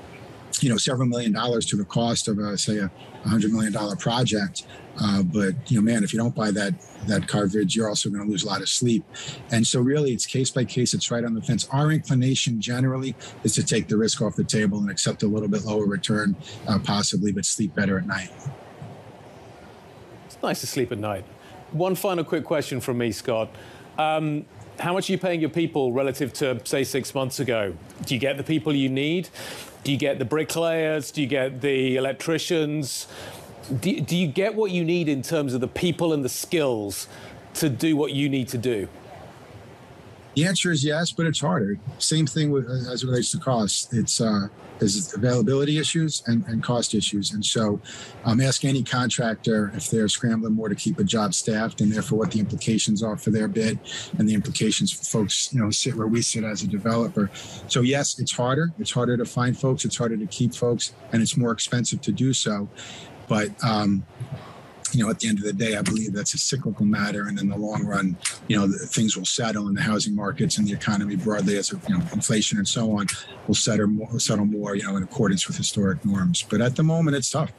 you 0.62 0.70
know, 0.70 0.76
several 0.76 1.08
million 1.08 1.32
dollars 1.32 1.66
to 1.66 1.76
the 1.76 1.84
cost 1.84 2.28
of, 2.28 2.38
a, 2.38 2.56
say, 2.56 2.78
a 2.78 2.90
hundred 3.28 3.52
million 3.52 3.72
dollar 3.72 3.96
project. 3.96 4.66
Uh, 4.98 5.22
but 5.22 5.54
you 5.70 5.76
know, 5.76 5.82
man, 5.82 6.02
if 6.02 6.12
you 6.12 6.18
don't 6.18 6.34
buy 6.34 6.50
that 6.50 6.72
that 7.06 7.28
coverage, 7.28 7.76
you're 7.76 7.88
also 7.88 8.08
going 8.08 8.24
to 8.24 8.30
lose 8.30 8.44
a 8.44 8.46
lot 8.46 8.62
of 8.62 8.68
sleep. 8.68 9.04
And 9.52 9.66
so, 9.66 9.80
really, 9.80 10.12
it's 10.12 10.26
case 10.26 10.50
by 10.50 10.64
case. 10.64 10.94
It's 10.94 11.10
right 11.10 11.24
on 11.24 11.34
the 11.34 11.42
fence. 11.42 11.68
Our 11.70 11.92
inclination 11.92 12.60
generally 12.60 13.14
is 13.44 13.54
to 13.56 13.64
take 13.64 13.88
the 13.88 13.96
risk 13.96 14.22
off 14.22 14.36
the 14.36 14.44
table 14.44 14.78
and 14.78 14.90
accept 14.90 15.22
a 15.22 15.26
little 15.26 15.48
bit 15.48 15.64
lower 15.64 15.84
return, 15.86 16.34
uh, 16.66 16.78
possibly, 16.78 17.32
but 17.32 17.44
sleep 17.44 17.74
better 17.74 17.98
at 17.98 18.06
night. 18.06 18.30
It's 20.26 20.38
nice 20.42 20.60
to 20.60 20.66
sleep 20.66 20.92
at 20.92 20.98
night. 20.98 21.24
One 21.72 21.94
final 21.94 22.24
quick 22.24 22.44
question 22.44 22.80
from 22.80 22.98
me, 22.98 23.12
Scott. 23.12 23.50
Um, 23.98 24.46
how 24.78 24.92
much 24.92 25.08
are 25.08 25.12
you 25.12 25.18
paying 25.18 25.40
your 25.40 25.50
people 25.50 25.92
relative 25.92 26.32
to, 26.34 26.60
say, 26.64 26.84
six 26.84 27.14
months 27.14 27.40
ago? 27.40 27.74
Do 28.04 28.14
you 28.14 28.20
get 28.20 28.36
the 28.36 28.42
people 28.42 28.74
you 28.74 28.88
need? 28.88 29.28
Do 29.84 29.92
you 29.92 29.98
get 29.98 30.18
the 30.18 30.24
bricklayers? 30.24 31.10
Do 31.10 31.22
you 31.22 31.26
get 31.26 31.60
the 31.60 31.96
electricians? 31.96 33.06
Do, 33.80 34.00
do 34.00 34.16
you 34.16 34.26
get 34.26 34.54
what 34.54 34.70
you 34.70 34.84
need 34.84 35.08
in 35.08 35.22
terms 35.22 35.54
of 35.54 35.60
the 35.60 35.68
people 35.68 36.12
and 36.12 36.24
the 36.24 36.28
skills 36.28 37.08
to 37.54 37.68
do 37.68 37.96
what 37.96 38.12
you 38.12 38.28
need 38.28 38.48
to 38.48 38.58
do? 38.58 38.88
The 40.36 40.44
answer 40.44 40.70
is 40.70 40.84
yes, 40.84 41.12
but 41.12 41.24
it's 41.24 41.40
harder. 41.40 41.78
Same 41.98 42.26
thing 42.26 42.50
with 42.50 42.68
as 42.68 43.02
it 43.02 43.06
relates 43.06 43.30
to 43.30 43.38
cost. 43.38 43.94
It's 43.94 44.20
uh, 44.20 44.48
there's 44.78 45.14
availability 45.14 45.78
issues 45.78 46.22
and, 46.26 46.44
and 46.44 46.62
cost 46.62 46.92
issues, 46.92 47.32
and 47.32 47.42
so 47.42 47.80
um, 48.26 48.42
ask 48.42 48.62
any 48.62 48.82
contractor 48.82 49.72
if 49.74 49.88
they're 49.88 50.08
scrambling 50.08 50.52
more 50.52 50.68
to 50.68 50.74
keep 50.74 50.98
a 50.98 51.04
job 51.04 51.32
staffed, 51.32 51.80
and 51.80 51.90
therefore 51.90 52.18
what 52.18 52.32
the 52.32 52.38
implications 52.38 53.02
are 53.02 53.16
for 53.16 53.30
their 53.30 53.48
bid, 53.48 53.78
and 54.18 54.28
the 54.28 54.34
implications 54.34 54.92
for 54.92 55.04
folks 55.04 55.54
you 55.54 55.62
know 55.62 55.70
sit 55.70 55.94
where 55.94 56.06
we 56.06 56.20
sit 56.20 56.44
as 56.44 56.62
a 56.62 56.66
developer. 56.66 57.30
So 57.68 57.80
yes, 57.80 58.18
it's 58.18 58.32
harder. 58.32 58.74
It's 58.78 58.90
harder 58.90 59.16
to 59.16 59.24
find 59.24 59.58
folks. 59.58 59.86
It's 59.86 59.96
harder 59.96 60.18
to 60.18 60.26
keep 60.26 60.54
folks, 60.54 60.92
and 61.12 61.22
it's 61.22 61.38
more 61.38 61.52
expensive 61.52 62.02
to 62.02 62.12
do 62.12 62.34
so. 62.34 62.68
But 63.26 63.52
um, 63.64 64.04
you 64.94 65.02
know, 65.02 65.10
at 65.10 65.18
the 65.20 65.28
end 65.28 65.38
of 65.38 65.44
the 65.44 65.52
day, 65.52 65.76
I 65.76 65.82
believe 65.82 66.12
that's 66.12 66.34
a 66.34 66.38
cyclical 66.38 66.84
matter, 66.84 67.22
and 67.28 67.38
in 67.38 67.48
the 67.48 67.56
long 67.56 67.84
run, 67.84 68.16
you 68.48 68.56
know, 68.56 68.66
things 68.96 69.16
will 69.16 69.24
settle 69.24 69.68
in 69.68 69.74
the 69.74 69.82
housing 69.82 70.14
markets 70.14 70.58
and 70.58 70.66
the 70.68 70.74
economy 70.74 71.16
broadly, 71.16 71.56
as 71.58 71.72
you 71.72 71.78
know, 71.88 72.02
inflation 72.12 72.58
and 72.58 72.68
so 72.68 72.82
on, 72.98 73.06
will 73.46 73.54
settle 73.54 73.86
more, 73.86 74.18
settle 74.20 74.46
more, 74.46 74.76
you 74.76 74.82
know, 74.82 74.96
in 74.96 75.02
accordance 75.02 75.48
with 75.48 75.56
historic 75.56 76.04
norms. 76.04 76.42
But 76.42 76.60
at 76.60 76.76
the 76.76 76.82
moment, 76.82 77.16
it's 77.16 77.30
tough. 77.30 77.52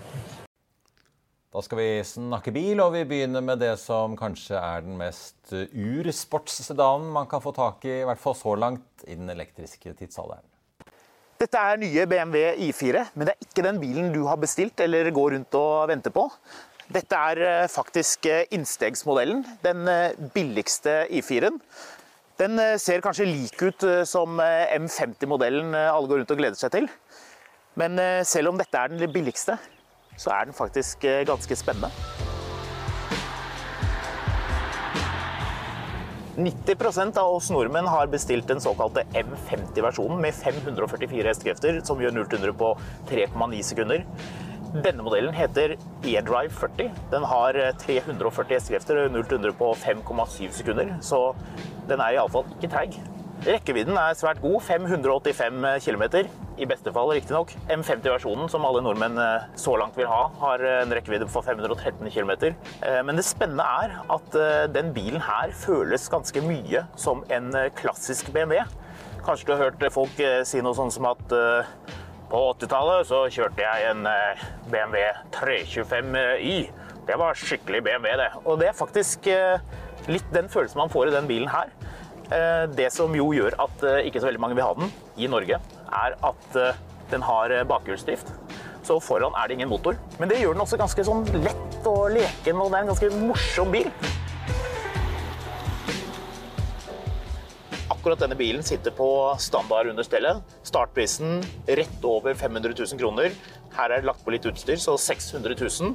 Da 1.54 1.62
skal 1.62 1.78
vi 1.78 2.04
snakke 2.06 2.52
bil, 2.54 2.80
og 2.84 2.92
vi 2.94 3.06
begynner 3.08 3.42
med 3.42 3.58
det 3.63 3.72
som 3.82 4.13
kanskje 4.20 4.60
er 4.60 4.84
den 4.86 4.98
mest 5.00 5.54
ursportssedanen 5.54 7.08
man 7.16 7.26
kan 7.32 7.42
få 7.42 7.54
tak 7.56 7.88
i, 7.88 8.02
i 8.02 8.06
hvert 8.06 8.22
fall 8.22 8.36
så 8.38 8.54
langt, 8.56 9.08
i 9.08 9.16
den 9.16 9.32
elektriske 9.34 9.96
tidsalderen. 9.98 10.46
Dette 11.38 11.58
er 11.58 11.78
nye 11.82 12.06
BMW 12.10 12.44
I4, 12.68 13.08
men 13.13 13.28
det 13.30 13.34
er 13.36 13.48
ikke 13.48 13.66
den 13.66 13.80
bilen 13.82 14.13
du 14.13 14.24
har 14.26 14.40
bestilt 14.42 14.80
eller 14.82 15.10
går 15.13 15.36
rundt 15.36 15.58
og 15.58 15.90
venter 15.90 16.13
på. 16.13 16.28
Dette 16.88 17.19
er 17.19 17.67
faktisk 17.67 18.30
innstegsmodellen, 18.56 19.41
den 19.63 19.89
billigste 20.36 21.02
I4-en. 21.12 21.60
Den 22.39 22.62
ser 22.80 23.04
kanskje 23.04 23.28
lik 23.28 23.60
ut 23.60 23.84
som 24.08 24.39
M50-modellen 24.39 25.76
alle 25.76 26.08
går 26.08 26.21
rundt 26.21 26.32
og 26.36 26.39
gleder 26.39 26.60
seg 26.60 26.71
til. 26.78 26.88
Men 27.78 28.00
selv 28.26 28.54
om 28.54 28.62
dette 28.62 28.80
er 28.80 28.93
den 28.93 29.12
billigste, 29.12 29.58
så 30.17 30.32
er 30.38 30.47
den 30.47 30.58
faktisk 30.58 31.04
ganske 31.28 31.60
spennende. 31.60 31.91
90 36.38 37.17
av 37.17 37.32
oss 37.34 37.50
nordmenn 37.50 37.88
har 37.90 38.10
bestilt 38.13 38.46
den 38.48 38.62
såkalte 38.62 39.02
M50-versjonen 39.17 40.19
med 40.21 40.35
544 40.38 41.31
hestekrefter, 41.31 41.79
som 41.85 42.02
gjør 42.02 42.13
0-100 42.19 42.54
på 42.60 42.75
3,9 43.10 43.63
sekunder. 43.65 44.06
Denne 44.74 45.04
modellen 45.04 45.34
heter 45.34 45.78
eDrive 46.04 46.52
40. 46.52 46.90
Den 47.12 47.24
har 47.24 47.58
340 47.80 48.58
hestekrefter 48.58 49.06
og 49.06 49.13
0-100 49.15 49.54
på 49.56 49.70
5,7 49.80 50.50
sekunder, 50.58 50.98
så 51.02 51.22
den 51.88 52.04
er 52.04 52.18
iallfall 52.18 52.50
ikke 52.58 52.70
treig. 52.74 52.98
Rekkevidden 53.48 53.96
er 54.02 54.18
svært 54.18 54.42
god, 54.44 54.58
585 54.65 55.86
km. 55.86 56.04
i 56.58 56.65
beste 56.68 56.92
fall 56.92 57.13
riktignok. 57.13 57.54
M50-versjonen, 57.70 58.50
som 58.50 58.65
alle 58.65 58.82
nordmenn 58.84 59.20
eh, 59.22 59.46
så 59.56 59.76
langt 59.80 59.96
vil 59.96 60.10
ha, 60.10 60.24
har 60.42 60.63
en 60.82 60.96
rekkevidde 60.98 61.30
på 61.30 61.44
513 61.46 62.10
km. 62.12 62.58
Men 63.06 63.15
det 63.15 63.28
spennende 63.28 63.63
er 63.63 63.94
at 64.18 64.40
den 64.74 64.90
bilen 64.96 65.22
her 65.22 65.54
føles 65.56 66.10
ganske 66.10 66.42
mye 66.44 66.84
som 66.98 67.24
en 67.30 67.54
klassisk 67.78 68.34
BMW. 68.34 68.65
Kanskje 69.24 69.48
du 69.48 69.54
har 69.54 69.63
hørt 69.68 69.88
folk 69.94 70.20
si 70.50 70.63
noe 70.65 70.76
sånn 70.76 70.92
som 70.92 71.08
at 71.12 71.38
på 72.32 72.44
80-tallet 72.58 73.08
så 73.08 73.23
kjørte 73.32 73.63
jeg 73.63 73.92
en 73.92 74.08
BMW 74.71 75.04
325i. 75.36 76.58
Det 77.08 77.15
var 77.19 77.40
skikkelig 77.40 77.84
BMW, 77.86 78.17
det. 78.19 78.32
Og 78.44 78.60
det 78.60 78.71
er 78.71 78.75
faktisk 78.75 79.30
litt 80.12 80.28
den 80.36 80.50
følelsen 80.52 80.82
man 80.82 80.92
får 80.92 81.10
i 81.10 81.15
den 81.15 81.30
bilen 81.30 81.52
her. 81.52 81.71
Eh, 82.28 82.65
det 82.75 82.90
som 82.92 83.13
jo 83.15 83.30
gjør 83.32 83.56
at 83.63 83.84
eh, 83.88 84.02
ikke 84.10 84.19
så 84.19 84.28
veldig 84.28 84.42
mange 84.44 84.58
vil 84.58 84.65
ha 84.65 84.73
den 84.75 84.92
i 85.15 85.30
Norge, 85.32 85.60
er 85.88 86.15
at 86.30 86.58
eh, 86.60 86.80
den 87.12 87.23
har 87.23 87.54
bakhjulsdrift. 87.69 88.34
Så 88.84 89.00
foran 89.04 89.36
er 89.36 89.48
det 89.48 89.56
ingen 89.58 89.71
motor. 89.71 89.96
Men 90.19 90.32
det 90.32 90.42
gjør 90.42 90.56
den 90.56 90.63
også 90.63 90.80
ganske 90.80 91.06
sånn 91.08 91.23
lett 91.40 91.88
og 91.88 92.10
leken, 92.12 92.60
og 92.60 92.71
det 92.71 92.80
er 92.80 92.84
en 92.84 92.92
ganske 92.92 93.12
morsom 93.30 93.71
bil. 93.71 93.88
Akkurat 98.08 98.22
denne 98.24 98.38
bilen 98.40 98.64
sitter 98.64 98.94
på 98.96 99.06
standard 99.36 99.90
under 99.92 100.06
stellet. 100.08 100.38
Startprisen 100.64 101.42
rett 101.68 102.06
over 102.08 102.38
500 102.40 102.72
000 102.72 103.02
kroner. 103.02 103.34
Her 103.76 103.92
er 103.92 104.00
det 104.00 104.08
lagt 104.08 104.24
på 104.24 104.32
litt 104.32 104.48
utstyr, 104.48 104.80
så 104.80 104.94
600 104.96 105.58
000. 105.60 105.92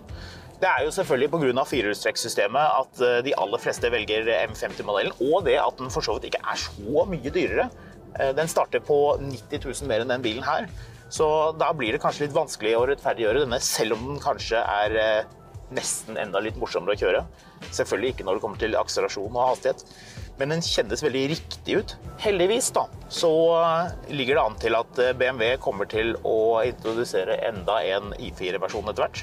Det 0.60 0.68
er 0.68 0.84
jo 0.84 0.92
selvfølgelig 0.92 1.30
pga. 1.32 1.64
firehjulstrekksystemet 1.70 2.76
at 2.82 3.00
eh, 3.00 3.22
de 3.24 3.32
aller 3.32 3.64
fleste 3.64 3.88
velger 3.88 4.28
M50-modellen, 4.42 5.16
og 5.24 5.48
det 5.48 5.56
at 5.56 5.80
den 5.80 5.88
for 5.88 6.04
så 6.04 6.18
vidt 6.18 6.28
ikke 6.28 6.44
er 6.44 6.60
så 6.60 7.06
mye 7.08 7.32
dyrere. 7.32 7.70
Eh, 8.20 8.36
den 8.36 8.52
starter 8.58 8.84
på 8.84 9.16
90 9.16 9.64
000 9.64 9.88
mer 9.88 10.04
enn 10.04 10.12
den 10.12 10.28
bilen 10.28 10.44
her. 10.44 10.68
Så 11.08 11.26
da 11.56 11.72
blir 11.72 11.96
det 11.96 12.04
kanskje 12.04 12.26
litt 12.26 12.36
vanskelig 12.36 12.76
å 12.76 12.84
rettferdiggjøre 12.92 13.46
denne, 13.46 13.64
selv 13.64 13.96
om 13.96 14.10
den 14.10 14.20
kanskje 14.20 14.60
er 14.60 15.00
eh, 15.00 15.32
nesten 15.72 16.20
enda 16.20 16.44
litt 16.44 16.60
morsommere 16.60 16.92
å 16.92 17.00
kjøre. 17.06 17.24
Selvfølgelig 17.70 18.12
ikke 18.12 18.28
når 18.28 18.36
det 18.36 18.44
kommer 18.44 18.60
til 18.60 18.76
akselerasjon 18.76 19.32
og 19.32 19.46
hastighet, 19.54 19.86
men 20.40 20.54
den 20.54 20.62
kjennes 20.64 21.02
veldig 21.04 21.24
riktig 21.34 21.76
ut. 21.78 21.96
Heldigvis 22.22 22.70
da, 22.74 22.86
så 23.12 23.32
ligger 24.08 24.38
det 24.38 24.44
an 24.44 24.56
til 24.62 24.78
at 24.78 25.02
BMW 25.20 25.56
kommer 25.62 25.88
til 25.90 26.14
å 26.26 26.62
introdusere 26.66 27.36
enda 27.48 27.80
en 27.94 28.14
I4-versjon 28.16 28.88
etter 28.90 29.04
hvert. 29.04 29.22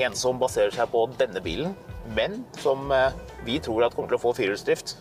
En 0.00 0.16
som 0.18 0.40
baserer 0.40 0.74
seg 0.74 0.90
på 0.92 1.04
denne 1.20 1.42
bilen, 1.44 1.76
men 2.16 2.44
som 2.58 2.90
eh, 2.92 3.12
vi 3.44 3.58
tror 3.62 3.86
at 3.86 3.94
kommer 3.94 4.10
til 4.12 4.18
å 4.18 4.24
få 4.24 4.34
firehjulsdrift. 4.38 4.96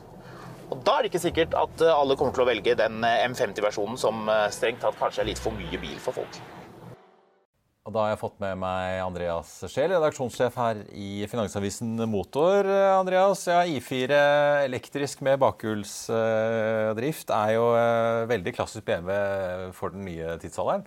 Og 0.70 0.84
Da 0.86 0.98
er 0.98 1.06
det 1.06 1.12
ikke 1.12 1.26
sikkert 1.26 1.56
at 1.58 1.82
eh, 1.82 1.96
alle 1.96 2.18
kommer 2.20 2.36
til 2.36 2.46
å 2.46 2.50
velge 2.50 2.78
den 2.78 3.04
eh, 3.06 3.26
M50-versjonen 3.30 4.00
som 4.00 4.30
strengt 4.54 4.84
tatt 4.84 5.00
kanskje 5.00 5.24
er 5.24 5.32
litt 5.32 5.42
for 5.42 5.56
mye 5.56 5.82
bil 5.82 5.98
for 6.04 6.22
folk. 6.22 6.42
Og 7.88 7.94
da 7.96 8.02
har 8.04 8.10
jeg 8.12 8.20
fått 8.20 8.42
med 8.44 8.58
meg 8.60 9.00
Andreas 9.02 9.54
Scheel, 9.72 9.94
redaksjonssjef 9.96 10.58
her 10.60 10.82
i 10.92 11.26
Finansavisen 11.32 11.96
Motor. 12.12 12.68
Andreas, 13.00 13.46
ja, 13.48 13.64
I4 13.64 14.18
elektrisk 14.66 15.24
med 15.26 15.40
bakhjulsdrift 15.42 17.32
er 17.34 17.54
jo 17.56 17.70
veldig 18.30 18.54
klassisk 18.58 18.84
BMW 18.90 19.72
for 19.78 19.96
den 19.96 20.04
nye 20.06 20.36
tidsalderen. 20.44 20.84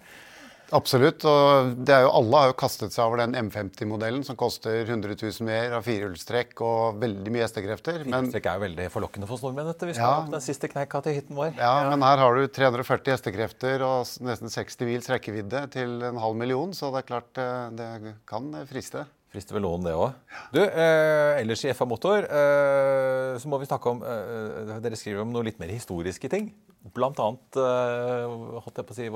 Absolutt. 0.72 1.24
og 1.28 1.72
det 1.84 1.94
er 1.94 2.06
jo, 2.06 2.10
Alle 2.18 2.40
har 2.40 2.50
jo 2.50 2.56
kastet 2.62 2.94
seg 2.94 3.04
over 3.04 3.22
den 3.22 3.36
M50-modellen 3.36 4.24
som 4.26 4.38
koster 4.40 4.82
100 4.86 5.16
000 5.20 5.46
mer, 5.48 5.76
av 5.78 5.86
firehjulstrekk 5.86 6.62
og 6.64 7.00
veldig 7.02 7.34
mye 7.34 7.44
hestekrefter. 7.44 8.02
Firehjulstrekk 8.06 8.48
er 8.48 8.58
jo 8.58 8.64
veldig 8.66 8.88
forlokkende 8.94 9.30
for 9.30 9.46
nordmenn. 9.46 9.72
Vi 9.72 9.96
skal 9.96 10.06
ja, 10.06 10.18
opp 10.22 10.32
den 10.32 10.44
siste 10.44 10.70
kneika 10.72 11.02
til 11.04 11.18
hytten 11.18 11.38
vår. 11.38 11.54
Ja, 11.58 11.72
ja, 11.84 11.88
men 11.92 12.06
her 12.06 12.22
har 12.24 12.38
du 12.38 12.46
340 12.48 13.16
hestekrefter 13.16 13.84
og 13.86 14.06
nesten 14.24 14.52
60 14.52 14.86
mils 14.88 15.10
rekkevidde 15.12 15.66
til 15.74 15.98
en 16.08 16.20
halv 16.22 16.38
million, 16.38 16.72
så 16.76 16.92
det 16.94 17.02
er 17.02 17.10
klart 17.12 17.42
eh, 17.42 17.66
det 17.76 18.14
kan 18.28 18.52
friste. 18.70 19.06
Frister 19.32 19.56
vel 19.56 19.64
noen, 19.64 19.86
det 19.86 19.94
òg. 19.96 20.12
Du, 20.52 20.60
eh, 20.60 21.38
ellers 21.40 21.62
i 21.64 21.72
FA 21.72 21.86
Motor 21.88 22.26
eh, 22.26 23.32
så 23.40 23.48
må 23.48 23.56
vi 23.62 23.68
snakke 23.70 23.94
om 23.94 24.02
eh, 24.04 24.74
Dere 24.84 24.98
skriver 25.00 25.24
om 25.24 25.32
noe 25.32 25.46
litt 25.46 25.60
mer 25.62 25.72
historiske 25.72 26.28
ting. 26.32 26.50
Blant 26.92 27.20
annet 27.22 27.58
eh, 27.62 28.26
holdt 28.28 28.82
jeg 28.82 28.88
på 28.88 28.92
å 28.92 28.98
si, 28.98 29.08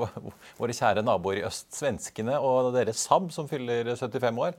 våre 0.57 0.73
kjære 0.73 1.05
naboer 1.05 1.43
i 1.43 1.45
øst, 1.45 1.69
svenskene, 1.77 2.39
og 2.41 2.71
deres 2.73 3.05
Saab, 3.05 3.29
som 3.35 3.49
fyller 3.51 3.93
75 3.93 4.41
år. 4.47 4.57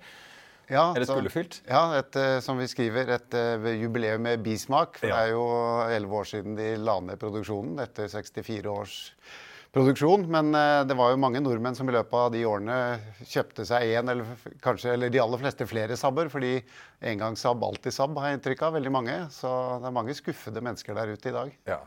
Ja, 0.68 0.92
Eller 0.92 1.08
skulderfylt? 1.08 1.62
Ja, 1.66 1.82
et, 1.96 2.16
eh, 2.16 2.38
som 2.44 2.58
vi 2.60 2.68
skriver, 2.68 3.08
et 3.16 3.34
uh, 3.34 3.68
jubileum 3.72 4.22
med 4.28 4.42
bismak. 4.44 4.98
For 5.00 5.08
ja. 5.08 5.16
det 5.16 5.30
er 5.30 5.34
jo 5.34 5.44
elleve 5.88 6.18
år 6.20 6.28
siden 6.28 6.58
de 6.58 6.74
la 6.76 6.98
ned 7.00 7.20
produksjonen 7.20 7.80
etter 7.82 8.10
64 8.12 8.68
års 8.70 8.98
produksjon. 9.74 10.26
Men 10.30 10.52
eh, 10.54 10.84
det 10.88 10.96
var 10.98 11.12
jo 11.12 11.20
mange 11.20 11.42
nordmenn 11.44 11.76
som 11.78 11.88
i 11.88 11.94
løpet 11.96 12.18
av 12.18 12.30
de 12.34 12.44
årene 12.48 12.78
kjøpte 13.22 13.66
seg 13.68 13.96
én, 13.96 14.12
eller 14.12 14.54
kanskje 14.64 14.94
eller 14.94 15.12
de 15.12 15.22
aller 15.22 15.42
fleste 15.42 15.68
flere 15.68 15.98
Saab-er. 15.98 16.30
Fordi 16.32 16.54
engangssaab, 17.14 17.64
alltid 17.64 17.94
Saab, 17.94 18.16
har 18.20 18.32
jeg 18.32 18.40
inntrykk 18.40 18.64
av. 18.68 18.78
Veldig 18.78 18.94
mange. 18.94 19.18
Så 19.34 19.50
det 19.82 19.90
er 19.90 19.98
mange 20.00 20.16
skuffede 20.18 20.64
mennesker 20.64 20.98
der 20.98 21.12
ute 21.14 21.32
i 21.32 21.36
dag. 21.36 21.52
Ja, 21.68 21.82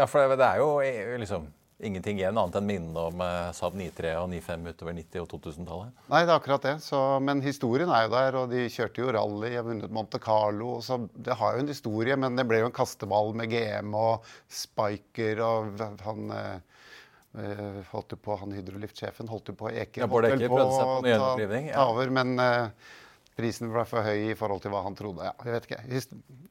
ja 0.00 0.08
for 0.10 0.34
det 0.36 0.48
er 0.48 0.62
jo 0.62 0.72
eh, 0.84 1.18
liksom 1.22 1.50
ingenting 1.84 2.20
igjen 2.20 2.38
annet 2.38 2.54
enn 2.58 2.68
minnene 2.68 3.06
om 3.10 3.20
uh, 3.20 3.50
Saab 3.52 3.74
93 3.76 4.12
og 4.16 4.28
95 4.30 4.68
utover 4.70 4.94
90- 4.96 5.24
og 5.24 5.26
2000-tallet? 5.32 5.96
Nei, 6.06 6.20
det 6.22 6.30
er 6.30 6.38
akkurat 6.38 6.64
det. 6.64 6.74
Så, 6.84 7.00
men 7.20 7.42
historien 7.44 7.90
er 7.92 8.06
jo 8.06 8.12
der, 8.14 8.38
og 8.40 8.52
de 8.54 8.62
kjørte 8.72 9.02
jo 9.02 9.10
rally, 9.12 9.50
har 9.56 9.66
vunnet 9.66 9.92
Monte 9.92 10.20
Carlo. 10.22 10.78
Så 10.86 11.02
det 11.12 11.36
har 11.40 11.56
jo 11.56 11.64
en 11.64 11.72
historie, 11.72 12.16
men 12.20 12.38
det 12.38 12.46
ble 12.48 12.62
jo 12.62 12.70
en 12.70 12.76
kasteball 12.76 13.34
med 13.36 13.50
GM 13.52 13.96
og 13.98 14.30
Spiker 14.62 15.42
og 15.44 15.84
han 16.06 16.30
Uh, 16.34 16.73
holdt 17.90 18.14
jo 18.14 18.18
på, 18.20 18.36
Han 18.40 18.52
hydroliftsjefen 18.54 19.30
holdt 19.30 19.50
jo 19.50 19.56
på 19.58 19.70
Eke. 19.72 20.02
Ja, 20.02 20.10
Bård 20.10 20.28
Eke 20.28 20.50
prøvde 20.50 20.74
seg 20.76 20.90
på 20.90 21.08
gjenopplivning. 21.10 21.70
Ja. 21.72 21.86
over, 21.90 22.10
men 22.14 22.34
uh, 22.38 22.92
prisen 23.34 23.72
ble 23.72 23.82
for 23.90 24.06
høy 24.06 24.30
i 24.30 24.36
forhold 24.38 24.62
til 24.62 24.70
hva 24.70 24.84
han 24.84 24.94
trodde. 24.98 25.26
Ja, 25.26 25.32
jeg 25.42 25.56
vet 25.56 25.66
ikke. 25.68 25.80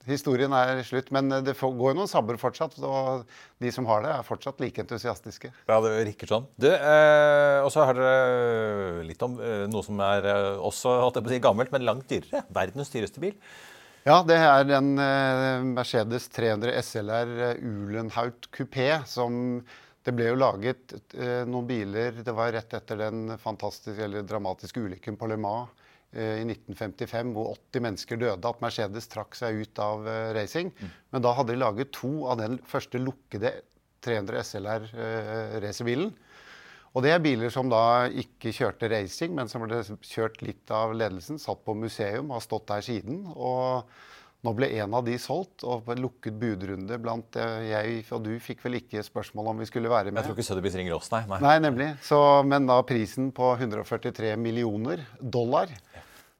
Historien 0.09 0.55
er 0.57 0.81
slutt. 0.88 1.11
Men 1.15 1.31
uh, 1.31 1.39
det 1.45 1.55
går 1.55 1.93
jo 1.93 1.97
noen 2.01 2.11
sabber 2.11 2.39
fortsatt. 2.41 2.75
Og 2.84 3.23
de 3.63 3.71
som 3.75 3.88
har 3.88 4.03
det, 4.03 4.11
er 4.11 4.27
fortsatt 4.27 4.59
like 4.63 4.84
entusiastiske. 4.84 5.53
Ja, 5.69 5.77
det 5.86 5.93
virker 6.01 6.34
sånn. 6.34 6.49
Du, 6.59 6.67
eh, 6.71 7.59
og 7.63 7.71
så 7.71 7.86
har 7.88 7.95
dere 7.99 9.05
litt 9.07 9.23
om 9.23 9.38
noe 9.71 9.86
som 9.86 10.01
er 10.03 10.27
også 10.57 10.97
holdt 11.05 11.21
jeg 11.21 11.27
på 11.27 11.31
å 11.31 11.36
si, 11.38 11.45
gammelt, 11.47 11.71
men 11.75 11.88
langt 11.88 12.11
dyrere. 12.11 12.43
Verdens 12.51 12.91
dyreste 12.91 13.23
bil. 13.23 13.38
Ja, 14.03 14.17
det 14.27 14.36
er 14.36 14.67
en 14.75 14.89
Mercedes 15.77 16.27
300 16.36 16.75
SLR 16.84 17.31
Ulenhaut 17.63 18.49
kupé 18.51 18.97
som 19.07 19.63
det 20.04 20.12
ble 20.16 20.28
jo 20.32 20.39
laget 20.39 20.93
eh, 21.16 21.43
noen 21.47 21.68
biler 21.68 22.20
Det 22.26 22.36
var 22.36 22.51
rett 22.51 22.76
etter 22.76 22.99
den 22.99 23.38
fantastiske 23.39 24.04
eller 24.04 24.26
dramatiske 24.28 24.84
ulykken 24.84 25.18
på 25.20 25.30
Le 25.32 25.38
Mans 25.39 25.72
eh, 26.12 26.41
i 26.41 26.45
1955 26.47 27.32
hvor 27.36 27.54
80 27.56 27.86
mennesker 27.88 28.20
døde, 28.20 28.49
at 28.49 28.64
Mercedes 28.64 29.08
trakk 29.12 29.38
seg 29.39 29.64
ut 29.64 29.84
av 29.84 30.08
eh, 30.10 30.34
racing. 30.36 30.74
Mm. 30.76 30.93
Men 31.16 31.26
da 31.26 31.34
hadde 31.38 31.56
de 31.56 31.62
laget 31.62 31.93
to 31.95 32.12
av 32.28 32.41
den 32.43 32.60
første 32.68 32.99
lukkede 32.99 33.56
300 34.04 34.43
SLR 34.43 34.89
eh. 34.91 36.10
Og 36.93 37.01
det 37.01 37.14
er 37.14 37.24
biler 37.24 37.49
som 37.49 37.72
da 37.72 38.06
ikke 38.12 38.51
kjørte 38.54 38.89
racing, 38.91 39.32
men 39.34 39.47
som 39.49 39.64
ble 39.64 39.80
kjørt 40.06 40.43
litt 40.45 40.70
av 40.70 40.91
ledelsen. 40.93 41.39
Satt 41.41 41.64
på 41.66 41.74
museum, 41.74 42.30
har 42.36 42.43
stått 42.43 42.68
der 42.70 42.84
siden. 42.86 43.24
og 43.34 43.88
nå 44.43 44.53
ble 44.57 44.67
en 44.81 44.95
av 44.97 45.05
de 45.07 45.15
solgt, 45.21 45.63
og 45.63 45.85
på 45.85 45.93
en 45.93 46.01
lukket 46.03 46.35
budrunde 46.39 46.97
blant 47.01 47.37
eh, 47.39 47.69
jeg 47.69 48.01
og 48.11 48.25
du 48.25 48.33
fikk 48.43 48.65
vel 48.65 48.81
ikke 48.81 49.03
spørsmål 49.05 49.53
om 49.53 49.63
vi 49.63 49.67
skulle 49.69 49.91
være 49.91 50.11
med. 50.11 50.19
Jeg 50.19 50.29
tror 50.29 50.37
ikke 50.37 50.47
Sotheby's 50.49 50.75
ringer 50.79 50.97
oss, 50.97 51.11
nei. 51.13 51.23
Nei, 51.31 51.39
nei 51.45 51.57
nemlig. 51.63 51.93
Så, 52.03 52.19
men 52.47 52.67
da 52.67 52.81
prisen 52.87 53.31
på 53.35 53.53
143 53.55 54.35
millioner 54.41 55.05
dollar 55.19 55.71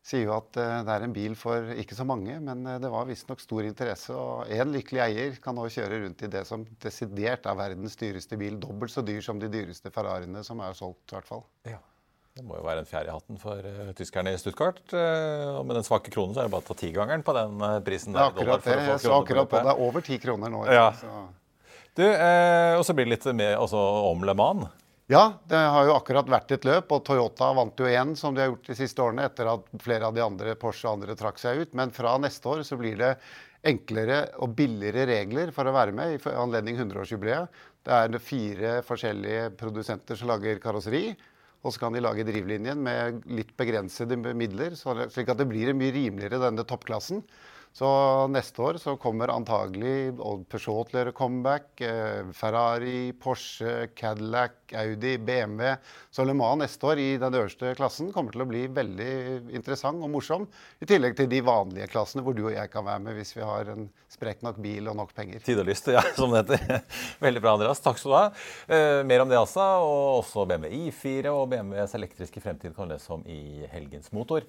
sier 0.03 0.25
jo 0.27 0.33
at 0.35 0.59
uh, 0.59 0.81
det 0.83 0.91
er 0.97 1.05
en 1.05 1.15
bil 1.15 1.35
for 1.39 1.69
ikke 1.79 1.95
så 1.95 2.03
mange, 2.07 2.35
men 2.43 2.65
uh, 2.67 2.75
det 2.83 2.91
var 2.91 3.07
visstnok 3.07 3.39
stor 3.39 3.63
interesse. 3.63 4.11
Og 4.11 4.51
én 4.51 4.73
lykkelig 4.75 5.03
eier 5.05 5.39
kan 5.43 5.55
nå 5.55 5.69
kjøre 5.71 6.01
rundt 6.03 6.25
i 6.27 6.31
det 6.33 6.43
som 6.49 6.67
desidert 6.83 7.47
er 7.47 7.55
verdens 7.55 7.95
dyreste 7.99 8.39
bil. 8.39 8.59
Dobbelt 8.59 8.91
så 8.91 9.05
dyr 9.05 9.23
som 9.23 9.39
de 9.39 9.47
dyreste 9.53 9.93
Ferrariene 9.95 10.43
som 10.43 10.59
er 10.65 10.75
solgt, 10.75 11.05
i 11.07 11.15
hvert 11.15 11.31
fall. 11.31 11.47
Ja. 11.71 11.79
Det 12.34 12.41
må 12.41 12.55
jo 12.57 12.63
være 12.65 12.81
en 12.81 12.88
fjær 12.89 13.05
i 13.05 13.13
hatten 13.13 13.38
for 13.38 13.61
uh, 13.61 13.89
tyskerne 13.93 14.31
i 14.34 14.38
Stuttgart. 14.41 14.79
Uh, 14.89 15.59
og 15.59 15.67
med 15.69 15.77
den 15.77 15.86
svake 15.86 16.09
kronen 16.09 16.34
så 16.34 16.41
er 16.41 16.47
det 16.47 16.53
bare 16.55 16.65
å 16.65 16.69
ta 16.71 16.75
tigangeren 16.79 17.21
på 17.25 17.36
den 17.38 17.59
uh, 17.61 17.77
prisen. 17.86 18.15
Der, 18.15 18.31
det 18.34 18.41
er 18.41 18.53
akkurat 18.53 18.63
det. 18.65 18.77
Jeg 18.88 19.01
så 19.03 19.11
akkurat 19.19 19.49
på 19.51 19.59
det. 19.59 19.73
er 19.75 19.81
over 19.86 20.05
ti 20.05 20.17
kroner 20.23 20.49
nå. 20.49 20.63
Ja. 20.65 20.88
Du, 21.93 22.01
og 22.09 22.81
så 22.88 22.95
blir 22.97 23.05
det 23.05 23.11
litt 23.13 23.27
altså, 23.53 23.77
om 24.09 24.23
Le 24.25 24.34
Mans. 24.34 24.71
Ja, 25.11 25.36
det 25.45 25.59
har 25.59 25.86
jo 25.86 25.93
akkurat 25.93 26.29
vært 26.31 26.55
et 26.55 26.63
løp, 26.65 26.89
og 26.95 27.03
Toyota 27.05 27.51
vant 27.53 27.77
jo 27.77 27.86
igjen, 27.86 28.15
som 28.17 28.34
de 28.34 28.41
har 28.41 28.49
gjort 28.49 28.69
de 28.71 28.75
siste 28.79 29.03
årene, 29.03 29.27
etter 29.29 29.51
at 29.51 29.67
flere 29.84 30.07
av 30.07 30.15
de 30.15 30.23
andre 30.25 30.55
Porsche 30.57 30.88
og 30.88 30.95
andre 30.95 31.13
trakk 31.19 31.38
seg 31.38 31.59
ut. 31.59 31.75
Men 31.77 31.93
fra 31.93 32.15
neste 32.23 32.49
år 32.49 32.63
så 32.65 32.79
blir 32.79 32.97
det 32.97 33.11
enklere 33.69 34.23
og 34.41 34.55
billigere 34.57 35.05
regler 35.11 35.53
for 35.53 35.69
å 35.69 35.75
være 35.75 35.93
med 35.93 36.15
i 36.15 36.34
anledning 36.34 36.81
100-årsjubileet. 36.81 37.61
Det 37.86 37.99
er 37.99 38.17
fire 38.23 38.73
forskjellige 38.88 39.53
produsenter 39.59 40.17
som 40.17 40.34
lager 40.34 40.63
karosseri. 40.63 41.11
Og 41.64 41.72
så 41.72 41.80
kan 41.86 41.95
de 41.95 42.03
lage 42.03 42.26
drivlinjen 42.28 42.82
med 42.84 43.24
litt 43.32 43.53
begrensede 43.59 44.18
midler, 44.20 44.76
slik 44.76 45.32
at 45.32 45.39
det 45.39 45.47
blir 45.47 45.72
mye 45.78 45.93
rimeligere 45.95 46.41
denne 46.43 46.66
toppklassen. 46.68 47.24
Så 47.74 47.88
neste 48.30 48.61
år 48.61 48.78
så 48.78 48.93
kommer 49.01 49.32
antagelig 49.34 50.11
Peugeot 50.13 50.91
til 50.91 50.99
å 50.99 50.99
gjøre 50.99 51.13
comeback. 51.17 51.71
Eh, 51.82 52.28
Ferrari, 52.38 53.15
Porsche, 53.17 53.88
Cadillac, 53.97 54.59
Audi, 54.78 55.15
BMW. 55.17 55.71
Så 56.13 56.21
Le 56.21 56.36
Mans 56.38 56.61
neste 56.61 56.86
år 56.91 57.01
i 57.01 57.07
den 57.17 57.34
øverste 57.34 57.71
klassen 57.80 58.11
kommer 58.13 58.36
til 58.36 58.43
å 58.45 58.47
bli 58.51 58.67
veldig 58.69 59.15
interessant 59.57 60.05
og 60.05 60.11
morsom. 60.13 60.45
I 60.86 60.89
tillegg 60.91 61.17
til 61.17 61.32
de 61.32 61.39
vanlige 61.47 61.89
klassene 61.89 62.21
hvor 62.21 62.38
du 62.38 62.43
og 62.43 62.53
jeg 62.53 62.69
kan 62.69 62.86
være 62.86 63.01
med 63.07 63.17
hvis 63.17 63.34
vi 63.39 63.41
har 63.49 63.74
en 63.74 63.89
sprekk 64.13 64.45
nok 64.45 64.61
bil 64.61 64.93
og 64.93 64.99
nok 65.01 65.15
penger. 65.17 65.41
Tid 65.41 65.63
og 65.63 65.71
lyst, 65.71 65.89
ja, 65.89 66.05
som 66.19 66.30
det 66.30 66.43
heter. 66.43 66.86
Veldig 67.26 67.41
bra, 67.41 67.55
Andreas. 67.57 67.82
Takk 67.82 67.97
skal 67.97 68.13
du 68.13 68.19
ha. 68.19 68.30
Eh, 68.69 68.99
mer 69.09 69.26
om 69.26 69.34
det 69.34 69.41
altså, 69.41 69.65
og 69.82 70.21
også 70.21 70.45
BMW 70.53 70.69
I4 70.91 71.34
og 71.34 71.49
BMWs 71.49 71.97
elektriske 71.97 72.45
fremtid 72.45 72.78
kan 72.78 72.93
lese 72.93 73.17
om 73.17 73.26
i 73.26 73.65
Helgens 73.74 74.13
Motor. 74.13 74.45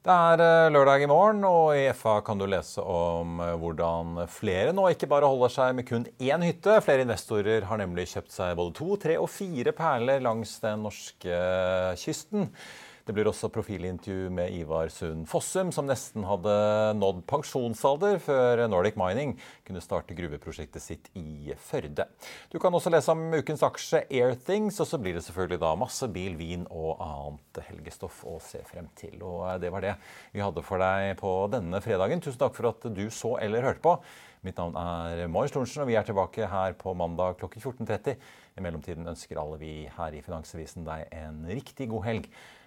Det 0.00 0.14
er 0.16 0.40
eh, 0.40 0.70
lørdag 0.72 1.02
i 1.04 1.08
morgen, 1.10 1.42
og 1.44 1.74
i 1.76 1.82
FA 1.92 2.14
kan 2.24 2.40
du 2.40 2.46
lese 2.48 2.80
om 2.80 3.34
eh, 3.44 3.52
hvordan 3.60 4.22
flere 4.32 4.72
nå 4.72 4.86
ikke 4.94 5.10
bare 5.10 5.28
holder 5.28 5.52
seg 5.52 5.74
med 5.76 5.84
kun 5.90 6.06
én 6.16 6.44
hytte. 6.46 6.78
Flere 6.80 7.04
investorer 7.04 7.66
har 7.68 7.80
nemlig 7.82 8.06
kjøpt 8.14 8.32
seg 8.32 8.54
både 8.56 8.72
to, 8.78 8.94
tre 9.02 9.18
og 9.20 9.28
fire 9.28 9.74
perler 9.76 10.24
langs 10.24 10.54
den 10.64 10.86
norske 10.86 11.42
kysten. 12.00 12.48
Det 13.10 13.16
blir 13.16 13.26
også 13.26 13.48
profilintervju 13.50 14.28
med 14.30 14.52
Ivar 14.54 14.86
Sund 14.94 15.24
Fossum, 15.26 15.72
som 15.74 15.88
nesten 15.88 16.22
hadde 16.22 16.52
nådd 16.94 17.24
pensjonsalder 17.26 18.20
før 18.22 18.60
Nordic 18.70 18.94
Mining 19.00 19.32
kunne 19.66 19.82
starte 19.82 20.14
gruveprosjektet 20.14 20.84
sitt 20.84 21.08
i 21.18 21.50
Førde. 21.58 22.06
Du 22.54 22.60
kan 22.62 22.70
også 22.70 22.92
lese 22.94 23.10
om 23.10 23.24
ukens 23.34 23.64
aksje 23.66 24.04
Airthings, 24.06 24.78
og 24.78 24.86
så 24.86 25.00
blir 25.02 25.18
det 25.18 25.24
selvfølgelig 25.26 25.58
da 25.64 25.72
masse 25.80 26.06
bil, 26.14 26.36
vin 26.38 26.62
og 26.70 27.02
annet 27.02 27.58
helgestoff 27.72 28.20
å 28.30 28.36
se 28.46 28.62
frem 28.68 28.86
til. 28.94 29.16
Og 29.26 29.58
det 29.58 29.74
var 29.74 29.82
det 29.88 29.96
vi 30.30 30.44
hadde 30.46 30.62
for 30.62 30.78
deg 30.78 31.16
på 31.18 31.32
denne 31.50 31.82
fredagen. 31.82 32.22
Tusen 32.22 32.38
takk 32.44 32.54
for 32.60 32.70
at 32.70 32.86
du 32.94 33.08
så 33.10 33.34
eller 33.42 33.66
hørte 33.66 33.82
på. 33.88 33.96
Mitt 34.46 34.62
navn 34.62 34.78
er 34.78 35.26
Marius 35.26 35.56
Thorensen, 35.56 35.82
og 35.82 35.90
vi 35.90 35.98
er 35.98 36.06
tilbake 36.06 36.46
her 36.54 36.78
på 36.78 36.94
mandag 36.94 37.42
klokken 37.42 37.58
14.30. 37.58 38.22
I 38.54 38.62
mellomtiden 38.62 39.10
ønsker 39.10 39.42
alle 39.42 39.58
vi 39.58 39.74
her 39.98 40.14
i 40.14 40.22
Finansavisen 40.22 40.86
deg 40.86 41.10
en 41.10 41.42
riktig 41.50 41.90
god 41.90 42.06
helg. 42.06 42.30